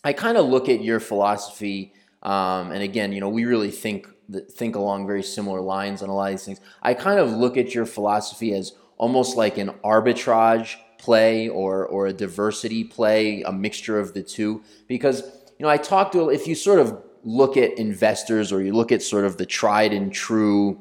i 0.04 0.14
kind 0.14 0.38
of 0.38 0.46
look 0.46 0.70
at 0.70 0.82
your 0.82 1.00
philosophy 1.00 1.94
um, 2.24 2.72
and 2.72 2.84
again, 2.84 3.14
you 3.14 3.22
know, 3.22 3.30
we 3.30 3.46
really 3.46 3.72
think 3.72 4.08
think 4.52 4.76
along 4.76 5.08
very 5.08 5.24
similar 5.24 5.60
lines 5.60 6.04
on 6.04 6.10
a 6.10 6.14
lot 6.14 6.32
of 6.32 6.38
these 6.38 6.46
things. 6.46 6.60
I 6.84 6.94
kind 6.94 7.20
of 7.20 7.32
look 7.32 7.58
at 7.58 7.74
your 7.74 7.86
philosophy 7.86 8.54
as 8.54 8.74
almost 8.98 9.36
like 9.38 9.58
an 9.58 9.70
arbitrage 9.84 10.76
play 10.98 11.50
or 11.50 11.86
or 11.88 12.08
a 12.08 12.14
diversity 12.14 12.84
play, 12.84 13.42
a 13.44 13.52
mixture 13.52 14.00
of 14.00 14.14
the 14.14 14.22
two. 14.22 14.64
Because 14.88 15.22
you 15.58 15.64
know, 15.66 15.70
I 15.70 15.78
talk 15.78 16.12
to 16.12 16.30
if 16.30 16.48
you 16.48 16.56
sort 16.56 16.80
of 16.80 17.02
look 17.24 17.58
at 17.58 17.78
investors 17.78 18.52
or 18.52 18.62
you 18.62 18.74
look 18.74 18.92
at 18.92 19.02
sort 19.02 19.26
of 19.26 19.38
the 19.38 19.46
tried 19.46 19.94
and 19.94 20.14
true 20.14 20.80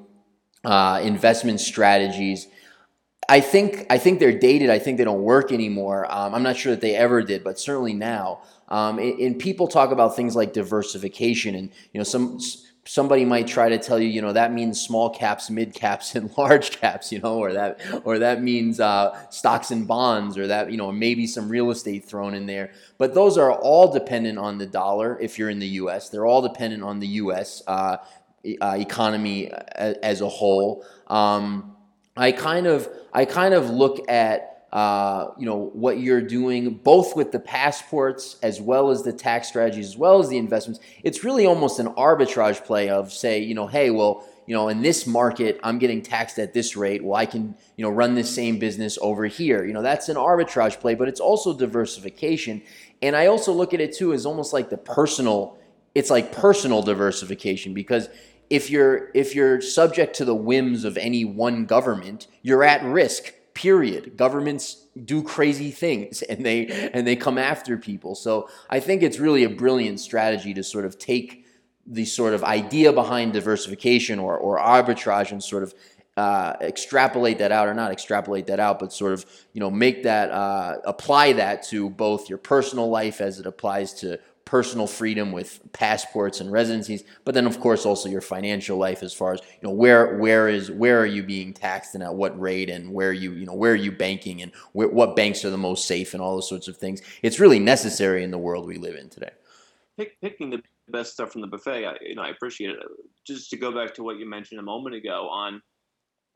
uh, 0.64 1.00
investment 1.02 1.60
strategies. 1.60 2.48
I 3.28 3.40
think 3.40 3.86
I 3.90 3.98
think 3.98 4.20
they're 4.20 4.38
dated. 4.38 4.70
I 4.70 4.78
think 4.78 4.96
they 4.96 5.04
don't 5.04 5.22
work 5.22 5.52
anymore. 5.52 6.06
Um, 6.10 6.34
I'm 6.34 6.42
not 6.42 6.56
sure 6.56 6.72
that 6.72 6.80
they 6.80 6.96
ever 6.96 7.22
did, 7.22 7.44
but 7.44 7.58
certainly 7.58 7.92
now. 7.92 8.40
Um, 8.68 8.98
and, 8.98 9.18
and 9.18 9.38
people 9.38 9.68
talk 9.68 9.90
about 9.90 10.16
things 10.16 10.34
like 10.34 10.54
diversification, 10.54 11.54
and 11.54 11.70
you 11.92 11.98
know, 11.98 12.04
some 12.04 12.40
somebody 12.88 13.26
might 13.26 13.46
try 13.46 13.68
to 13.68 13.76
tell 13.76 13.98
you, 13.98 14.08
you 14.08 14.22
know, 14.22 14.32
that 14.32 14.50
means 14.50 14.80
small 14.80 15.10
caps, 15.10 15.50
mid 15.50 15.74
caps, 15.74 16.14
and 16.14 16.34
large 16.38 16.70
caps, 16.70 17.12
you 17.12 17.18
know, 17.18 17.38
or 17.38 17.52
that 17.52 17.80
or 18.04 18.18
that 18.18 18.42
means 18.42 18.80
uh, 18.80 19.14
stocks 19.30 19.70
and 19.70 19.86
bonds, 19.86 20.38
or 20.38 20.46
that 20.46 20.70
you 20.70 20.78
know, 20.78 20.90
maybe 20.90 21.26
some 21.26 21.50
real 21.50 21.70
estate 21.70 22.06
thrown 22.06 22.32
in 22.32 22.46
there. 22.46 22.72
But 22.96 23.12
those 23.12 23.36
are 23.36 23.52
all 23.52 23.92
dependent 23.92 24.38
on 24.38 24.56
the 24.56 24.66
dollar. 24.66 25.18
If 25.20 25.38
you're 25.38 25.50
in 25.50 25.58
the 25.58 25.68
U.S., 25.82 26.08
they're 26.08 26.26
all 26.26 26.40
dependent 26.40 26.82
on 26.82 26.98
the 26.98 27.08
U.S. 27.08 27.62
Uh, 27.66 27.98
uh, 28.62 28.76
economy 28.78 29.50
as 29.76 30.22
a 30.22 30.28
whole. 30.28 30.82
Um, 31.08 31.74
I 32.18 32.32
kind 32.32 32.66
of 32.66 32.88
I 33.12 33.24
kind 33.24 33.54
of 33.54 33.70
look 33.70 34.10
at 34.10 34.66
uh, 34.72 35.30
you 35.38 35.46
know 35.46 35.70
what 35.72 35.98
you're 35.98 36.20
doing 36.20 36.74
both 36.74 37.16
with 37.16 37.32
the 37.32 37.38
passports 37.38 38.36
as 38.42 38.60
well 38.60 38.90
as 38.90 39.02
the 39.02 39.12
tax 39.12 39.48
strategies 39.48 39.86
as 39.86 39.96
well 39.96 40.18
as 40.18 40.28
the 40.28 40.36
investments. 40.36 40.80
It's 41.04 41.24
really 41.24 41.46
almost 41.46 41.78
an 41.78 41.86
arbitrage 41.94 42.64
play 42.64 42.90
of 42.90 43.12
say 43.12 43.38
you 43.40 43.54
know 43.54 43.66
hey 43.68 43.90
well 43.90 44.26
you 44.46 44.54
know 44.54 44.68
in 44.68 44.82
this 44.82 45.06
market 45.06 45.60
i'm 45.62 45.78
getting 45.78 46.02
taxed 46.02 46.38
at 46.38 46.52
this 46.52 46.76
rate. 46.76 47.02
Well 47.02 47.14
i 47.14 47.24
can 47.24 47.54
you 47.76 47.84
know 47.84 47.90
run 47.90 48.14
this 48.14 48.34
same 48.34 48.58
business 48.58 48.98
over 49.00 49.26
here. 49.26 49.64
You 49.64 49.72
know 49.72 49.82
that's 49.82 50.08
an 50.08 50.16
arbitrage 50.16 50.80
play 50.80 50.94
but 50.96 51.08
it's 51.08 51.20
also 51.20 51.56
diversification. 51.56 52.62
And 53.00 53.14
i 53.14 53.26
also 53.26 53.52
look 53.52 53.72
at 53.72 53.80
it 53.80 53.94
too 53.94 54.12
as 54.12 54.26
almost 54.26 54.52
like 54.52 54.70
the 54.70 54.76
personal 54.76 55.56
it's 55.94 56.10
like 56.10 56.32
personal 56.32 56.82
diversification 56.82 57.74
because 57.74 58.08
if 58.50 58.70
you're 58.70 59.10
if 59.14 59.34
you're 59.34 59.60
subject 59.60 60.16
to 60.16 60.24
the 60.24 60.34
whims 60.34 60.84
of 60.84 60.96
any 60.96 61.24
one 61.24 61.66
government 61.66 62.26
you're 62.42 62.64
at 62.64 62.82
risk 62.84 63.34
period. 63.54 64.16
Governments 64.16 64.86
do 65.04 65.20
crazy 65.20 65.72
things 65.72 66.22
and 66.22 66.46
they 66.46 66.90
and 66.94 67.04
they 67.06 67.16
come 67.16 67.38
after 67.38 67.76
people. 67.76 68.14
So 68.14 68.48
i 68.70 68.78
think 68.80 69.02
it's 69.02 69.18
really 69.18 69.44
a 69.44 69.50
brilliant 69.50 69.98
strategy 70.00 70.54
to 70.54 70.62
sort 70.62 70.84
of 70.84 70.98
take 70.98 71.44
the 71.84 72.04
sort 72.04 72.34
of 72.34 72.44
idea 72.44 72.92
behind 72.92 73.32
diversification 73.32 74.18
or, 74.18 74.36
or 74.36 74.58
arbitrage 74.58 75.32
and 75.32 75.42
sort 75.42 75.62
of 75.62 75.74
uh, 76.18 76.54
extrapolate 76.60 77.38
that 77.38 77.50
out 77.50 77.68
or 77.68 77.74
not 77.74 77.92
extrapolate 77.92 78.46
that 78.46 78.60
out 78.60 78.78
but 78.78 78.92
sort 78.92 79.12
of 79.12 79.24
you 79.52 79.60
know 79.60 79.70
make 79.70 80.02
that 80.02 80.30
uh, 80.30 80.76
apply 80.84 81.32
that 81.32 81.62
to 81.62 81.88
both 81.90 82.28
your 82.28 82.38
personal 82.38 82.90
life 82.90 83.20
as 83.20 83.38
it 83.40 83.46
applies 83.46 83.94
to 83.94 84.18
personal 84.48 84.86
freedom 84.86 85.30
with 85.30 85.60
passports 85.74 86.40
and 86.40 86.50
residencies, 86.50 87.04
but 87.26 87.34
then 87.34 87.46
of 87.46 87.60
course 87.60 87.84
also 87.84 88.08
your 88.08 88.22
financial 88.22 88.78
life 88.78 89.02
as 89.02 89.12
far 89.12 89.34
as 89.34 89.40
you 89.42 89.68
know 89.68 89.70
where 89.70 90.16
where 90.16 90.48
is 90.48 90.70
where 90.70 90.98
are 90.98 91.06
you 91.06 91.22
being 91.22 91.52
taxed 91.52 91.94
and 91.94 92.02
at 92.02 92.14
what 92.14 92.38
rate 92.40 92.70
and 92.70 92.90
where 92.90 93.12
you 93.12 93.32
you 93.32 93.44
know 93.44 93.52
where 93.52 93.72
are 93.72 93.84
you 93.86 93.92
banking 93.92 94.40
and 94.40 94.50
what 94.72 95.14
banks 95.14 95.44
are 95.44 95.50
the 95.50 95.58
most 95.58 95.86
safe 95.86 96.14
and 96.14 96.22
all 96.22 96.34
those 96.34 96.48
sorts 96.48 96.66
of 96.66 96.78
things. 96.78 97.02
It's 97.20 97.38
really 97.38 97.58
necessary 97.58 98.24
in 98.24 98.30
the 98.30 98.38
world 98.38 98.66
we 98.66 98.78
live 98.78 98.94
in 98.94 99.10
today. 99.10 99.32
Pick, 99.98 100.18
picking 100.22 100.48
the 100.48 100.62
best 100.88 101.12
stuff 101.12 101.30
from 101.30 101.42
the 101.42 101.46
buffet, 101.46 101.84
I, 101.84 101.96
you 102.00 102.14
know, 102.14 102.22
I 102.22 102.30
appreciate 102.30 102.70
it. 102.70 102.78
Just 103.26 103.50
to 103.50 103.58
go 103.58 103.70
back 103.70 103.92
to 103.96 104.02
what 104.02 104.16
you 104.16 104.26
mentioned 104.26 104.60
a 104.60 104.62
moment 104.62 104.94
ago 104.94 105.28
on 105.28 105.60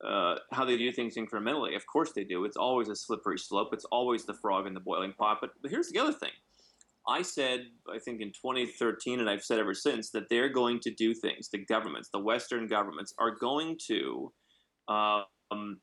uh, 0.05 0.35
how 0.53 0.67
they 0.67 0.77
do 0.77 0.93
things 0.93 1.17
incrementally. 1.17 1.77
Of 1.77 1.87
course 1.87 2.13
they 2.13 2.25
do. 2.25 2.45
It's 2.45 2.59
always 2.59 2.89
a 2.89 2.97
slippery 2.97 3.39
slope. 3.39 3.71
It's 3.73 3.87
always 3.87 4.27
the 4.27 4.35
frog 4.35 4.67
in 4.67 4.75
the 4.75 4.81
boiling 4.81 5.15
pot. 5.15 5.39
But, 5.41 5.53
but 5.63 5.71
here's 5.71 5.89
the 5.89 5.99
other 5.99 6.13
thing 6.13 6.33
I 7.09 7.23
said, 7.23 7.67
I 7.93 7.99
think 7.99 8.21
in 8.21 8.29
2013, 8.29 9.21
and 9.21 9.29
I've 9.29 9.43
said 9.43 9.59
ever 9.59 9.75
since, 9.75 10.11
that 10.11 10.29
they're 10.29 10.49
going 10.49 10.81
to 10.81 10.95
do 10.95 11.15
things. 11.15 11.49
The 11.49 11.65
governments, 11.65 12.11
the 12.13 12.21
Western 12.21 12.69
governments, 12.69 13.13
are 13.19 13.35
going 13.35 13.79
to, 13.89 14.33
um, 14.89 15.81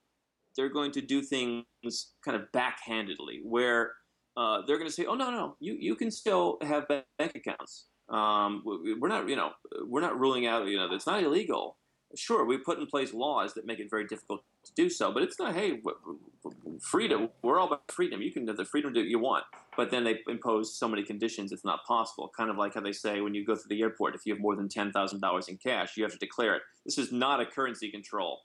they're 0.56 0.70
going 0.70 0.92
to 0.94 1.02
do 1.02 1.22
things 1.22 1.66
kind 2.24 2.36
of 2.36 2.44
backhandedly, 2.54 3.40
where 3.44 3.94
uh, 4.38 4.62
they're 4.66 4.78
going 4.78 4.90
to 4.90 4.94
say, 4.94 5.06
"Oh 5.06 5.16
no, 5.16 5.32
no, 5.32 5.56
you 5.60 5.76
you 5.80 5.96
can 5.96 6.12
still 6.12 6.58
have 6.62 6.88
bank 6.88 7.36
accounts. 7.36 7.88
Um, 8.10 8.64
we're 8.66 9.08
not, 9.08 9.30
you 9.30 9.36
know, 9.36 9.52
we're 9.86 10.02
not 10.02 10.20
ruling 10.20 10.48
out, 10.48 10.66
you 10.68 10.78
know, 10.78 10.88
it's 10.92 11.06
not 11.06 11.22
illegal. 11.24 11.78
Sure, 12.16 12.44
we 12.44 12.58
put 12.58 12.80
in 12.80 12.88
place 12.88 13.14
laws 13.14 13.54
that 13.54 13.68
make 13.68 13.80
it 13.80 13.88
very 13.90 14.06
difficult 14.08 14.42
to 14.66 14.72
do 14.74 14.90
so, 14.90 15.12
but 15.12 15.22
it's 15.22 15.38
not. 15.38 15.54
Hey, 15.54 15.80
freedom. 16.82 17.30
We're 17.44 17.60
all 17.60 17.68
about 17.68 17.92
freedom. 17.92 18.22
You 18.22 18.32
can 18.32 18.48
have 18.48 18.58
the 18.58 18.66
freedom 18.66 18.92
to 18.94 19.00
do 19.00 19.02
what 19.02 19.10
you 19.10 19.20
want, 19.20 19.44
but 19.78 19.92
then 19.92 20.04
they 20.04 20.20
impose 20.28 20.76
so 20.76 20.88
many 20.88 21.04
conditions 21.04 21.52
it's 21.52 21.64
not 21.64 21.86
possible. 21.86 22.32
Kind 22.36 22.50
of 22.50 22.58
like 22.58 22.74
how 22.74 22.82
they 22.82 22.94
say 22.94 23.22
when 23.22 23.36
you 23.36 23.46
go 23.46 23.56
through 23.56 23.70
the 23.70 23.82
airport, 23.82 24.16
if 24.16 24.26
you 24.26 24.34
have 24.34 24.42
more 24.42 24.56
than 24.56 24.68
ten 24.68 24.92
thousand 24.92 25.20
dollars 25.22 25.50
in 25.50 25.58
cash, 25.58 25.98
you 25.98 26.04
have 26.04 26.12
to 26.12 26.18
declare 26.18 26.56
it. 26.56 26.64
This 26.84 26.98
is 26.98 27.12
not 27.12 27.42
a 27.42 27.46
currency 27.46 27.92
control, 27.92 28.40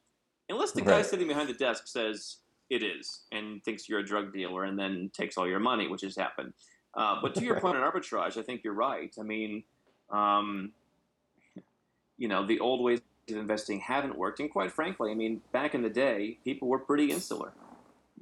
unless 0.51 0.73
the 0.73 0.83
guy 0.83 1.01
sitting 1.01 1.29
behind 1.29 1.49
the 1.49 1.55
desk 1.55 1.87
says 1.87 2.37
it 2.69 2.83
is 2.83 3.23
and 3.33 3.63
thinks 3.65 3.89
you're 3.89 4.01
a 4.01 4.05
drug 4.05 4.33
dealer 4.33 4.65
and 4.65 4.79
then 4.79 5.11
takes 5.15 5.39
all 5.39 5.49
your 5.49 5.61
money, 5.61 5.89
which 5.89 6.03
has 6.03 6.17
happened. 6.17 6.53
Uh, 6.95 7.17
but 7.23 7.35
to 7.35 7.45
your 7.45 7.61
point 7.61 7.77
on 7.77 7.91
arbitrage, 7.91 8.37
I 8.37 8.43
think 8.43 8.63
you're 8.63 8.75
right. 8.75 9.15
I 9.19 9.23
mean, 9.23 9.65
um, 10.11 10.73
you 12.19 12.29
know, 12.29 12.47
the 12.47 12.61
old 12.61 12.83
ways 12.83 13.01
of 13.31 13.37
investing 13.37 13.81
haven't 13.81 14.17
worked, 14.17 14.41
and 14.41 14.51
quite 14.51 14.73
frankly, 14.73 15.11
I 15.11 15.15
mean, 15.15 15.41
back 15.53 15.75
in 15.75 15.83
the 15.83 15.91
day, 15.91 16.39
people 16.45 16.69
were 16.69 16.79
pretty 16.79 17.11
insular 17.11 17.53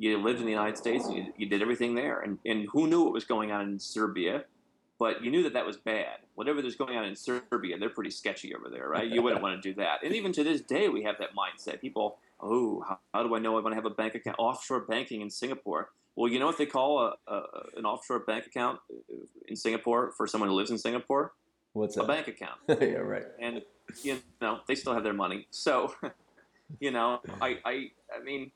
you 0.03 0.19
lived 0.19 0.41
in 0.41 0.47
the 0.47 0.51
United 0.51 0.77
States 0.77 1.07
and 1.07 1.17
you, 1.17 1.33
you 1.37 1.47
did 1.49 1.63
everything 1.63 1.95
there. 1.95 2.21
And, 2.21 2.39
and 2.45 2.69
who 2.73 2.87
knew 2.87 3.05
what 3.05 3.13
was 3.13 3.25
going 3.25 3.53
on 3.53 3.69
in 3.69 3.79
Serbia? 3.79 4.45
But 4.99 5.23
you 5.23 5.31
knew 5.31 5.43
that 5.45 5.53
that 5.53 5.67
was 5.67 5.77
bad. 5.77 6.19
Whatever 6.35 6.63
there's 6.63 6.77
going 6.77 6.97
on 6.97 7.05
in 7.05 7.17
Serbia, 7.17 7.79
they're 7.79 7.91
pretty 7.91 8.11
sketchy 8.11 8.55
over 8.55 8.69
there, 8.69 8.89
right? 8.89 9.09
You 9.09 9.23
wouldn't 9.23 9.43
want 9.43 9.61
to 9.61 9.69
do 9.69 9.75
that. 9.77 10.03
And 10.05 10.15
even 10.15 10.33
to 10.33 10.45
this 10.45 10.61
day, 10.61 10.89
we 10.89 11.03
have 11.03 11.17
that 11.19 11.31
mindset. 11.37 11.81
People, 11.81 12.19
oh, 12.41 12.85
how, 12.87 12.99
how 13.13 13.23
do 13.23 13.35
I 13.35 13.39
know 13.39 13.59
I 13.59 13.61
want 13.63 13.73
to 13.73 13.75
have 13.77 13.85
a 13.85 13.91
bank 13.91 14.15
account? 14.15 14.37
Offshore 14.39 14.81
banking 14.81 15.21
in 15.21 15.31
Singapore. 15.31 15.91
Well, 16.15 16.31
you 16.31 16.39
know 16.39 16.47
what 16.47 16.59
they 16.59 16.67
call 16.67 16.99
a, 17.01 17.33
a, 17.33 17.43
an 17.77 17.85
offshore 17.85 18.21
bank 18.21 18.47
account 18.47 18.79
uh, 18.91 19.17
in 19.49 19.57
Singapore 19.57 20.13
for 20.17 20.27
someone 20.27 20.51
who 20.51 20.57
lives 20.57 20.71
in 20.71 20.79
Singapore? 20.79 21.33
What's 21.73 21.97
that? 21.97 22.05
A 22.05 22.07
bank 22.07 22.29
account. 22.29 22.59
yeah, 22.69 22.99
right. 22.99 23.25
And 23.41 23.63
you 24.03 24.21
know 24.41 24.61
they 24.67 24.75
still 24.75 24.95
have 24.95 25.05
their 25.05 25.13
money. 25.13 25.47
So, 25.51 25.95
you 26.81 26.91
know, 26.91 27.21
I, 27.41 27.59
I, 27.65 27.91
I 28.15 28.23
mean, 28.25 28.51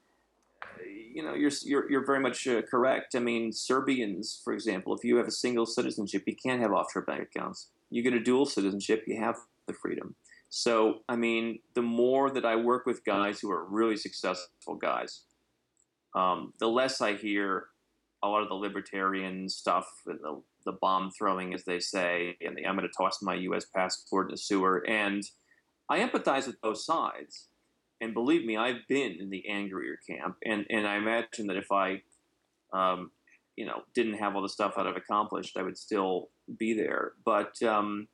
you 1.12 1.22
know, 1.22 1.34
you're 1.34 1.50
you're, 1.62 1.90
you're 1.90 2.06
very 2.06 2.20
much 2.20 2.46
uh, 2.46 2.62
correct. 2.62 3.14
I 3.14 3.20
mean, 3.20 3.52
Serbians, 3.52 4.40
for 4.44 4.52
example, 4.52 4.94
if 4.94 5.04
you 5.04 5.16
have 5.16 5.26
a 5.26 5.32
single 5.32 5.66
citizenship, 5.66 6.24
you 6.26 6.36
can't 6.36 6.60
have 6.60 6.72
offshore 6.72 7.02
bank 7.02 7.28
accounts. 7.34 7.68
You 7.90 8.02
get 8.02 8.14
a 8.14 8.20
dual 8.20 8.46
citizenship, 8.46 9.04
you 9.06 9.20
have 9.20 9.36
the 9.66 9.74
freedom. 9.74 10.16
So, 10.48 11.00
I 11.08 11.16
mean, 11.16 11.58
the 11.74 11.82
more 11.82 12.30
that 12.30 12.44
I 12.44 12.56
work 12.56 12.86
with 12.86 13.04
guys 13.04 13.40
who 13.40 13.50
are 13.50 13.64
really 13.64 13.96
successful 13.96 14.74
guys, 14.80 15.22
um, 16.14 16.52
the 16.58 16.68
less 16.68 17.00
I 17.00 17.14
hear 17.14 17.66
a 18.26 18.28
lot 18.28 18.42
of 18.42 18.48
the 18.48 18.54
libertarian 18.54 19.48
stuff 19.48 19.86
and 20.06 20.18
the, 20.20 20.42
the 20.64 20.72
bomb 20.72 21.10
throwing, 21.10 21.54
as 21.54 21.64
they 21.64 21.80
say, 21.80 22.36
and 22.40 22.56
the 22.56 22.66
I'm 22.66 22.76
going 22.76 22.88
to 22.88 22.94
toss 22.96 23.22
my 23.22 23.34
U.S. 23.34 23.66
passport 23.74 24.28
in 24.28 24.32
the 24.32 24.38
sewer. 24.38 24.84
And 24.88 25.22
I 25.88 25.98
empathize 26.00 26.46
with 26.46 26.60
both 26.60 26.78
sides 26.78 27.48
and 28.00 28.12
believe 28.12 28.44
me, 28.44 28.56
I've 28.56 28.86
been 28.88 29.16
in 29.18 29.30
the 29.30 29.48
angrier 29.48 29.98
camp, 30.08 30.36
and 30.44 30.66
and 30.70 30.86
I 30.86 30.96
imagine 30.96 31.46
that 31.46 31.56
if 31.56 31.72
I, 31.72 32.02
um, 32.72 33.10
you 33.56 33.64
know, 33.64 33.82
didn't 33.94 34.14
have 34.14 34.36
all 34.36 34.42
the 34.42 34.48
stuff 34.48 34.74
that 34.76 34.86
I've 34.86 34.96
accomplished, 34.96 35.56
I 35.56 35.62
would 35.62 35.78
still 35.78 36.28
be 36.58 36.74
there. 36.74 37.12
But 37.24 37.62
um, 37.62 38.08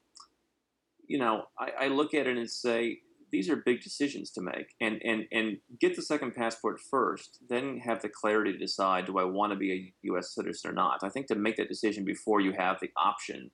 you 1.08 1.18
know, 1.18 1.44
I, 1.58 1.86
I 1.86 1.88
look 1.88 2.14
at 2.14 2.26
it 2.26 2.36
and 2.36 2.48
say 2.48 3.00
these 3.32 3.48
are 3.48 3.56
big 3.56 3.80
decisions 3.80 4.30
to 4.32 4.42
make, 4.42 4.74
and 4.80 5.00
and 5.02 5.24
and 5.32 5.56
get 5.80 5.96
the 5.96 6.02
second 6.02 6.34
passport 6.34 6.78
first, 6.78 7.38
then 7.48 7.78
have 7.78 8.02
the 8.02 8.08
clarity 8.10 8.52
to 8.52 8.58
decide: 8.58 9.06
do 9.06 9.18
I 9.18 9.24
want 9.24 9.52
to 9.52 9.58
be 9.58 9.72
a 9.72 9.92
U.S. 10.02 10.34
citizen 10.34 10.70
or 10.70 10.74
not? 10.74 11.00
I 11.02 11.08
think 11.08 11.26
to 11.28 11.34
make 11.34 11.56
that 11.56 11.68
decision 11.68 12.04
before 12.04 12.40
you 12.40 12.52
have 12.52 12.78
the 12.80 12.90
option 12.96 13.50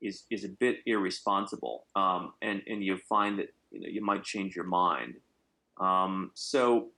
is 0.00 0.24
is 0.30 0.44
a 0.44 0.48
bit 0.48 0.76
irresponsible, 0.86 1.86
um, 1.96 2.34
and 2.40 2.62
and 2.68 2.84
you 2.84 2.98
find 3.08 3.38
that 3.40 3.52
you 3.72 3.80
know 3.80 3.88
you 3.88 4.02
might 4.02 4.22
change 4.22 4.54
your 4.54 4.64
mind. 4.64 5.14
Um, 5.78 6.30
so 6.34 6.90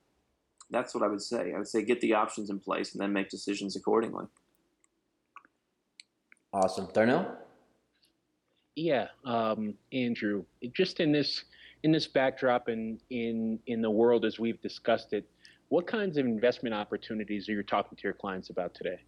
that's 0.70 0.94
what 0.94 1.02
I 1.02 1.06
would 1.06 1.22
say. 1.22 1.54
I 1.54 1.58
would 1.58 1.68
say 1.68 1.82
get 1.82 2.02
the 2.02 2.12
options 2.12 2.50
in 2.50 2.60
place 2.60 2.92
and 2.92 3.00
then 3.00 3.12
make 3.12 3.30
decisions 3.30 3.74
accordingly. 3.74 4.26
Awesome, 6.52 6.88
Darnell. 6.92 7.38
Yeah, 8.76 9.08
um, 9.24 9.74
Andrew. 9.92 10.44
Just 10.74 11.00
in 11.00 11.12
this 11.12 11.44
in 11.82 11.92
this 11.92 12.06
backdrop 12.06 12.68
and 12.68 13.00
in 13.10 13.58
in 13.66 13.82
the 13.82 13.90
world 13.90 14.24
as 14.24 14.38
we've 14.38 14.60
discussed 14.60 15.12
it, 15.12 15.28
what 15.68 15.86
kinds 15.86 16.16
of 16.16 16.26
investment 16.26 16.74
opportunities 16.74 17.48
are 17.48 17.52
you 17.52 17.62
talking 17.62 17.96
to 17.96 18.02
your 18.04 18.12
clients 18.12 18.50
about 18.50 18.74
today? 18.74 18.98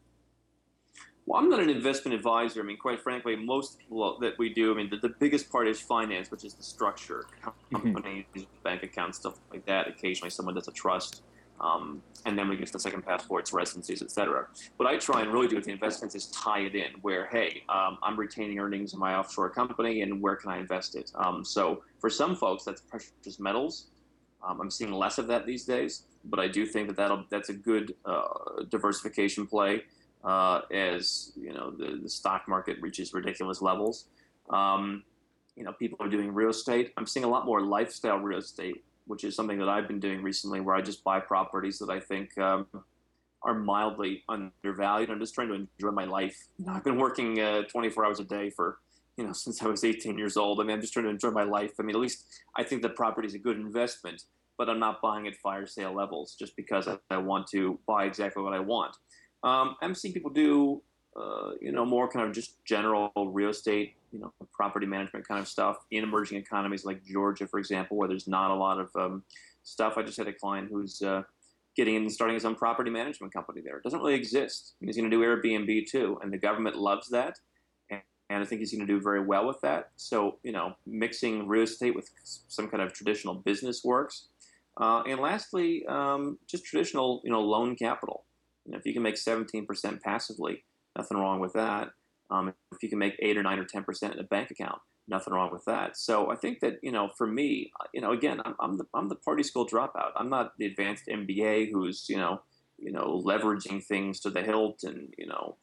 Well, 1.27 1.41
I'm 1.41 1.49
not 1.49 1.61
an 1.61 1.71
investment 1.71 2.15
advisor. 2.15 2.61
I 2.61 2.65
mean, 2.65 2.77
quite 2.77 3.01
frankly, 3.01 3.35
most 3.35 3.79
well, 3.89 4.19
that 4.21 4.39
we 4.39 4.53
do, 4.53 4.73
I 4.73 4.77
mean, 4.77 4.91
the, 4.91 4.99
the, 4.99 5.15
biggest 5.19 5.51
part 5.51 5.67
is 5.69 5.81
finance, 5.81 6.31
which 6.31 6.45
is 6.45 6.53
the 6.53 6.63
structure, 6.63 7.25
mm-hmm. 7.43 7.77
companies, 7.77 8.25
mm-hmm. 8.37 8.45
bank 8.63 8.83
accounts, 8.83 9.19
stuff 9.19 9.39
like 9.51 9.65
that. 9.65 9.89
Occasionally, 9.89 10.29
someone 10.31 10.55
does 10.55 10.69
a 10.69 10.73
trust, 10.73 11.23
um, 11.61 12.03
and 12.27 12.39
then 12.39 12.49
we 12.49 12.57
get 12.57 12.67
to 12.67 12.73
the 12.73 12.79
second 12.79 13.03
passports, 13.05 13.53
residencies, 13.53 14.03
et 14.03 14.11
cetera. 14.11 14.47
What 14.77 14.89
I 14.89 14.97
try 14.97 15.23
and 15.23 15.33
really 15.33 15.49
do 15.49 15.57
with 15.57 15.65
the 15.65 15.73
investments 15.73 16.15
is 16.15 16.27
tie 16.29 16.61
it 16.61 16.75
in, 16.75 16.93
where 17.03 17.27
hey, 17.27 17.63
um, 17.69 17.99
I'm 18.03 18.19
retaining 18.19 18.59
earnings 18.59 18.95
in 18.95 18.99
my 18.99 19.15
offshore 19.15 19.51
company, 19.51 20.03
and 20.03 20.21
where 20.21 20.37
can 20.37 20.51
I 20.51 20.59
invest 20.59 20.97
it? 20.97 21.11
Um, 21.15 21.45
so 21.45 21.83
for 22.01 22.11
some 22.11 22.37
folks, 22.37 22.65
that's 22.65 22.81
precious 22.81 23.39
metals. 23.39 23.87
Um, 24.47 24.61
I'm 24.61 24.71
seeing 24.71 24.93
less 24.93 25.19
of 25.19 25.27
that 25.29 25.47
these 25.47 25.65
days, 25.65 26.05
but 26.25 26.39
I 26.39 26.49
do 26.49 26.67
think 26.67 26.89
that 26.89 26.97
that'll 26.97 27.25
that's 27.31 27.49
a 27.49 27.55
good 27.55 27.95
uh, 28.05 28.65
diversification 28.69 29.47
play 29.47 29.85
uh, 30.25 30.63
as 30.73 31.33
you 31.37 31.53
know 31.53 31.71
the, 31.71 32.01
the 32.03 32.09
stock 32.09 32.43
market 32.49 32.79
reaches 32.81 33.13
ridiculous 33.15 33.63
levels. 33.63 34.07
Um, 34.51 35.05
you 35.57 35.65
know, 35.65 35.73
people 35.73 35.99
are 36.01 36.09
doing 36.09 36.33
real 36.35 36.51
estate. 36.51 36.93
I'm 36.97 37.07
seeing 37.07 37.25
a 37.25 37.29
lot 37.29 37.47
more 37.47 37.61
lifestyle 37.61 38.19
real 38.19 38.39
estate, 38.39 38.85
which 39.07 39.25
is 39.25 39.35
something 39.35 39.59
that 39.59 39.69
I've 39.69 39.89
been 39.89 40.01
doing 40.01 40.23
recently, 40.23 40.61
where 40.61 40.75
I 40.75 40.81
just 40.81 41.05
buy 41.05 41.21
properties 41.21 41.79
that 41.79 41.91
I 41.91 42.01
think 42.01 42.37
um, 42.39 42.67
are 43.43 43.55
mildly 43.55 44.25
undervalued. 44.29 45.11
I'm 45.11 45.21
just 45.21 45.35
trying 45.35 45.49
to 45.49 45.55
enjoy 45.55 45.91
my 45.91 46.05
life. 46.05 46.49
You 46.59 46.67
know, 46.67 46.73
I've 46.73 46.85
been 46.85 46.99
working 46.99 47.41
uh, 47.41 47.63
24 47.63 48.07
hours 48.07 48.21
a 48.21 48.25
day 48.25 48.51
for 48.51 48.79
you 49.17 49.27
know 49.27 49.33
since 49.45 49.63
I 49.63 49.67
was 49.67 49.85
18 49.85 50.19
years 50.19 50.37
old. 50.37 50.61
I 50.61 50.65
mean, 50.65 50.75
I'm 50.75 50.81
just 50.81 50.93
trying 50.93 51.05
to 51.05 51.11
enjoy 51.11 51.31
my 51.31 51.45
life. 51.45 51.73
I 51.79 51.83
mean, 51.83 51.95
at 51.95 52.01
least 52.01 52.25
I 52.57 52.65
think 52.65 52.83
the 52.83 52.89
property 52.89 53.29
is 53.29 53.35
a 53.35 53.39
good 53.39 53.57
investment. 53.57 54.25
but 54.57 54.69
I'm 54.69 54.79
not 54.79 55.03
buying 55.03 55.27
at 55.27 55.37
fire 55.37 55.67
sale 55.67 55.95
levels 55.95 56.37
just 56.39 56.55
because 56.57 56.89
I, 57.11 57.17
want 57.17 57.49
to 57.49 57.79
buy 57.89 58.05
exactly 58.05 58.43
what 58.43 58.53
I 58.53 58.61
want. 58.61 58.97
Um, 59.43 59.77
I'm 59.83 59.95
seeing 59.95 60.15
people 60.15 60.31
do, 60.31 60.81
uh, 61.21 61.51
you 61.61 61.73
know, 61.73 61.85
more 61.85 62.09
kind 62.09 62.27
of 62.27 62.33
just 62.33 62.65
general 62.65 63.11
real 63.17 63.51
estate, 63.51 63.95
you 64.15 64.21
know, 64.21 64.33
property 64.53 64.87
management 64.87 65.27
kind 65.27 65.41
of 65.41 65.49
stuff 65.49 65.77
in 65.91 66.05
emerging 66.05 66.39
economies 66.39 66.85
like 66.85 67.05
Georgia, 67.05 67.49
for 67.49 67.59
example, 67.59 67.97
where 67.97 68.09
there's 68.09 68.29
not 68.29 68.53
a 68.53 68.55
lot 68.55 68.79
of 68.79 68.89
um, 68.95 69.25
stuff. 69.65 69.95
I 69.99 70.03
just 70.03 70.17
had 70.17 70.29
a 70.29 70.33
client 70.33 70.69
who's 70.71 71.03
uh, 71.03 71.23
getting 71.77 71.97
in 71.97 72.03
and 72.03 72.13
starting 72.13 72.35
his 72.35 72.45
own 72.45 72.55
property 72.55 72.91
management 72.91 73.35
company 73.35 73.61
there. 73.61 73.77
It 73.77 73.83
doesn't 73.83 73.99
really 73.99 74.15
exist. 74.15 74.75
He's 74.81 74.97
going 74.97 75.11
to 75.11 75.17
do 75.17 75.23
Airbnb 75.23 75.91
too, 75.91 76.19
and 76.23 76.33
the 76.33 76.39
government 76.39 76.77
loves 76.77 77.09
that. 77.11 77.39
And 77.91 78.43
I 78.43 78.47
think 78.47 78.61
he's 78.61 78.73
going 78.73 78.87
to 78.87 78.93
do 78.93 79.01
very 79.03 79.21
well 79.21 79.47
with 79.47 79.61
that. 79.61 79.91
So, 79.97 80.39
you 80.43 80.53
know, 80.53 80.75
mixing 80.87 81.47
real 81.47 81.65
estate 81.65 81.95
with 81.95 82.09
some 82.49 82.69
kind 82.69 82.83
of 82.83 82.93
traditional 82.93 83.35
business 83.35 83.83
works. 83.85 84.29
Uh, 84.81 85.03
and 85.07 85.21
lastly, 85.21 85.85
um, 85.89 86.39
just 86.49 86.65
traditional, 86.65 87.21
you 87.23 87.31
know, 87.31 87.43
loan 87.43 87.77
capital. 87.77 88.25
You 88.65 88.73
know, 88.73 88.79
if 88.79 88.87
you 88.87 88.95
can 88.95 89.03
make 89.03 89.17
17% 89.17 90.01
passively, 90.01 90.65
nothing 90.97 91.19
wrong 91.19 91.39
with 91.39 91.53
that. 91.53 91.91
Um, 92.31 92.55
if 92.73 92.83
you 92.83 92.89
can 92.89 92.99
make 92.99 93.17
eight 93.21 93.37
or 93.37 93.43
nine 93.43 93.59
or 93.59 93.65
10% 93.65 94.13
in 94.13 94.19
a 94.19 94.25
bank 94.25 94.51
account, 94.51 94.81
nothing 95.09 95.35
wrong 95.35 95.51
with 95.53 95.65
that. 95.67 95.97
So 95.97 96.31
I 96.31 96.37
think 96.37 96.61
that 96.61 96.79
you 96.83 96.93
know, 96.93 97.11
for 97.17 97.27
me, 97.27 97.73
you 97.93 98.01
know, 98.01 98.13
again, 98.13 98.41
I'm, 98.45 98.55
I'm 98.61 98.79
the 98.79 98.85
I'm 98.95 99.09
the 99.09 99.17
party 99.17 99.43
school 99.43 99.67
dropout. 99.67 100.13
I'm 100.17 100.31
not 100.31 100.53
the 100.59 100.67
advanced 100.67 101.07
MBA 101.07 101.71
who's 101.73 102.07
you 102.09 102.17
know, 102.17 102.41
you 102.79 102.93
know, 102.93 103.23
leveraging 103.25 103.85
things 103.85 104.21
to 104.21 104.31
the 104.31 104.43
hilt 104.43 104.81
and 104.85 105.13
you 105.19 105.27
know, 105.27 105.57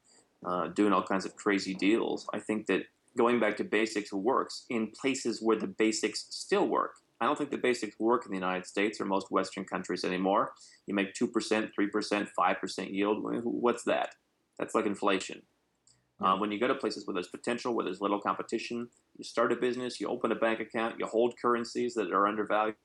uh, 0.46 0.68
doing 0.68 0.94
all 0.94 1.04
kinds 1.04 1.26
of 1.26 1.36
crazy 1.36 1.74
deals. 1.74 2.28
I 2.34 2.40
think 2.40 2.68
that 2.68 2.84
going 3.18 3.40
back 3.40 3.58
to 3.58 3.64
basics 3.64 4.14
works 4.14 4.66
in 4.70 4.92
places 5.00 5.42
where 5.42 5.58
the 5.58 5.68
basics 5.68 6.28
still 6.30 6.68
work. 6.68 6.92
I 7.20 7.26
don't 7.26 7.38
think 7.38 7.52
the 7.52 7.58
basics 7.58 8.00
work 8.00 8.26
in 8.26 8.32
the 8.32 8.38
United 8.38 8.66
States 8.66 9.00
or 9.00 9.06
most 9.06 9.30
Western 9.30 9.64
countries 9.64 10.04
anymore. 10.04 10.54
You 10.88 10.96
make 10.96 11.14
2%, 11.14 11.30
3%, 11.30 12.28
5% 12.40 12.94
yield. 12.94 13.20
What's 13.44 13.84
that? 13.84 14.16
That's 14.58 14.74
like 14.74 14.88
inflation. 14.88 15.44
Uh, 16.22 16.38
when 16.38 16.52
you 16.52 16.60
go 16.60 16.68
to 16.68 16.76
places 16.76 17.08
where 17.08 17.14
there's 17.14 17.28
potential, 17.28 17.74
where 17.74 17.84
there's 17.84 18.02
little 18.02 18.20
competition, 18.20 18.88
you 19.18 19.24
start 19.24 19.52
a 19.52 19.56
business, 19.56 20.00
you 20.00 20.08
open 20.08 20.32
a 20.32 20.36
bank 20.36 20.60
account, 20.60 21.00
you 21.00 21.06
hold 21.06 21.34
currencies 21.42 21.94
that 21.96 22.12
are 22.12 22.28
undervalued, 22.28 22.76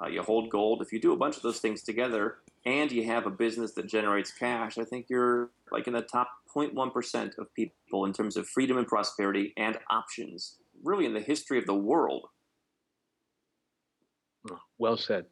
uh, 0.00 0.06
you 0.08 0.22
hold 0.22 0.48
gold. 0.50 0.80
If 0.80 0.92
you 0.92 1.00
do 1.00 1.12
a 1.12 1.16
bunch 1.16 1.36
of 1.36 1.42
those 1.42 1.58
things 1.58 1.82
together 1.82 2.36
and 2.64 2.90
you 2.92 3.04
have 3.06 3.26
a 3.26 3.30
business 3.30 3.72
that 3.72 3.88
generates 3.88 4.30
cash, 4.30 4.78
I 4.78 4.84
think 4.84 5.06
you're 5.08 5.50
like 5.70 5.86
in 5.86 5.92
the 5.92 6.02
top 6.02 6.30
0.1% 6.54 7.38
of 7.38 7.52
people 7.54 8.04
in 8.04 8.12
terms 8.12 8.36
of 8.36 8.48
freedom 8.48 8.78
and 8.78 8.86
prosperity 8.86 9.52
and 9.56 9.78
options, 9.90 10.56
really 10.82 11.04
in 11.04 11.14
the 11.14 11.20
history 11.20 11.58
of 11.58 11.66
the 11.66 11.74
world. 11.74 12.28
Well 14.78 14.96
said. 14.96 15.26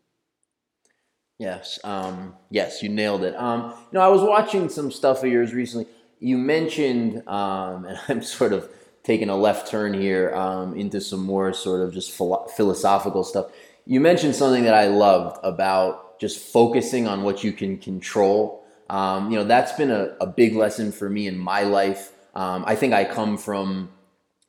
Yes, 1.39 1.79
um, 1.85 2.35
yes, 2.51 2.83
you 2.83 2.91
nailed 2.91 3.25
it. 3.25 3.35
Um, 3.35 3.73
you 3.91 3.99
know, 3.99 4.01
I 4.03 4.09
was 4.09 4.21
watching 4.21 4.69
some 4.69 4.91
stuff 4.93 5.25
of 5.25 5.31
yours 5.31 5.55
recently. 5.55 5.87
You 6.21 6.39
mentioned, 6.39 7.27
um, 7.27 7.85
and 7.87 7.99
I'm 8.09 8.23
sort 8.23 8.53
of 8.53 8.71
taking 9.03 9.29
a 9.29 9.37
left 9.37 9.69
turn 9.69 9.95
here 9.95 10.35
um, 10.35 10.77
into 10.77 11.01
some 11.01 11.21
more 11.21 11.53
sort 11.53 11.81
of 11.81 11.93
just 11.93 12.13
philo- 12.13 12.47
philosophical 12.57 13.25
stuff. 13.25 13.47
You 13.87 14.01
mentioned 14.01 14.37
something 14.37 14.65
that 14.65 14.75
I 14.75 14.87
loved 14.87 15.41
about 15.43 16.21
just 16.21 16.39
focusing 16.39 17.09
on 17.09 17.23
what 17.23 17.43
you 17.43 17.51
can 17.51 17.79
control. 17.79 18.63
Um, 18.91 19.31
you 19.31 19.39
know, 19.39 19.45
that's 19.45 19.73
been 19.73 19.91
a, 19.91 20.17
a, 20.21 20.27
big 20.27 20.55
lesson 20.55 20.93
for 20.93 21.09
me 21.09 21.27
in 21.27 21.39
my 21.39 21.63
life. 21.63 22.13
Um, 22.35 22.65
I 22.67 22.75
think 22.75 22.93
I 22.93 23.05
come 23.05 23.39
from 23.39 23.91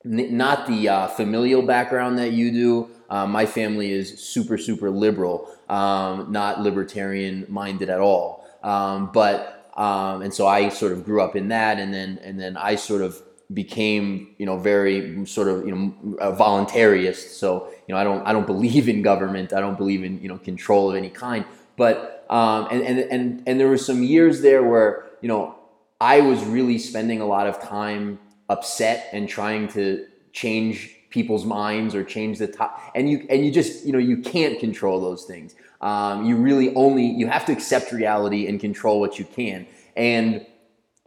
n- 0.03 0.35
not 0.35 0.67
the 0.67 0.89
uh, 0.89 1.07
familial 1.07 1.61
background 1.61 2.17
that 2.17 2.33
you 2.33 2.51
do. 2.51 2.89
Uh, 3.09 3.25
my 3.25 3.45
family 3.45 3.91
is 3.91 4.19
super, 4.19 4.57
super 4.57 4.89
liberal, 4.89 5.47
um, 5.69 6.31
not 6.31 6.59
libertarian 6.59 7.45
minded 7.49 7.89
at 7.89 7.99
all. 7.99 8.45
Um, 8.63 9.11
but 9.13 9.60
um, 9.77 10.21
and 10.21 10.33
so 10.33 10.47
I 10.47 10.69
sort 10.69 10.91
of 10.91 11.05
grew 11.05 11.21
up 11.21 11.35
in 11.35 11.49
that, 11.49 11.79
and 11.79 11.93
then 11.93 12.19
and 12.23 12.39
then 12.39 12.57
I 12.57 12.75
sort 12.75 13.01
of 13.01 13.21
became 13.53 14.33
you 14.37 14.45
know 14.45 14.57
very 14.57 15.25
sort 15.25 15.47
of 15.47 15.65
you 15.65 15.75
know 15.75 16.17
a 16.19 16.31
voluntarist. 16.31 17.29
So 17.37 17.69
you 17.87 17.93
know 17.93 17.99
I 17.99 18.03
don't 18.03 18.25
I 18.25 18.33
don't 18.33 18.47
believe 18.47 18.89
in 18.89 19.01
government. 19.01 19.53
I 19.53 19.59
don't 19.59 19.77
believe 19.77 20.03
in 20.03 20.21
you 20.21 20.27
know 20.27 20.37
control 20.37 20.89
of 20.89 20.95
any 20.95 21.09
kind. 21.09 21.45
But 21.77 22.25
um, 22.29 22.67
and 22.71 22.81
and 22.81 22.99
and 22.99 23.43
and 23.47 23.59
there 23.59 23.67
were 23.67 23.77
some 23.77 24.03
years 24.03 24.41
there 24.41 24.63
where 24.63 25.05
you 25.21 25.27
know 25.27 25.55
I 25.99 26.21
was 26.21 26.43
really 26.43 26.77
spending 26.77 27.21
a 27.21 27.25
lot 27.25 27.47
of 27.47 27.61
time 27.61 28.19
upset 28.49 29.07
and 29.13 29.29
trying 29.29 29.67
to 29.69 30.05
change 30.33 30.95
people's 31.09 31.45
minds 31.45 31.93
or 31.93 32.03
change 32.03 32.39
the 32.39 32.47
top 32.47 32.79
and 32.95 33.09
you 33.09 33.25
and 33.29 33.45
you 33.45 33.51
just 33.51 33.85
you 33.85 33.91
know 33.91 33.99
you 33.99 34.17
can't 34.17 34.59
control 34.59 34.99
those 35.01 35.25
things 35.25 35.55
um, 35.81 36.25
you 36.25 36.35
really 36.35 36.73
only 36.75 37.05
you 37.05 37.27
have 37.27 37.45
to 37.45 37.51
accept 37.51 37.91
reality 37.91 38.47
and 38.47 38.59
control 38.59 38.99
what 38.99 39.19
you 39.19 39.25
can 39.25 39.65
and 39.95 40.45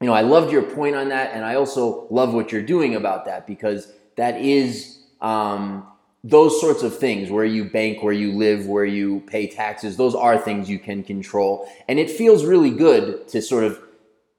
you 0.01 0.07
know 0.07 0.13
i 0.13 0.21
loved 0.21 0.53
your 0.53 0.63
point 0.63 0.95
on 0.95 1.09
that 1.09 1.33
and 1.33 1.45
i 1.45 1.55
also 1.55 2.07
love 2.11 2.35
what 2.35 2.53
you're 2.53 2.63
doing 2.63 2.95
about 2.95 3.25
that 3.25 3.47
because 3.47 3.93
that 4.17 4.41
is 4.41 4.99
um, 5.21 5.87
those 6.23 6.61
sorts 6.61 6.83
of 6.83 6.97
things 6.99 7.31
where 7.31 7.45
you 7.45 7.65
bank 7.65 8.03
where 8.03 8.13
you 8.13 8.33
live 8.33 8.67
where 8.67 8.85
you 8.85 9.21
pay 9.27 9.47
taxes 9.47 9.97
those 9.97 10.15
are 10.15 10.37
things 10.37 10.69
you 10.69 10.79
can 10.79 11.03
control 11.03 11.69
and 11.89 11.99
it 11.99 12.11
feels 12.11 12.45
really 12.45 12.71
good 12.71 13.27
to 13.29 13.41
sort 13.41 13.65
of 13.65 13.81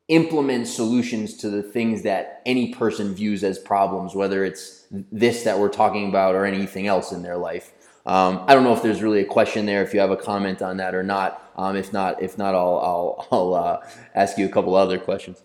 implement 0.08 0.68
solutions 0.68 1.36
to 1.38 1.50
the 1.50 1.64
things 1.64 2.04
that 2.04 2.42
any 2.46 2.74
person 2.74 3.14
views 3.16 3.44
as 3.44 3.58
problems, 3.58 4.14
whether 4.14 4.46
it's 4.46 4.86
this 4.92 5.44
that 5.44 5.58
we're 5.58 5.70
talking 5.70 6.08
about 6.08 6.36
or 6.36 6.46
anything 6.46 6.86
else 6.86 7.12
in 7.12 7.24
their 7.24 7.38
life. 7.38 7.72
Um, 8.06 8.44
I 8.48 8.54
don't 8.54 8.64
know 8.64 8.74
if 8.74 8.84
there's 8.84 9.02
really 9.02 9.22
a 9.22 9.26
question 9.26 9.66
there. 9.66 9.82
If 9.82 9.94
you 9.94 10.00
have 10.00 10.12
a 10.12 10.18
comment 10.18 10.62
on 10.62 10.78
that 10.78 10.94
or 10.94 11.04
not. 11.04 11.42
Um, 11.56 11.76
if 11.76 11.92
not, 11.92 12.22
if 12.22 12.38
not, 12.38 12.54
I'll 12.54 12.80
I'll, 12.80 13.28
I'll 13.32 13.54
uh, 13.56 13.88
ask 14.14 14.38
you 14.38 14.46
a 14.46 14.50
couple 14.50 14.76
other 14.76 15.00
questions. 15.00 15.42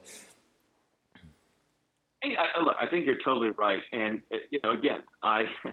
Hey, 2.22 2.36
I, 2.36 2.62
look, 2.62 2.76
I 2.78 2.86
think 2.86 3.06
you're 3.06 3.22
totally 3.24 3.50
right, 3.50 3.80
and 3.92 4.20
you 4.50 4.60
know, 4.62 4.72
again, 4.72 5.00
I, 5.22 5.44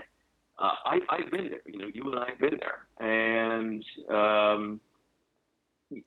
uh, 0.60 0.72
I 0.86 1.00
I've 1.10 1.30
been 1.30 1.50
there. 1.50 1.62
You 1.66 1.80
know, 1.80 1.88
you 1.94 2.04
and 2.10 2.20
I 2.20 2.30
have 2.30 2.40
been 2.40 2.58
there, 2.60 3.06
and 3.06 3.84
um, 4.10 4.80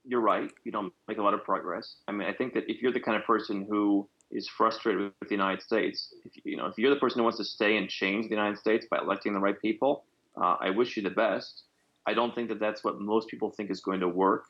you're 0.05 0.23
right. 0.23 0.51
You 0.65 0.73
don't 0.73 0.95
make 1.09 1.19
a 1.19 1.23
lot 1.23 1.35
of 1.35 1.45
progress. 1.45 1.97
I 2.09 2.13
mean, 2.13 2.27
I 2.27 2.33
think 2.33 2.55
that 2.55 2.71
if 2.71 2.81
you're 2.81 2.93
the 2.93 3.01
kind 3.01 3.19
of 3.19 3.25
person 3.25 3.67
who 3.69 4.09
is 4.31 4.49
frustrated 4.49 5.13
with 5.21 5.29
the 5.29 5.35
United 5.35 5.61
States, 5.61 6.15
if 6.25 6.33
you 6.45 6.57
know, 6.57 6.67
if 6.67 6.79
you're 6.79 6.95
the 6.95 7.01
person 7.01 7.19
who 7.19 7.25
wants 7.25 7.39
to 7.39 7.45
stay 7.45 7.77
and 7.77 7.91
change 7.91 8.25
the 8.25 8.35
United 8.35 8.59
States 8.59 8.87
by 8.91 8.99
electing 8.99 9.35
the 9.35 9.41
right 9.41 9.61
people, 9.61 10.05
uh, 10.41 10.57
I 10.61 10.71
wish 10.71 10.97
you 10.97 11.03
the 11.03 11.11
best. 11.11 11.65
I 12.07 12.15
don't 12.15 12.35
think 12.35 12.49
that 12.49 12.61
that's 12.61 12.83
what 12.83 13.01
most 13.01 13.29
people 13.29 13.51
think 13.51 13.71
is 13.71 13.81
going 13.81 14.01
to 14.01 14.09
work, 14.09 14.45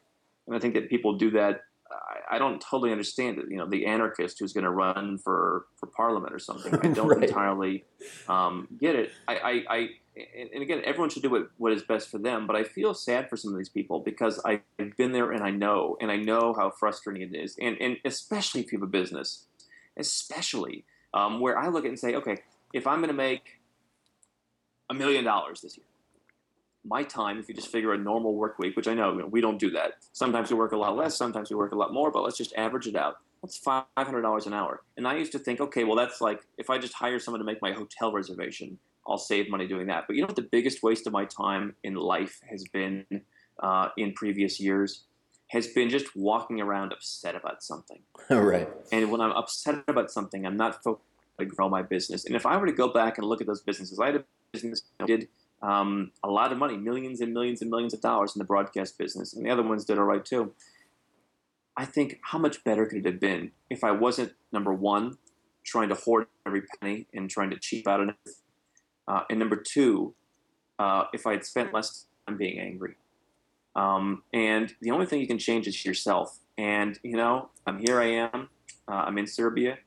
and 0.46 0.56
I 0.56 0.58
think 0.58 0.74
that 0.74 0.88
people 0.88 1.18
do 1.18 1.30
that 1.32 1.60
I, 1.90 2.36
I 2.36 2.38
don't 2.38 2.60
totally 2.60 2.92
understand 2.92 3.38
it. 3.38 3.46
You 3.48 3.58
know, 3.58 3.66
the 3.66 3.86
anarchist 3.86 4.38
who's 4.38 4.52
going 4.52 4.64
to 4.64 4.70
run 4.70 5.18
for, 5.18 5.66
for 5.76 5.86
parliament 5.86 6.34
or 6.34 6.38
something. 6.38 6.74
I 6.74 6.88
don't 6.94 7.08
right. 7.08 7.24
entirely 7.24 7.84
um, 8.28 8.68
get 8.80 8.96
it. 8.96 9.10
I, 9.26 9.36
I, 9.36 9.74
I, 9.76 9.88
and 10.52 10.62
again, 10.62 10.82
everyone 10.84 11.10
should 11.10 11.22
do 11.22 11.30
what, 11.30 11.50
what 11.58 11.72
is 11.72 11.82
best 11.82 12.10
for 12.10 12.18
them. 12.18 12.46
But 12.46 12.56
I 12.56 12.64
feel 12.64 12.94
sad 12.94 13.28
for 13.28 13.36
some 13.36 13.52
of 13.52 13.58
these 13.58 13.68
people 13.68 14.00
because 14.00 14.40
I've 14.44 14.62
been 14.96 15.12
there 15.12 15.32
and 15.32 15.42
I 15.42 15.50
know, 15.50 15.96
and 16.00 16.10
I 16.10 16.16
know 16.16 16.54
how 16.56 16.70
frustrating 16.70 17.22
it 17.22 17.36
is. 17.36 17.56
And, 17.60 17.76
and 17.80 17.96
especially 18.04 18.60
if 18.60 18.72
you 18.72 18.78
have 18.78 18.88
a 18.88 18.90
business, 18.90 19.46
especially 19.96 20.84
um, 21.14 21.40
where 21.40 21.58
I 21.58 21.68
look 21.68 21.84
at 21.84 21.86
it 21.86 21.90
and 21.90 21.98
say, 21.98 22.14
okay, 22.16 22.38
if 22.72 22.86
I'm 22.86 22.98
going 22.98 23.08
to 23.08 23.14
make 23.14 23.59
a 24.90 24.94
million 24.94 25.24
dollars 25.24 25.62
this 25.62 25.78
year, 25.78 25.86
my 26.84 27.02
time, 27.02 27.38
if 27.38 27.48
you 27.48 27.54
just 27.54 27.70
figure 27.70 27.92
a 27.92 27.98
normal 27.98 28.34
work 28.34 28.58
week, 28.58 28.76
which 28.76 28.88
I 28.88 28.94
know, 28.94 29.12
you 29.12 29.18
know, 29.20 29.26
we 29.26 29.40
don't 29.40 29.58
do 29.58 29.70
that. 29.70 29.94
Sometimes 30.12 30.50
we 30.50 30.56
work 30.56 30.72
a 30.72 30.76
lot 30.76 30.96
less, 30.96 31.16
sometimes 31.16 31.50
we 31.50 31.56
work 31.56 31.72
a 31.72 31.76
lot 31.76 31.92
more, 31.92 32.10
but 32.10 32.22
let's 32.22 32.36
just 32.36 32.54
average 32.56 32.86
it 32.86 32.96
out. 32.96 33.18
That's 33.42 33.56
five 33.56 33.84
hundred 33.96 34.22
dollars 34.22 34.46
an 34.46 34.52
hour. 34.52 34.82
And 34.96 35.08
I 35.08 35.16
used 35.16 35.32
to 35.32 35.38
think, 35.38 35.60
okay, 35.60 35.84
well, 35.84 35.96
that's 35.96 36.20
like 36.20 36.40
if 36.58 36.68
I 36.68 36.78
just 36.78 36.92
hire 36.92 37.18
someone 37.18 37.38
to 37.38 37.44
make 37.44 37.62
my 37.62 37.72
hotel 37.72 38.12
reservation, 38.12 38.78
I'll 39.06 39.18
save 39.18 39.50
money 39.50 39.66
doing 39.66 39.86
that. 39.86 40.04
But 40.06 40.16
you 40.16 40.22
know 40.22 40.26
what 40.26 40.36
the 40.36 40.48
biggest 40.50 40.82
waste 40.82 41.06
of 41.06 41.12
my 41.12 41.24
time 41.24 41.74
in 41.82 41.94
life 41.94 42.40
has 42.50 42.64
been 42.64 43.06
uh, 43.62 43.88
in 43.96 44.12
previous 44.12 44.60
years 44.60 45.04
has 45.48 45.66
been 45.66 45.90
just 45.90 46.14
walking 46.14 46.60
around 46.60 46.92
upset 46.92 47.34
about 47.34 47.62
something. 47.62 48.00
right. 48.30 48.68
And 48.92 49.10
when 49.10 49.20
I'm 49.20 49.32
upset 49.32 49.82
about 49.88 50.10
something, 50.10 50.46
I'm 50.46 50.56
not 50.56 50.82
focused 50.82 51.09
to 51.40 51.46
grow 51.46 51.68
my 51.68 51.82
business. 51.82 52.24
And 52.24 52.36
if 52.36 52.46
I 52.46 52.56
were 52.56 52.66
to 52.66 52.72
go 52.72 52.88
back 52.88 53.18
and 53.18 53.26
look 53.26 53.40
at 53.40 53.46
those 53.46 53.60
businesses, 53.60 53.98
I 53.98 54.06
had 54.06 54.16
a 54.16 54.24
business 54.52 54.82
that 54.98 55.06
did 55.06 55.28
um, 55.62 56.12
a 56.24 56.28
lot 56.28 56.52
of 56.52 56.58
money, 56.58 56.76
millions 56.76 57.20
and 57.20 57.32
millions 57.32 57.60
and 57.60 57.70
millions 57.70 57.92
of 57.92 58.00
dollars 58.00 58.34
in 58.34 58.38
the 58.38 58.44
broadcast 58.44 58.96
business, 58.98 59.34
and 59.34 59.44
the 59.44 59.50
other 59.50 59.62
ones 59.62 59.84
did 59.84 59.98
all 59.98 60.04
right 60.04 60.24
too. 60.24 60.52
I 61.76 61.84
think 61.84 62.18
how 62.22 62.38
much 62.38 62.64
better 62.64 62.86
could 62.86 62.98
it 62.98 63.06
have 63.06 63.20
been 63.20 63.52
if 63.68 63.84
I 63.84 63.90
wasn't 63.90 64.32
number 64.52 64.72
one, 64.72 65.18
trying 65.64 65.88
to 65.90 65.94
hoard 65.94 66.26
every 66.46 66.62
penny 66.62 67.06
and 67.12 67.28
trying 67.28 67.50
to 67.50 67.58
cheap 67.58 67.86
out 67.86 68.00
on 68.00 68.10
it, 68.10 68.16
uh, 69.06 69.22
and 69.28 69.38
number 69.38 69.56
two, 69.56 70.14
uh, 70.78 71.04
if 71.12 71.26
I 71.26 71.32
had 71.32 71.44
spent 71.44 71.74
less 71.74 72.06
time 72.26 72.36
being 72.36 72.58
angry. 72.58 72.94
Um, 73.76 74.24
and 74.32 74.74
the 74.80 74.90
only 74.90 75.06
thing 75.06 75.20
you 75.20 75.26
can 75.26 75.38
change 75.38 75.66
is 75.66 75.84
yourself. 75.84 76.38
And 76.58 76.98
you 77.02 77.16
know, 77.16 77.50
I'm 77.66 77.78
here. 77.78 78.00
I 78.00 78.06
am. 78.06 78.48
Uh, 78.88 79.04
I'm 79.06 79.18
in 79.18 79.26
Serbia. 79.26 79.78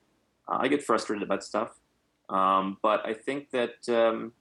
Uh, 0.48 0.58
I 0.62 0.68
get 0.68 0.84
frustrated 0.84 1.24
about 1.24 1.44
stuff, 1.44 1.80
um, 2.30 2.78
but 2.82 3.06
I 3.06 3.14
think 3.14 3.52
that. 3.52 3.88
Um, 3.90 4.34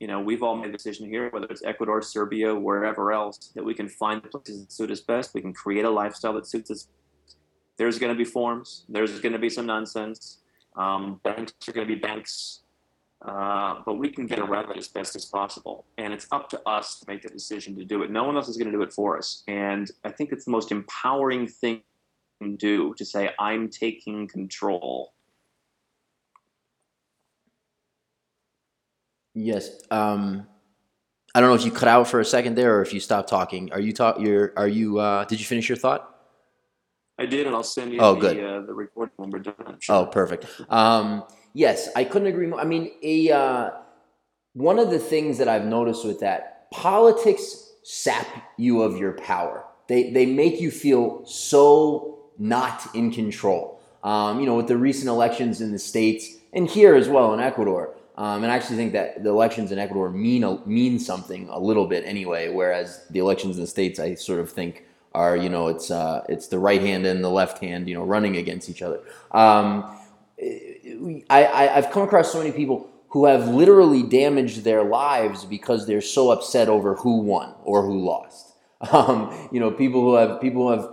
you 0.00 0.06
know, 0.06 0.20
we've 0.20 0.42
all 0.42 0.56
made 0.56 0.68
a 0.68 0.72
decision 0.72 1.08
here, 1.08 1.28
whether 1.30 1.46
it's 1.46 1.64
Ecuador, 1.64 2.00
Serbia, 2.02 2.54
wherever 2.54 3.12
else, 3.12 3.50
that 3.54 3.64
we 3.64 3.74
can 3.74 3.88
find 3.88 4.22
the 4.22 4.28
places 4.28 4.60
that 4.60 4.72
suit 4.72 4.90
us 4.90 5.00
best. 5.00 5.34
We 5.34 5.40
can 5.40 5.52
create 5.52 5.84
a 5.84 5.90
lifestyle 5.90 6.34
that 6.34 6.46
suits 6.46 6.70
us. 6.70 6.88
There's 7.78 7.98
going 7.98 8.12
to 8.12 8.16
be 8.16 8.24
forms. 8.24 8.84
There's 8.88 9.18
going 9.20 9.32
to 9.32 9.38
be 9.38 9.50
some 9.50 9.66
nonsense. 9.66 10.38
Um, 10.76 11.20
banks 11.24 11.52
are 11.68 11.72
going 11.72 11.88
to 11.88 11.92
be 11.92 11.98
banks, 11.98 12.60
uh, 13.22 13.80
but 13.84 13.98
we 13.98 14.10
can 14.10 14.26
get 14.26 14.38
around 14.38 14.70
it 14.70 14.76
as 14.76 14.86
best 14.86 15.16
as 15.16 15.24
possible. 15.24 15.84
And 15.96 16.12
it's 16.12 16.28
up 16.30 16.48
to 16.50 16.60
us 16.68 17.00
to 17.00 17.04
make 17.08 17.22
the 17.22 17.28
decision 17.28 17.74
to 17.76 17.84
do 17.84 18.02
it. 18.04 18.10
No 18.10 18.22
one 18.24 18.36
else 18.36 18.48
is 18.48 18.56
going 18.56 18.70
to 18.70 18.76
do 18.76 18.82
it 18.82 18.92
for 18.92 19.18
us. 19.18 19.42
And 19.48 19.90
I 20.04 20.10
think 20.10 20.30
it's 20.30 20.44
the 20.44 20.52
most 20.52 20.70
empowering 20.70 21.48
thing 21.48 21.82
do 22.56 22.94
to 22.94 23.04
say, 23.04 23.30
I'm 23.40 23.68
taking 23.68 24.28
control 24.28 25.12
Yes. 29.38 29.70
Um, 29.90 30.46
I 31.34 31.40
don't 31.40 31.48
know 31.48 31.54
if 31.54 31.64
you 31.64 31.70
cut 31.70 31.88
out 31.88 32.08
for 32.08 32.18
a 32.18 32.24
second 32.24 32.56
there 32.56 32.76
or 32.76 32.82
if 32.82 32.92
you 32.92 32.98
stopped 32.98 33.28
talking. 33.28 33.72
Are 33.72 33.78
you 33.80 33.92
talk? 33.92 34.18
You're. 34.18 34.52
Are 34.56 34.66
you? 34.66 34.98
Uh, 34.98 35.24
did 35.24 35.38
you 35.38 35.46
finish 35.46 35.68
your 35.68 35.78
thought? 35.78 36.16
I 37.18 37.26
did, 37.26 37.46
and 37.46 37.54
I'll 37.54 37.62
send 37.62 37.92
you 37.92 38.00
oh, 38.00 38.14
the, 38.14 38.20
good. 38.20 38.44
Uh, 38.44 38.60
the 38.66 38.74
recording 38.74 39.12
when 39.16 39.30
we're 39.30 39.38
done. 39.38 39.76
Sure. 39.78 39.96
Oh, 39.96 40.06
perfect. 40.06 40.46
Um, 40.68 41.24
yes, 41.52 41.88
I 41.94 42.04
couldn't 42.04 42.28
agree 42.28 42.48
more. 42.48 42.60
I 42.60 42.64
mean, 42.64 42.90
a 43.02 43.30
uh, 43.30 43.70
one 44.54 44.80
of 44.80 44.90
the 44.90 44.98
things 44.98 45.38
that 45.38 45.48
I've 45.48 45.64
noticed 45.64 46.04
with 46.04 46.18
that 46.20 46.68
politics 46.72 47.70
sap 47.84 48.26
you 48.56 48.82
of 48.82 48.96
your 48.96 49.12
power. 49.12 49.64
They 49.86 50.10
they 50.10 50.26
make 50.26 50.60
you 50.60 50.72
feel 50.72 51.24
so 51.26 52.30
not 52.38 52.92
in 52.94 53.12
control. 53.12 53.80
Um, 54.02 54.40
you 54.40 54.46
know, 54.46 54.56
with 54.56 54.66
the 54.66 54.76
recent 54.76 55.08
elections 55.08 55.60
in 55.60 55.70
the 55.70 55.78
states 55.78 56.28
and 56.52 56.68
here 56.68 56.96
as 56.96 57.08
well 57.08 57.34
in 57.34 57.40
Ecuador. 57.40 57.94
Um, 58.18 58.42
and 58.42 58.50
I 58.50 58.56
actually 58.56 58.74
think 58.74 58.94
that 58.94 59.22
the 59.22 59.30
elections 59.30 59.70
in 59.70 59.78
Ecuador 59.78 60.10
mean 60.10 60.60
mean 60.66 60.98
something 60.98 61.48
a 61.50 61.58
little 61.58 61.86
bit 61.86 62.04
anyway. 62.04 62.48
Whereas 62.48 63.06
the 63.10 63.20
elections 63.20 63.56
in 63.56 63.62
the 63.62 63.68
states, 63.68 64.00
I 64.00 64.14
sort 64.14 64.40
of 64.40 64.50
think 64.50 64.84
are 65.14 65.36
you 65.36 65.48
know 65.48 65.68
it's 65.68 65.88
uh, 65.92 66.24
it's 66.28 66.48
the 66.48 66.58
right 66.58 66.80
hand 66.80 67.06
and 67.06 67.22
the 67.22 67.30
left 67.30 67.58
hand 67.58 67.88
you 67.88 67.94
know 67.94 68.02
running 68.02 68.36
against 68.36 68.68
each 68.68 68.82
other. 68.82 68.98
Um, 69.30 69.84
I, 71.30 71.44
I 71.44 71.76
I've 71.76 71.92
come 71.92 72.02
across 72.02 72.32
so 72.32 72.38
many 72.38 72.50
people 72.50 72.90
who 73.10 73.26
have 73.26 73.46
literally 73.46 74.02
damaged 74.02 74.64
their 74.64 74.82
lives 74.82 75.44
because 75.44 75.86
they're 75.86 76.00
so 76.00 76.32
upset 76.32 76.68
over 76.68 76.96
who 76.96 77.20
won 77.20 77.54
or 77.62 77.86
who 77.86 78.04
lost. 78.04 78.46
Um, 78.92 79.48
you 79.50 79.58
know, 79.58 79.72
people 79.72 80.02
who 80.02 80.14
have 80.14 80.40
people 80.40 80.68
who 80.68 80.70
have 80.70 80.90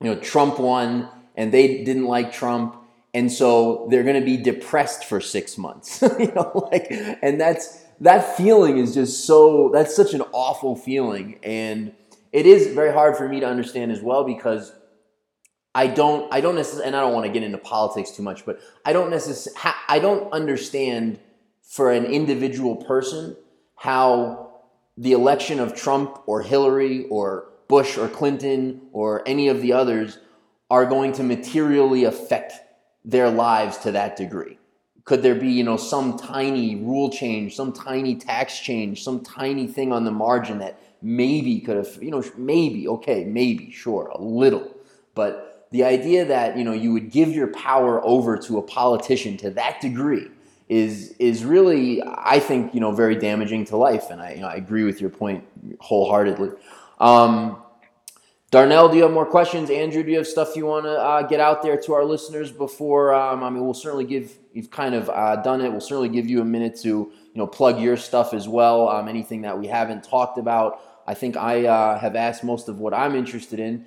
you 0.00 0.12
know 0.12 0.20
Trump 0.20 0.58
won 0.58 1.08
and 1.36 1.52
they 1.52 1.82
didn't 1.84 2.06
like 2.06 2.32
Trump 2.32 2.76
and 3.14 3.32
so 3.32 3.86
they're 3.90 4.02
going 4.02 4.20
to 4.20 4.26
be 4.26 4.36
depressed 4.36 5.04
for 5.04 5.20
six 5.20 5.56
months 5.56 6.02
you 6.18 6.32
know 6.32 6.68
like 6.72 6.88
and 6.90 7.40
that's 7.40 7.84
that 8.00 8.36
feeling 8.36 8.78
is 8.78 8.94
just 8.94 9.24
so 9.24 9.70
that's 9.72 9.94
such 9.94 10.14
an 10.14 10.22
awful 10.32 10.76
feeling. 10.76 11.38
And 11.42 11.92
it 12.34 12.46
is 12.46 12.74
very 12.74 12.92
hard 12.92 13.16
for 13.16 13.28
me 13.28 13.40
to 13.40 13.46
understand 13.46 13.92
as 13.92 14.02
well 14.02 14.24
because 14.24 14.72
i 15.74 15.86
don't 15.86 16.32
i 16.32 16.40
don't 16.40 16.56
necessarily 16.56 16.86
and 16.86 16.96
i 16.96 17.00
don't 17.00 17.14
want 17.14 17.24
to 17.24 17.32
get 17.32 17.42
into 17.42 17.58
politics 17.58 18.10
too 18.10 18.22
much 18.22 18.44
but 18.44 18.60
i 18.84 18.92
don't 18.92 19.10
necessarily 19.10 19.58
i 19.88 19.98
don't 19.98 20.32
understand 20.32 21.18
for 21.62 21.92
an 21.92 22.04
individual 22.04 22.76
person 22.76 23.36
how 23.76 24.50
the 24.96 25.12
election 25.12 25.60
of 25.60 25.74
trump 25.74 26.18
or 26.26 26.42
hillary 26.42 27.06
or 27.06 27.48
bush 27.68 27.96
or 27.96 28.08
clinton 28.08 28.80
or 28.92 29.22
any 29.26 29.48
of 29.48 29.62
the 29.62 29.72
others 29.72 30.18
are 30.70 30.86
going 30.86 31.12
to 31.12 31.22
materially 31.22 32.04
affect 32.04 32.52
their 33.04 33.30
lives 33.30 33.78
to 33.78 33.92
that 33.92 34.16
degree? 34.16 34.58
Could 35.04 35.22
there 35.22 35.34
be, 35.34 35.48
you 35.48 35.64
know, 35.64 35.76
some 35.76 36.16
tiny 36.16 36.76
rule 36.76 37.10
change, 37.10 37.54
some 37.54 37.72
tiny 37.72 38.14
tax 38.16 38.58
change, 38.58 39.02
some 39.02 39.22
tiny 39.22 39.66
thing 39.66 39.92
on 39.92 40.04
the 40.04 40.10
margin 40.10 40.58
that 40.58 40.80
maybe 41.02 41.60
could 41.60 41.76
have, 41.76 42.02
you 42.02 42.10
know, 42.10 42.24
maybe, 42.38 42.88
okay, 42.88 43.24
maybe, 43.24 43.70
sure, 43.70 44.06
a 44.06 44.20
little. 44.20 44.74
But 45.14 45.68
the 45.72 45.84
idea 45.84 46.24
that, 46.24 46.56
you 46.56 46.64
know, 46.64 46.72
you 46.72 46.92
would 46.92 47.10
give 47.10 47.30
your 47.30 47.48
power 47.48 48.02
over 48.04 48.38
to 48.38 48.58
a 48.58 48.62
politician 48.62 49.36
to 49.38 49.50
that 49.50 49.80
degree 49.80 50.28
is 50.68 51.14
is 51.18 51.44
really, 51.44 52.02
I 52.02 52.40
think, 52.40 52.72
you 52.72 52.80
know, 52.80 52.92
very 52.92 53.16
damaging 53.16 53.66
to 53.66 53.76
life. 53.76 54.08
And 54.10 54.22
I, 54.22 54.32
you 54.32 54.40
know, 54.40 54.48
I 54.48 54.54
agree 54.54 54.84
with 54.84 55.00
your 55.00 55.10
point 55.10 55.44
wholeheartedly. 55.80 56.52
Um, 56.98 57.58
Darnell, 58.54 58.88
do 58.88 58.96
you 58.96 59.02
have 59.02 59.10
more 59.10 59.26
questions? 59.26 59.68
Andrew, 59.68 60.04
do 60.04 60.12
you 60.12 60.18
have 60.18 60.28
stuff 60.28 60.54
you 60.54 60.64
want 60.64 60.84
to 60.84 60.92
uh, 60.92 61.22
get 61.22 61.40
out 61.40 61.60
there 61.60 61.76
to 61.76 61.92
our 61.92 62.04
listeners 62.04 62.52
before? 62.52 63.12
Um, 63.12 63.42
I 63.42 63.50
mean, 63.50 63.64
we'll 63.64 63.74
certainly 63.74 64.04
give 64.04 64.38
you've 64.52 64.70
kind 64.70 64.94
of 64.94 65.10
uh, 65.10 65.42
done 65.42 65.60
it. 65.60 65.72
We'll 65.72 65.80
certainly 65.80 66.08
give 66.08 66.30
you 66.30 66.40
a 66.40 66.44
minute 66.44 66.78
to 66.82 66.88
you 66.88 67.12
know 67.34 67.48
plug 67.48 67.80
your 67.80 67.96
stuff 67.96 68.32
as 68.32 68.46
well. 68.46 68.88
Um, 68.88 69.08
anything 69.08 69.42
that 69.42 69.58
we 69.58 69.66
haven't 69.66 70.04
talked 70.04 70.38
about. 70.38 70.78
I 71.04 71.14
think 71.14 71.36
I 71.36 71.66
uh, 71.66 71.98
have 71.98 72.14
asked 72.14 72.44
most 72.44 72.68
of 72.68 72.78
what 72.78 72.94
I'm 72.94 73.16
interested 73.16 73.58
in. 73.58 73.86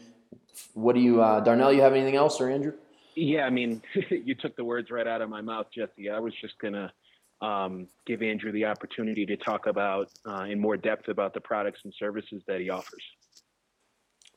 What 0.73 0.95
do 0.95 0.99
you, 0.99 1.21
uh, 1.21 1.39
Darnell? 1.39 1.71
You 1.71 1.79
have 1.79 1.93
anything 1.93 2.17
else, 2.17 2.41
or 2.41 2.49
Andrew? 2.49 2.73
Yeah, 3.15 3.45
I 3.45 3.49
mean, 3.49 3.81
you 4.09 4.35
took 4.35 4.57
the 4.57 4.65
words 4.65 4.91
right 4.91 5.07
out 5.07 5.21
of 5.21 5.29
my 5.29 5.39
mouth, 5.39 5.67
Jesse. 5.73 6.09
I 6.09 6.19
was 6.19 6.33
just 6.41 6.59
gonna 6.59 6.91
um, 7.39 7.87
give 8.05 8.21
Andrew 8.21 8.51
the 8.51 8.65
opportunity 8.65 9.25
to 9.27 9.37
talk 9.37 9.65
about 9.65 10.09
uh, 10.25 10.41
in 10.41 10.59
more 10.59 10.75
depth 10.75 11.07
about 11.07 11.33
the 11.33 11.39
products 11.39 11.79
and 11.85 11.93
services 11.97 12.43
that 12.47 12.59
he 12.59 12.69
offers. 12.69 13.03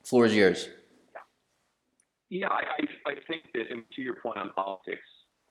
Floor 0.04 0.26
is 0.26 0.34
yours. 0.34 0.68
Yeah, 2.30 2.48
I, 2.48 2.62
I, 2.78 3.10
I 3.10 3.14
think 3.26 3.42
that, 3.54 3.70
and 3.70 3.82
to 3.96 4.02
your 4.02 4.16
point 4.22 4.38
on 4.38 4.50
politics, 4.54 5.00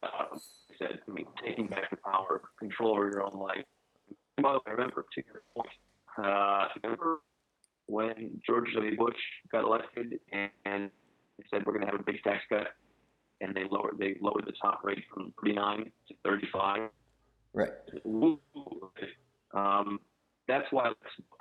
uh, 0.02 0.08
I 0.32 0.38
said, 0.78 1.00
I 1.08 1.12
mean, 1.12 1.26
taking 1.46 1.68
back 1.68 1.90
the 1.90 1.98
power, 1.98 2.42
control 2.58 2.94
over 2.94 3.10
your 3.10 3.24
own 3.24 3.38
life. 3.38 3.66
By 4.42 4.54
the 4.54 4.60
way, 4.60 4.64
I 4.68 4.72
remember 4.72 5.06
to 5.14 5.24
your 5.26 5.42
point. 5.56 5.70
Uh, 6.18 6.68
remember 6.82 7.18
when 7.88 8.40
George 8.46 8.70
W. 8.76 8.96
Bush 8.96 9.18
got 9.52 9.64
elected 9.64 10.20
and, 10.32 10.52
and 10.66 10.90
they 11.38 11.46
said 11.50 11.66
we're 11.66 11.74
going 11.74 11.86
to 11.86 11.92
have 11.92 12.00
a 12.00 12.04
big 12.04 12.22
tax 12.24 12.44
cut, 12.50 12.68
and 13.42 13.56
they 13.56 13.64
lowered 13.70 13.98
they 13.98 14.16
lowered 14.22 14.46
the 14.46 14.54
top 14.62 14.82
rate 14.84 15.04
from 15.14 15.34
39 15.42 15.92
to 16.08 16.14
35. 16.24 16.90
Right. 17.54 17.70
Um, 19.54 20.00
that's 20.48 20.66
why 20.72 20.92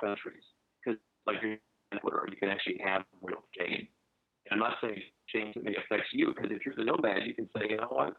countries, 0.01 0.43
because 0.85 0.99
like 1.27 1.37
you're 1.43 1.59
where 2.03 2.25
you 2.31 2.37
can 2.37 2.49
actually 2.49 2.81
have 2.85 3.03
real 3.23 3.43
change. 3.59 3.89
And 4.51 4.53
I'm 4.53 4.59
not 4.59 4.79
saying 4.83 5.01
change 5.29 5.55
that 5.55 5.65
may 5.65 5.77
affect 5.77 6.09
you, 6.13 6.29
because 6.35 6.51
if 6.51 6.65
you're 6.65 6.75
the 6.77 6.85
nomad, 6.85 7.27
you 7.27 7.35
can 7.35 7.49
say, 7.57 7.67
you 7.69 7.77
know 7.77 7.89
what, 7.89 8.15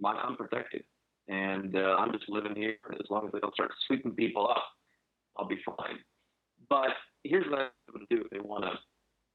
My, 0.00 0.12
I'm 0.12 0.36
protected, 0.36 0.84
and 1.28 1.76
uh, 1.76 1.96
I'm 1.98 2.12
just 2.12 2.28
living 2.28 2.54
here. 2.56 2.76
As 2.92 3.10
long 3.10 3.26
as 3.26 3.32
they 3.32 3.40
don't 3.40 3.54
start 3.54 3.70
sweeping 3.86 4.12
people 4.12 4.48
up, 4.48 4.64
I'll 5.36 5.48
be 5.48 5.60
fine. 5.64 5.98
But 6.68 6.90
here's 7.24 7.46
what 7.50 7.60
I'm 7.60 7.94
going 7.94 8.06
to 8.08 8.16
do 8.16 8.22
if 8.22 8.30
they 8.30 8.40
want 8.40 8.64
to 8.64 8.72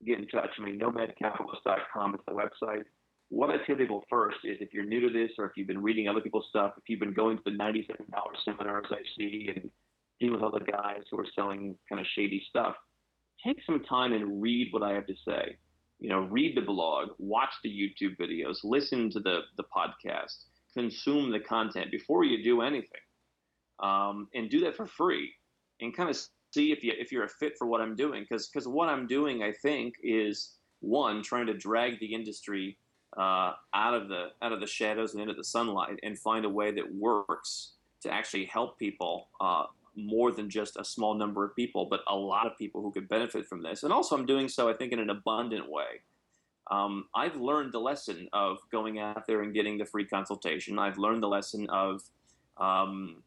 get 0.05 0.19
in 0.19 0.27
touch. 0.27 0.49
I 0.59 0.63
mean, 0.63 0.79
nomadcapitalist.com 0.79 2.15
is 2.15 2.21
the 2.27 2.33
website. 2.33 2.83
What 3.29 3.49
I 3.49 3.57
tell 3.65 3.77
people 3.77 4.03
first 4.09 4.37
is 4.43 4.57
if 4.59 4.73
you're 4.73 4.85
new 4.85 4.99
to 4.99 5.13
this 5.13 5.31
or 5.37 5.45
if 5.45 5.51
you've 5.55 5.67
been 5.67 5.81
reading 5.81 6.07
other 6.07 6.19
people's 6.19 6.47
stuff, 6.49 6.73
if 6.77 6.83
you've 6.87 6.99
been 6.99 7.13
going 7.13 7.37
to 7.37 7.43
the 7.45 7.51
$97 7.51 7.85
seminars 8.43 8.87
I 8.91 8.97
see 9.17 9.49
and 9.55 9.69
dealing 10.19 10.41
with 10.41 10.43
other 10.43 10.65
guys 10.65 11.01
who 11.09 11.19
are 11.19 11.25
selling 11.33 11.75
kind 11.87 12.01
of 12.01 12.07
shady 12.13 12.43
stuff, 12.49 12.75
take 13.43 13.57
some 13.65 13.83
time 13.83 14.13
and 14.13 14.41
read 14.41 14.67
what 14.71 14.83
I 14.83 14.93
have 14.93 15.07
to 15.07 15.15
say. 15.15 15.57
You 15.99 16.09
know, 16.09 16.21
read 16.21 16.57
the 16.57 16.61
blog, 16.61 17.09
watch 17.19 17.53
the 17.63 17.69
YouTube 17.69 18.17
videos, 18.17 18.59
listen 18.63 19.09
to 19.11 19.19
the 19.19 19.41
the 19.57 19.63
podcast, 19.75 20.45
consume 20.73 21.31
the 21.31 21.39
content 21.39 21.91
before 21.91 22.23
you 22.23 22.43
do 22.43 22.61
anything, 22.61 23.05
um, 23.81 24.27
and 24.33 24.49
do 24.49 24.59
that 24.61 24.75
for 24.75 24.87
free, 24.87 25.31
and 25.79 25.95
kind 25.95 26.09
of 26.09 26.17
see 26.53 26.71
if 26.71 26.83
you 26.83 26.93
if 26.97 27.11
you're 27.11 27.25
a 27.25 27.29
fit 27.29 27.53
for 27.57 27.67
what 27.67 27.81
I'm 27.81 27.95
doing. 27.95 28.25
Because 28.27 28.67
what 28.67 28.89
I'm 28.89 29.05
doing, 29.05 29.43
I 29.43 29.51
think, 29.51 29.95
is 30.01 30.55
one 30.79 31.21
trying 31.21 31.45
to 31.47 31.53
drag 31.53 31.99
the 31.99 32.13
industry 32.13 32.77
uh, 33.17 33.53
out 33.75 33.93
of 33.93 34.07
the 34.07 34.29
out 34.41 34.51
of 34.51 34.59
the 34.59 34.67
shadows 34.67 35.13
and 35.13 35.21
into 35.21 35.35
the 35.35 35.43
sunlight, 35.43 35.99
and 36.01 36.17
find 36.17 36.45
a 36.45 36.49
way 36.49 36.71
that 36.71 36.93
works 36.95 37.73
to 38.01 38.11
actually 38.11 38.45
help 38.45 38.79
people 38.79 39.29
uh, 39.39 39.65
more 39.95 40.31
than 40.31 40.49
just 40.49 40.77
a 40.77 40.85
small 40.85 41.13
number 41.13 41.43
of 41.43 41.55
people, 41.55 41.87
but 41.89 42.01
a 42.07 42.15
lot 42.15 42.47
of 42.47 42.57
people 42.57 42.81
who 42.81 42.91
could 42.91 43.09
benefit 43.09 43.45
from 43.45 43.61
this. 43.61 43.83
And 43.83 43.91
also, 43.91 44.15
I'm 44.15 44.25
doing 44.25 44.47
so, 44.47 44.69
I 44.69 44.73
think, 44.73 44.91
in 44.93 44.99
an 44.99 45.09
abundant 45.09 45.69
way. 45.69 46.01
Um, 46.69 47.07
I've 47.13 47.35
learned 47.35 47.73
the 47.73 47.79
lesson 47.79 48.29
of 48.31 48.57
going 48.71 48.99
out 48.99 49.27
there 49.27 49.41
and 49.41 49.53
getting 49.53 49.77
the 49.77 49.85
free 49.85 50.05
consultation. 50.05 50.79
I've 50.79 50.97
learned 50.97 51.21
the 51.21 51.27
lesson 51.27 51.69
of, 51.69 52.01
um, 52.57 53.23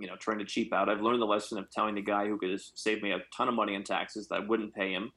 you 0.00 0.08
know, 0.08 0.16
trying 0.16 0.38
to 0.38 0.44
cheap 0.44 0.72
out. 0.72 0.88
I've 0.88 1.00
learned 1.00 1.22
the 1.22 1.26
lesson 1.26 1.58
of 1.58 1.70
telling 1.70 1.94
the 1.94 2.02
guy 2.02 2.26
who 2.26 2.38
could 2.38 2.60
save 2.74 3.02
me 3.02 3.12
a 3.12 3.18
ton 3.36 3.48
of 3.48 3.54
money 3.54 3.74
in 3.74 3.84
taxes 3.84 4.26
that 4.28 4.34
I 4.34 4.40
wouldn't 4.40 4.74
pay 4.74 4.92
him. 4.92 5.12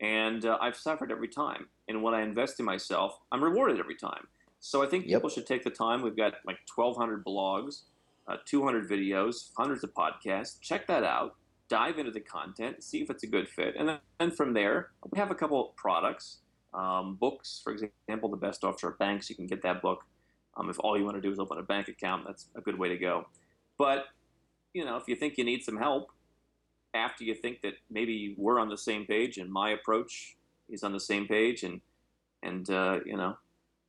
And 0.00 0.44
uh, 0.46 0.58
I've 0.60 0.76
suffered 0.76 1.10
every 1.10 1.28
time. 1.28 1.66
And 1.88 2.02
when 2.02 2.14
I 2.14 2.22
invest 2.22 2.60
in 2.60 2.66
myself, 2.66 3.18
I'm 3.32 3.42
rewarded 3.42 3.80
every 3.80 3.96
time. 3.96 4.26
So 4.60 4.82
I 4.82 4.86
think 4.86 5.06
yep. 5.06 5.18
people 5.18 5.30
should 5.30 5.46
take 5.46 5.64
the 5.64 5.70
time. 5.70 6.02
We've 6.02 6.16
got 6.16 6.34
like 6.46 6.58
1,200 6.74 7.24
blogs 7.24 7.82
uh, 8.28 8.36
200 8.44 8.88
videos, 8.88 9.50
hundreds 9.56 9.84
of 9.84 9.92
podcasts. 9.94 10.60
Check 10.60 10.86
that 10.86 11.04
out. 11.04 11.36
Dive 11.68 11.98
into 11.98 12.10
the 12.10 12.20
content, 12.20 12.82
see 12.82 13.02
if 13.02 13.08
it's 13.08 13.22
a 13.22 13.26
good 13.26 13.48
fit, 13.48 13.74
and 13.78 13.98
then 14.20 14.30
from 14.30 14.52
there, 14.52 14.90
we 15.10 15.18
have 15.18 15.30
a 15.30 15.34
couple 15.34 15.72
products, 15.76 16.38
um, 16.74 17.16
books, 17.18 17.62
for 17.64 17.72
example, 17.72 18.28
the 18.28 18.36
best 18.36 18.62
offshore 18.62 18.96
banks. 18.98 19.30
You 19.30 19.36
can 19.36 19.46
get 19.46 19.62
that 19.62 19.80
book. 19.80 20.04
Um, 20.56 20.68
if 20.68 20.78
all 20.80 20.98
you 20.98 21.04
want 21.04 21.16
to 21.16 21.22
do 21.22 21.32
is 21.32 21.38
open 21.38 21.56
a 21.58 21.62
bank 21.62 21.88
account, 21.88 22.24
that's 22.26 22.48
a 22.54 22.60
good 22.60 22.78
way 22.78 22.90
to 22.90 22.98
go. 22.98 23.26
But 23.78 24.04
you 24.74 24.84
know, 24.84 24.96
if 24.96 25.04
you 25.06 25.16
think 25.16 25.38
you 25.38 25.44
need 25.44 25.62
some 25.62 25.78
help, 25.78 26.10
after 26.94 27.24
you 27.24 27.34
think 27.34 27.62
that 27.62 27.74
maybe 27.90 28.34
we're 28.36 28.58
on 28.58 28.68
the 28.68 28.76
same 28.76 29.06
page 29.06 29.38
and 29.38 29.50
my 29.50 29.70
approach 29.70 30.36
is 30.68 30.82
on 30.82 30.92
the 30.92 31.00
same 31.00 31.26
page, 31.26 31.62
and 31.62 31.80
and 32.42 32.68
uh, 32.70 33.00
you 33.04 33.16
know, 33.16 33.36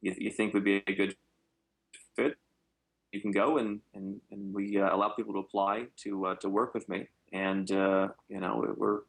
you, 0.02 0.16
you 0.18 0.32
think 0.32 0.54
would 0.54 0.64
be 0.64 0.84
a 0.88 0.94
good 0.94 1.16
fit, 2.16 2.38
you 3.14 3.22
can 3.22 3.32
go 3.32 3.58
and 3.58 3.80
and, 3.94 4.20
and 4.32 4.54
we 4.54 4.80
uh, 4.80 4.94
allow 4.94 5.10
people 5.10 5.34
to 5.34 5.40
apply 5.40 5.86
to 5.98 6.26
uh, 6.26 6.36
to 6.36 6.50
work 6.50 6.74
with 6.74 6.90
me, 6.90 7.08
and 7.32 7.72
uh, 7.72 8.10
you 8.28 8.40
know, 8.40 8.66
we're 8.76 9.02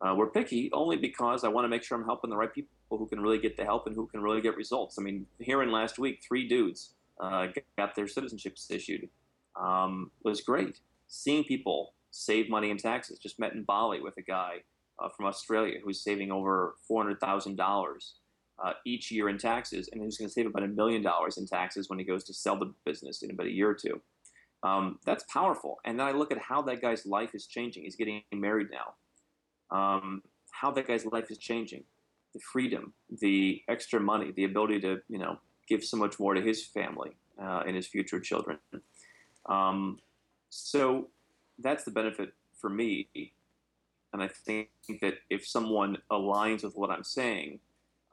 uh, 0.00 0.14
we're 0.14 0.30
picky 0.30 0.70
only 0.72 0.96
because 0.96 1.44
I 1.44 1.48
want 1.48 1.64
to 1.64 1.68
make 1.68 1.82
sure 1.82 1.98
I'm 1.98 2.04
helping 2.04 2.30
the 2.30 2.36
right 2.36 2.52
people 2.52 2.70
who 2.90 3.06
can 3.06 3.20
really 3.20 3.38
get 3.38 3.56
the 3.56 3.64
help 3.64 3.86
and 3.86 3.94
who 3.94 4.06
can 4.06 4.20
really 4.22 4.40
get 4.40 4.56
results. 4.56 4.98
I 4.98 5.02
mean, 5.02 5.26
here 5.38 5.62
in 5.62 5.70
last 5.70 5.98
week, 5.98 6.22
three 6.26 6.48
dudes 6.48 6.94
uh, 7.20 7.48
got 7.76 7.94
their 7.94 8.06
citizenships 8.06 8.70
issued. 8.70 9.08
Um, 9.60 10.10
was 10.22 10.40
great. 10.40 10.80
Seeing 11.08 11.44
people 11.44 11.94
save 12.10 12.48
money 12.48 12.70
in 12.70 12.76
taxes. 12.76 13.18
Just 13.18 13.38
met 13.38 13.52
in 13.52 13.64
Bali 13.64 14.00
with 14.00 14.16
a 14.16 14.22
guy 14.22 14.58
uh, 14.98 15.08
from 15.16 15.26
Australia 15.26 15.78
who's 15.82 16.00
saving 16.00 16.30
over 16.30 16.74
four 16.86 17.02
hundred 17.02 17.20
thousand 17.20 17.56
uh, 18.62 18.72
each 18.84 19.10
year 19.10 19.28
in 19.28 19.38
taxes, 19.38 19.88
and 19.92 20.02
who's 20.02 20.18
going 20.18 20.28
to 20.28 20.32
save 20.32 20.46
about 20.46 20.62
a 20.62 20.68
million 20.68 21.02
dollars 21.02 21.38
in 21.38 21.46
taxes 21.46 21.88
when 21.88 21.98
he 21.98 22.04
goes 22.04 22.24
to 22.24 22.34
sell 22.34 22.56
the 22.56 22.72
business 22.84 23.22
in 23.22 23.30
about 23.30 23.46
a 23.46 23.52
year 23.52 23.70
or 23.70 23.74
two. 23.74 24.00
Um, 24.62 24.98
that's 25.06 25.24
powerful. 25.32 25.78
And 25.84 25.98
then 25.98 26.06
I 26.06 26.12
look 26.12 26.30
at 26.30 26.38
how 26.38 26.60
that 26.62 26.82
guy's 26.82 27.06
life 27.06 27.34
is 27.34 27.46
changing. 27.46 27.84
He's 27.84 27.96
getting 27.96 28.22
married 28.32 28.68
now. 28.70 29.76
Um, 29.76 30.22
how 30.50 30.70
that 30.72 30.86
guy's 30.86 31.06
life 31.06 31.30
is 31.30 31.38
changing, 31.38 31.84
the 32.34 32.40
freedom, 32.40 32.92
the 33.20 33.62
extra 33.68 34.00
money, 34.00 34.32
the 34.32 34.44
ability 34.44 34.80
to 34.80 35.00
you 35.08 35.18
know 35.18 35.38
give 35.68 35.84
so 35.84 35.96
much 35.96 36.18
more 36.18 36.34
to 36.34 36.42
his 36.42 36.66
family 36.66 37.12
uh, 37.40 37.62
and 37.66 37.76
his 37.76 37.86
future 37.86 38.20
children. 38.20 38.58
Um, 39.46 39.98
so 40.50 41.08
that's 41.58 41.84
the 41.84 41.90
benefit 41.92 42.34
for 42.60 42.68
me. 42.68 43.08
And 44.12 44.22
I 44.22 44.28
think 44.28 44.68
that 45.00 45.14
if 45.30 45.46
someone 45.46 45.98
aligns 46.10 46.64
with 46.64 46.74
what 46.74 46.90
I'm 46.90 47.04
saying, 47.04 47.60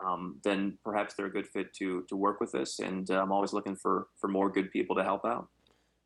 um, 0.05 0.39
then 0.43 0.77
perhaps 0.83 1.13
they're 1.13 1.27
a 1.27 1.31
good 1.31 1.47
fit 1.47 1.73
to 1.75 2.03
to 2.09 2.15
work 2.15 2.39
with 2.39 2.55
us. 2.55 2.79
And 2.79 3.09
uh, 3.09 3.21
I'm 3.21 3.31
always 3.31 3.53
looking 3.53 3.75
for 3.75 4.07
for 4.19 4.27
more 4.27 4.49
good 4.49 4.71
people 4.71 4.95
to 4.95 5.03
help 5.03 5.25
out. 5.25 5.47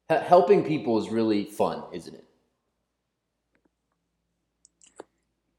Helping 0.09 0.63
people 0.63 0.97
is 0.99 1.09
really 1.09 1.45
fun, 1.45 1.83
isn't 1.93 2.13
it? 2.13 2.25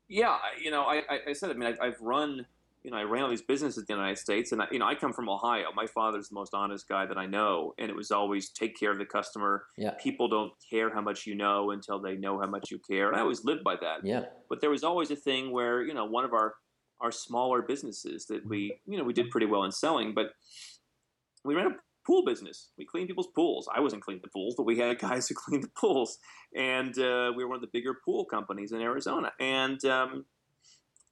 Yeah, 0.08 0.36
you 0.62 0.70
know, 0.70 0.82
I, 0.82 1.20
I 1.28 1.32
said, 1.32 1.48
I 1.48 1.54
mean, 1.54 1.74
I, 1.80 1.86
I've 1.86 1.98
run 2.02 2.44
you 2.82 2.90
know, 2.90 2.96
I 2.96 3.02
ran 3.02 3.22
all 3.22 3.30
these 3.30 3.42
businesses 3.42 3.78
in 3.78 3.84
the 3.86 3.94
United 3.94 4.18
States, 4.18 4.50
and 4.52 4.60
I, 4.60 4.66
you 4.72 4.78
know, 4.78 4.86
I 4.86 4.94
come 4.94 5.12
from 5.12 5.28
Ohio. 5.28 5.66
My 5.74 5.86
father's 5.86 6.28
the 6.28 6.34
most 6.34 6.52
honest 6.52 6.88
guy 6.88 7.06
that 7.06 7.16
I 7.16 7.26
know, 7.26 7.74
and 7.78 7.88
it 7.88 7.94
was 7.94 8.10
always 8.10 8.50
take 8.50 8.78
care 8.78 8.90
of 8.90 8.98
the 8.98 9.04
customer. 9.04 9.66
Yeah. 9.76 9.92
People 10.02 10.28
don't 10.28 10.52
care 10.68 10.92
how 10.92 11.00
much 11.00 11.26
you 11.26 11.36
know 11.36 11.70
until 11.70 12.00
they 12.00 12.16
know 12.16 12.40
how 12.40 12.48
much 12.48 12.70
you 12.70 12.80
care, 12.80 13.08
and 13.08 13.16
I 13.16 13.20
always 13.20 13.44
lived 13.44 13.62
by 13.62 13.76
that. 13.76 14.04
Yeah. 14.04 14.24
But 14.48 14.60
there 14.60 14.70
was 14.70 14.82
always 14.82 15.10
a 15.12 15.16
thing 15.16 15.52
where 15.52 15.82
you 15.82 15.94
know 15.94 16.04
one 16.04 16.24
of 16.24 16.32
our 16.32 16.54
our 17.02 17.12
smaller 17.12 17.62
businesses 17.62 18.26
that 18.26 18.46
we 18.46 18.78
you 18.86 18.96
know 18.96 19.04
we 19.04 19.12
did 19.12 19.30
pretty 19.30 19.46
well 19.46 19.64
in 19.64 19.72
selling, 19.72 20.14
but 20.14 20.32
we 21.44 21.54
ran 21.54 21.66
a 21.66 21.76
pool 22.06 22.24
business. 22.24 22.70
We 22.78 22.84
cleaned 22.84 23.08
people's 23.08 23.28
pools. 23.34 23.68
I 23.74 23.80
wasn't 23.80 24.02
cleaning 24.02 24.22
the 24.22 24.30
pools, 24.30 24.54
but 24.56 24.64
we 24.64 24.78
had 24.78 24.98
guys 24.98 25.28
who 25.28 25.34
cleaned 25.34 25.64
the 25.64 25.70
pools, 25.76 26.18
and 26.56 26.96
uh, 26.98 27.32
we 27.36 27.44
were 27.44 27.48
one 27.48 27.56
of 27.56 27.62
the 27.62 27.70
bigger 27.72 27.94
pool 28.04 28.24
companies 28.24 28.72
in 28.72 28.80
Arizona, 28.80 29.32
and 29.38 29.84
um, 29.84 30.24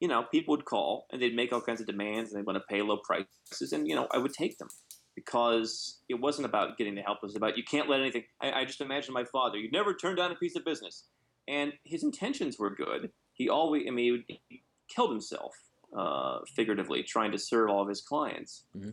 you 0.00 0.08
know, 0.08 0.24
people 0.32 0.52
would 0.52 0.64
call 0.64 1.06
and 1.12 1.20
they'd 1.20 1.36
make 1.36 1.52
all 1.52 1.60
kinds 1.60 1.80
of 1.80 1.86
demands 1.86 2.32
and 2.32 2.40
they 2.40 2.44
want 2.44 2.56
to 2.56 2.64
pay 2.74 2.82
low 2.82 2.98
prices, 2.98 3.72
and 3.72 3.86
you 3.86 3.94
know, 3.94 4.08
I 4.10 4.18
would 4.18 4.32
take 4.32 4.58
them 4.58 4.68
because 5.14 5.98
it 6.08 6.14
wasn't 6.14 6.46
about 6.46 6.78
getting 6.78 6.94
the 6.94 7.02
help. 7.02 7.18
It 7.22 7.26
was 7.26 7.36
about 7.36 7.56
you 7.56 7.64
can't 7.64 7.88
let 7.88 8.00
anything. 8.00 8.24
I, 8.40 8.52
I 8.52 8.64
just 8.64 8.80
imagine 8.80 9.12
my 9.12 9.24
father. 9.24 9.58
You 9.58 9.70
never 9.70 9.94
turn 9.94 10.16
down 10.16 10.32
a 10.32 10.36
piece 10.36 10.56
of 10.56 10.64
business, 10.64 11.04
and 11.46 11.72
his 11.84 12.02
intentions 12.02 12.58
were 12.58 12.74
good. 12.74 13.10
He 13.32 13.48
always, 13.48 13.84
I 13.86 13.90
mean, 13.90 14.24
he, 14.26 14.40
he 14.48 14.62
killed 14.88 15.10
himself 15.10 15.54
uh, 15.96 16.38
figuratively 16.54 17.02
trying 17.02 17.32
to 17.32 17.38
serve 17.38 17.70
all 17.70 17.82
of 17.82 17.88
his 17.88 18.02
clients, 18.02 18.64
mm-hmm. 18.76 18.90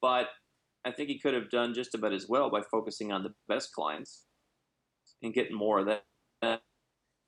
but 0.00 0.28
I 0.84 0.90
think 0.90 1.08
he 1.08 1.18
could 1.18 1.34
have 1.34 1.50
done 1.50 1.72
just 1.74 1.94
about 1.94 2.12
as 2.12 2.28
well 2.28 2.50
by 2.50 2.60
focusing 2.70 3.12
on 3.12 3.22
the 3.22 3.32
best 3.48 3.72
clients 3.72 4.24
and 5.22 5.32
getting 5.32 5.56
more 5.56 5.80
of 5.80 5.86
that 5.86 6.60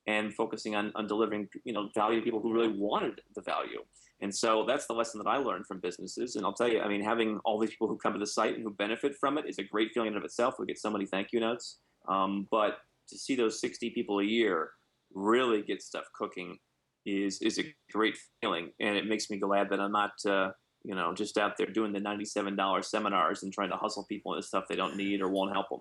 and 0.07 0.33
focusing 0.35 0.77
on, 0.77 0.93
on 0.95 1.07
delivering 1.07 1.49
you 1.65 1.73
know 1.73 1.89
value 1.95 2.21
to 2.21 2.25
people 2.25 2.41
who 2.41 2.53
really 2.53 2.73
wanted 2.77 3.21
the 3.35 3.43
value. 3.43 3.83
And 4.21 4.35
so 4.35 4.65
that's 4.67 4.87
the 4.87 4.95
lesson 4.95 5.21
that 5.23 5.29
I 5.29 5.37
learned 5.37 5.67
from 5.67 5.81
businesses. 5.81 6.37
And 6.37 6.47
I'll 6.47 6.55
tell 6.55 6.69
you, 6.69 6.81
I 6.81 6.89
mean, 6.89 7.03
having 7.03 7.39
all 7.45 7.59
these 7.59 7.71
people 7.71 7.89
who 7.89 7.99
come 7.99 8.15
to 8.15 8.19
the 8.19 8.27
site 8.27 8.55
and 8.55 8.63
who 8.63 8.71
benefit 8.71 9.15
from 9.21 9.37
it 9.37 9.45
is 9.47 9.59
a 9.59 9.63
great 9.63 9.91
feeling 9.93 10.13
in 10.13 10.17
of 10.17 10.25
itself. 10.25 10.55
We 10.59 10.65
get 10.65 10.79
so 10.79 10.91
many 10.91 11.05
thank 11.05 11.33
you 11.33 11.41
notes. 11.41 11.81
Um, 12.09 12.49
but 12.51 12.79
to 13.11 13.19
see 13.19 13.35
those 13.35 13.61
60 13.61 13.91
people 13.91 14.21
a 14.21 14.25
year 14.25 14.71
really 15.13 15.63
get 15.63 15.83
stuff 15.83 16.05
cooking 16.15 16.59
is 17.07 17.41
is 17.41 17.59
a 17.59 17.75
great 17.93 18.17
feeling, 18.41 18.73
and 18.81 18.97
it 18.97 19.07
makes 19.07 19.31
me 19.31 19.39
glad 19.39 19.71
that 19.71 19.81
I'm 19.81 19.93
not. 19.93 20.13
Uh, 20.27 20.51
you 20.85 20.95
know, 20.95 21.13
just 21.13 21.37
out 21.37 21.57
there 21.59 21.67
doing 21.67 21.93
the 21.93 21.99
$97 21.99 22.85
seminars 22.85 23.43
and 23.43 23.53
trying 23.53 23.71
to 23.71 23.77
hustle 23.77 24.07
people 24.09 24.35
into 24.35 24.47
stuff 24.47 24.67
they 24.69 24.77
don't 24.77 24.97
need 24.97 25.21
or 25.21 25.29
won't 25.29 25.53
help 25.53 25.69
them. 25.69 25.81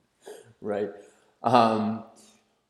Right. 0.62 0.90
Um, 1.44 2.06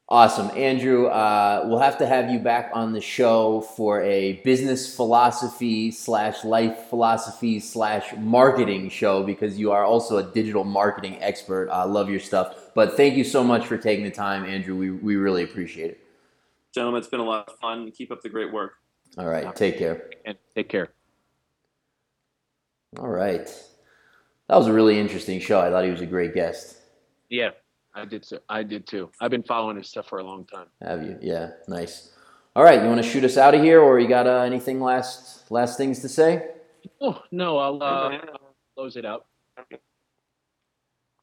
Awesome. 0.08 0.52
Andrew, 0.56 1.08
uh, 1.08 1.64
we'll 1.66 1.80
have 1.80 1.98
to 1.98 2.06
have 2.06 2.30
you 2.30 2.38
back 2.38 2.70
on 2.76 2.94
the 2.94 3.02
show 3.02 3.62
for 3.76 4.04
a 4.04 4.34
business 4.44 4.96
philosophy 4.96 5.90
slash 5.90 6.44
life 6.44 6.78
philosophy 6.92 7.60
slash 7.60 8.14
marketing 8.16 8.90
show 8.90 9.24
because 9.24 9.58
you 9.58 9.72
are 9.72 9.84
also 9.84 10.18
a 10.18 10.24
digital 10.24 10.64
marketing 10.64 11.18
expert. 11.22 11.72
I 11.72 11.86
love 11.86 12.08
your 12.08 12.20
stuff. 12.20 12.70
But 12.76 12.96
thank 12.96 13.16
you 13.16 13.24
so 13.24 13.44
much 13.44 13.66
for 13.66 13.80
taking 13.80 14.06
the 14.06 14.12
time, 14.12 14.46
Andrew. 14.46 14.76
We, 14.76 14.92
we 14.92 15.16
really 15.16 15.42
appreciate 15.42 15.90
it. 15.90 16.05
Gentlemen, 16.76 17.00
it's 17.00 17.08
been 17.08 17.22
a 17.22 17.26
lot 17.26 17.48
of 17.48 17.58
fun. 17.60 17.90
Keep 17.92 18.12
up 18.12 18.22
the 18.22 18.28
great 18.28 18.52
work. 18.52 18.74
All 19.18 19.28
right. 19.28 19.56
Take 19.56 19.78
care. 19.78 20.10
And 20.26 20.38
take 20.56 20.68
care. 20.68 20.90
All 23.00 23.08
right. 23.08 23.48
That 24.50 24.58
was 24.58 24.68
a 24.68 24.74
really 24.74 25.00
interesting 25.00 25.40
show. 25.40 25.62
I 25.62 25.70
thought 25.70 25.86
he 25.86 25.92
was 25.92 26.02
a 26.02 26.06
great 26.06 26.34
guest. 26.34 26.76
Yeah. 27.30 27.52
I 27.94 28.04
did. 28.04 28.24
Too. 28.24 28.40
I 28.50 28.62
did 28.64 28.86
too. 28.86 29.10
I've 29.22 29.32
been 29.32 29.44
following 29.44 29.78
his 29.78 29.88
stuff 29.88 30.10
for 30.10 30.20
a 30.20 30.24
long 30.26 30.46
time. 30.46 30.68
Have 30.82 31.02
you? 31.02 31.18
Yeah. 31.22 31.52
Nice. 31.70 32.12
All 32.58 32.64
right. 32.66 32.82
You 32.82 32.90
want 32.90 33.02
to 33.02 33.10
shoot 33.10 33.24
us 33.24 33.38
out 33.38 33.56
of 33.56 33.62
here, 33.62 33.80
or 33.80 33.98
you 33.98 34.10
got 34.10 34.28
uh, 34.28 34.40
anything 34.40 34.82
last 34.82 35.50
last 35.50 35.78
things 35.78 36.00
to 36.02 36.10
say? 36.10 36.50
Oh 37.00 37.22
no, 37.32 37.58
I'll, 37.58 37.82
uh, 37.82 37.86
I'll 37.86 38.56
close 38.76 38.98
it 38.98 39.06
out. 39.06 39.28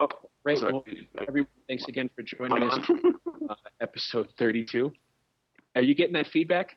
Oh, 0.01 0.09
great. 0.45 0.63
Well, 0.63 0.83
everyone, 1.29 1.49
thanks 1.69 1.85
again 1.89 2.09
for 2.17 2.23
joining 2.23 2.71
us. 2.71 2.79
Uh, 3.51 3.57
episode 3.81 4.29
thirty-two. 4.39 4.93
Are 5.75 5.83
you 5.83 5.95
getting 5.95 6.15
that 6.15 6.29
feedback? 6.29 6.77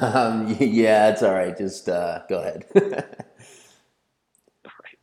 Um, 0.00 0.48
yeah, 0.60 1.10
it's 1.10 1.22
all 1.22 1.32
right. 1.32 1.56
Just 1.56 1.88
uh, 1.88 2.22
go 2.28 2.40
ahead. 2.40 2.64
All 4.64 4.70
right. 4.84 4.98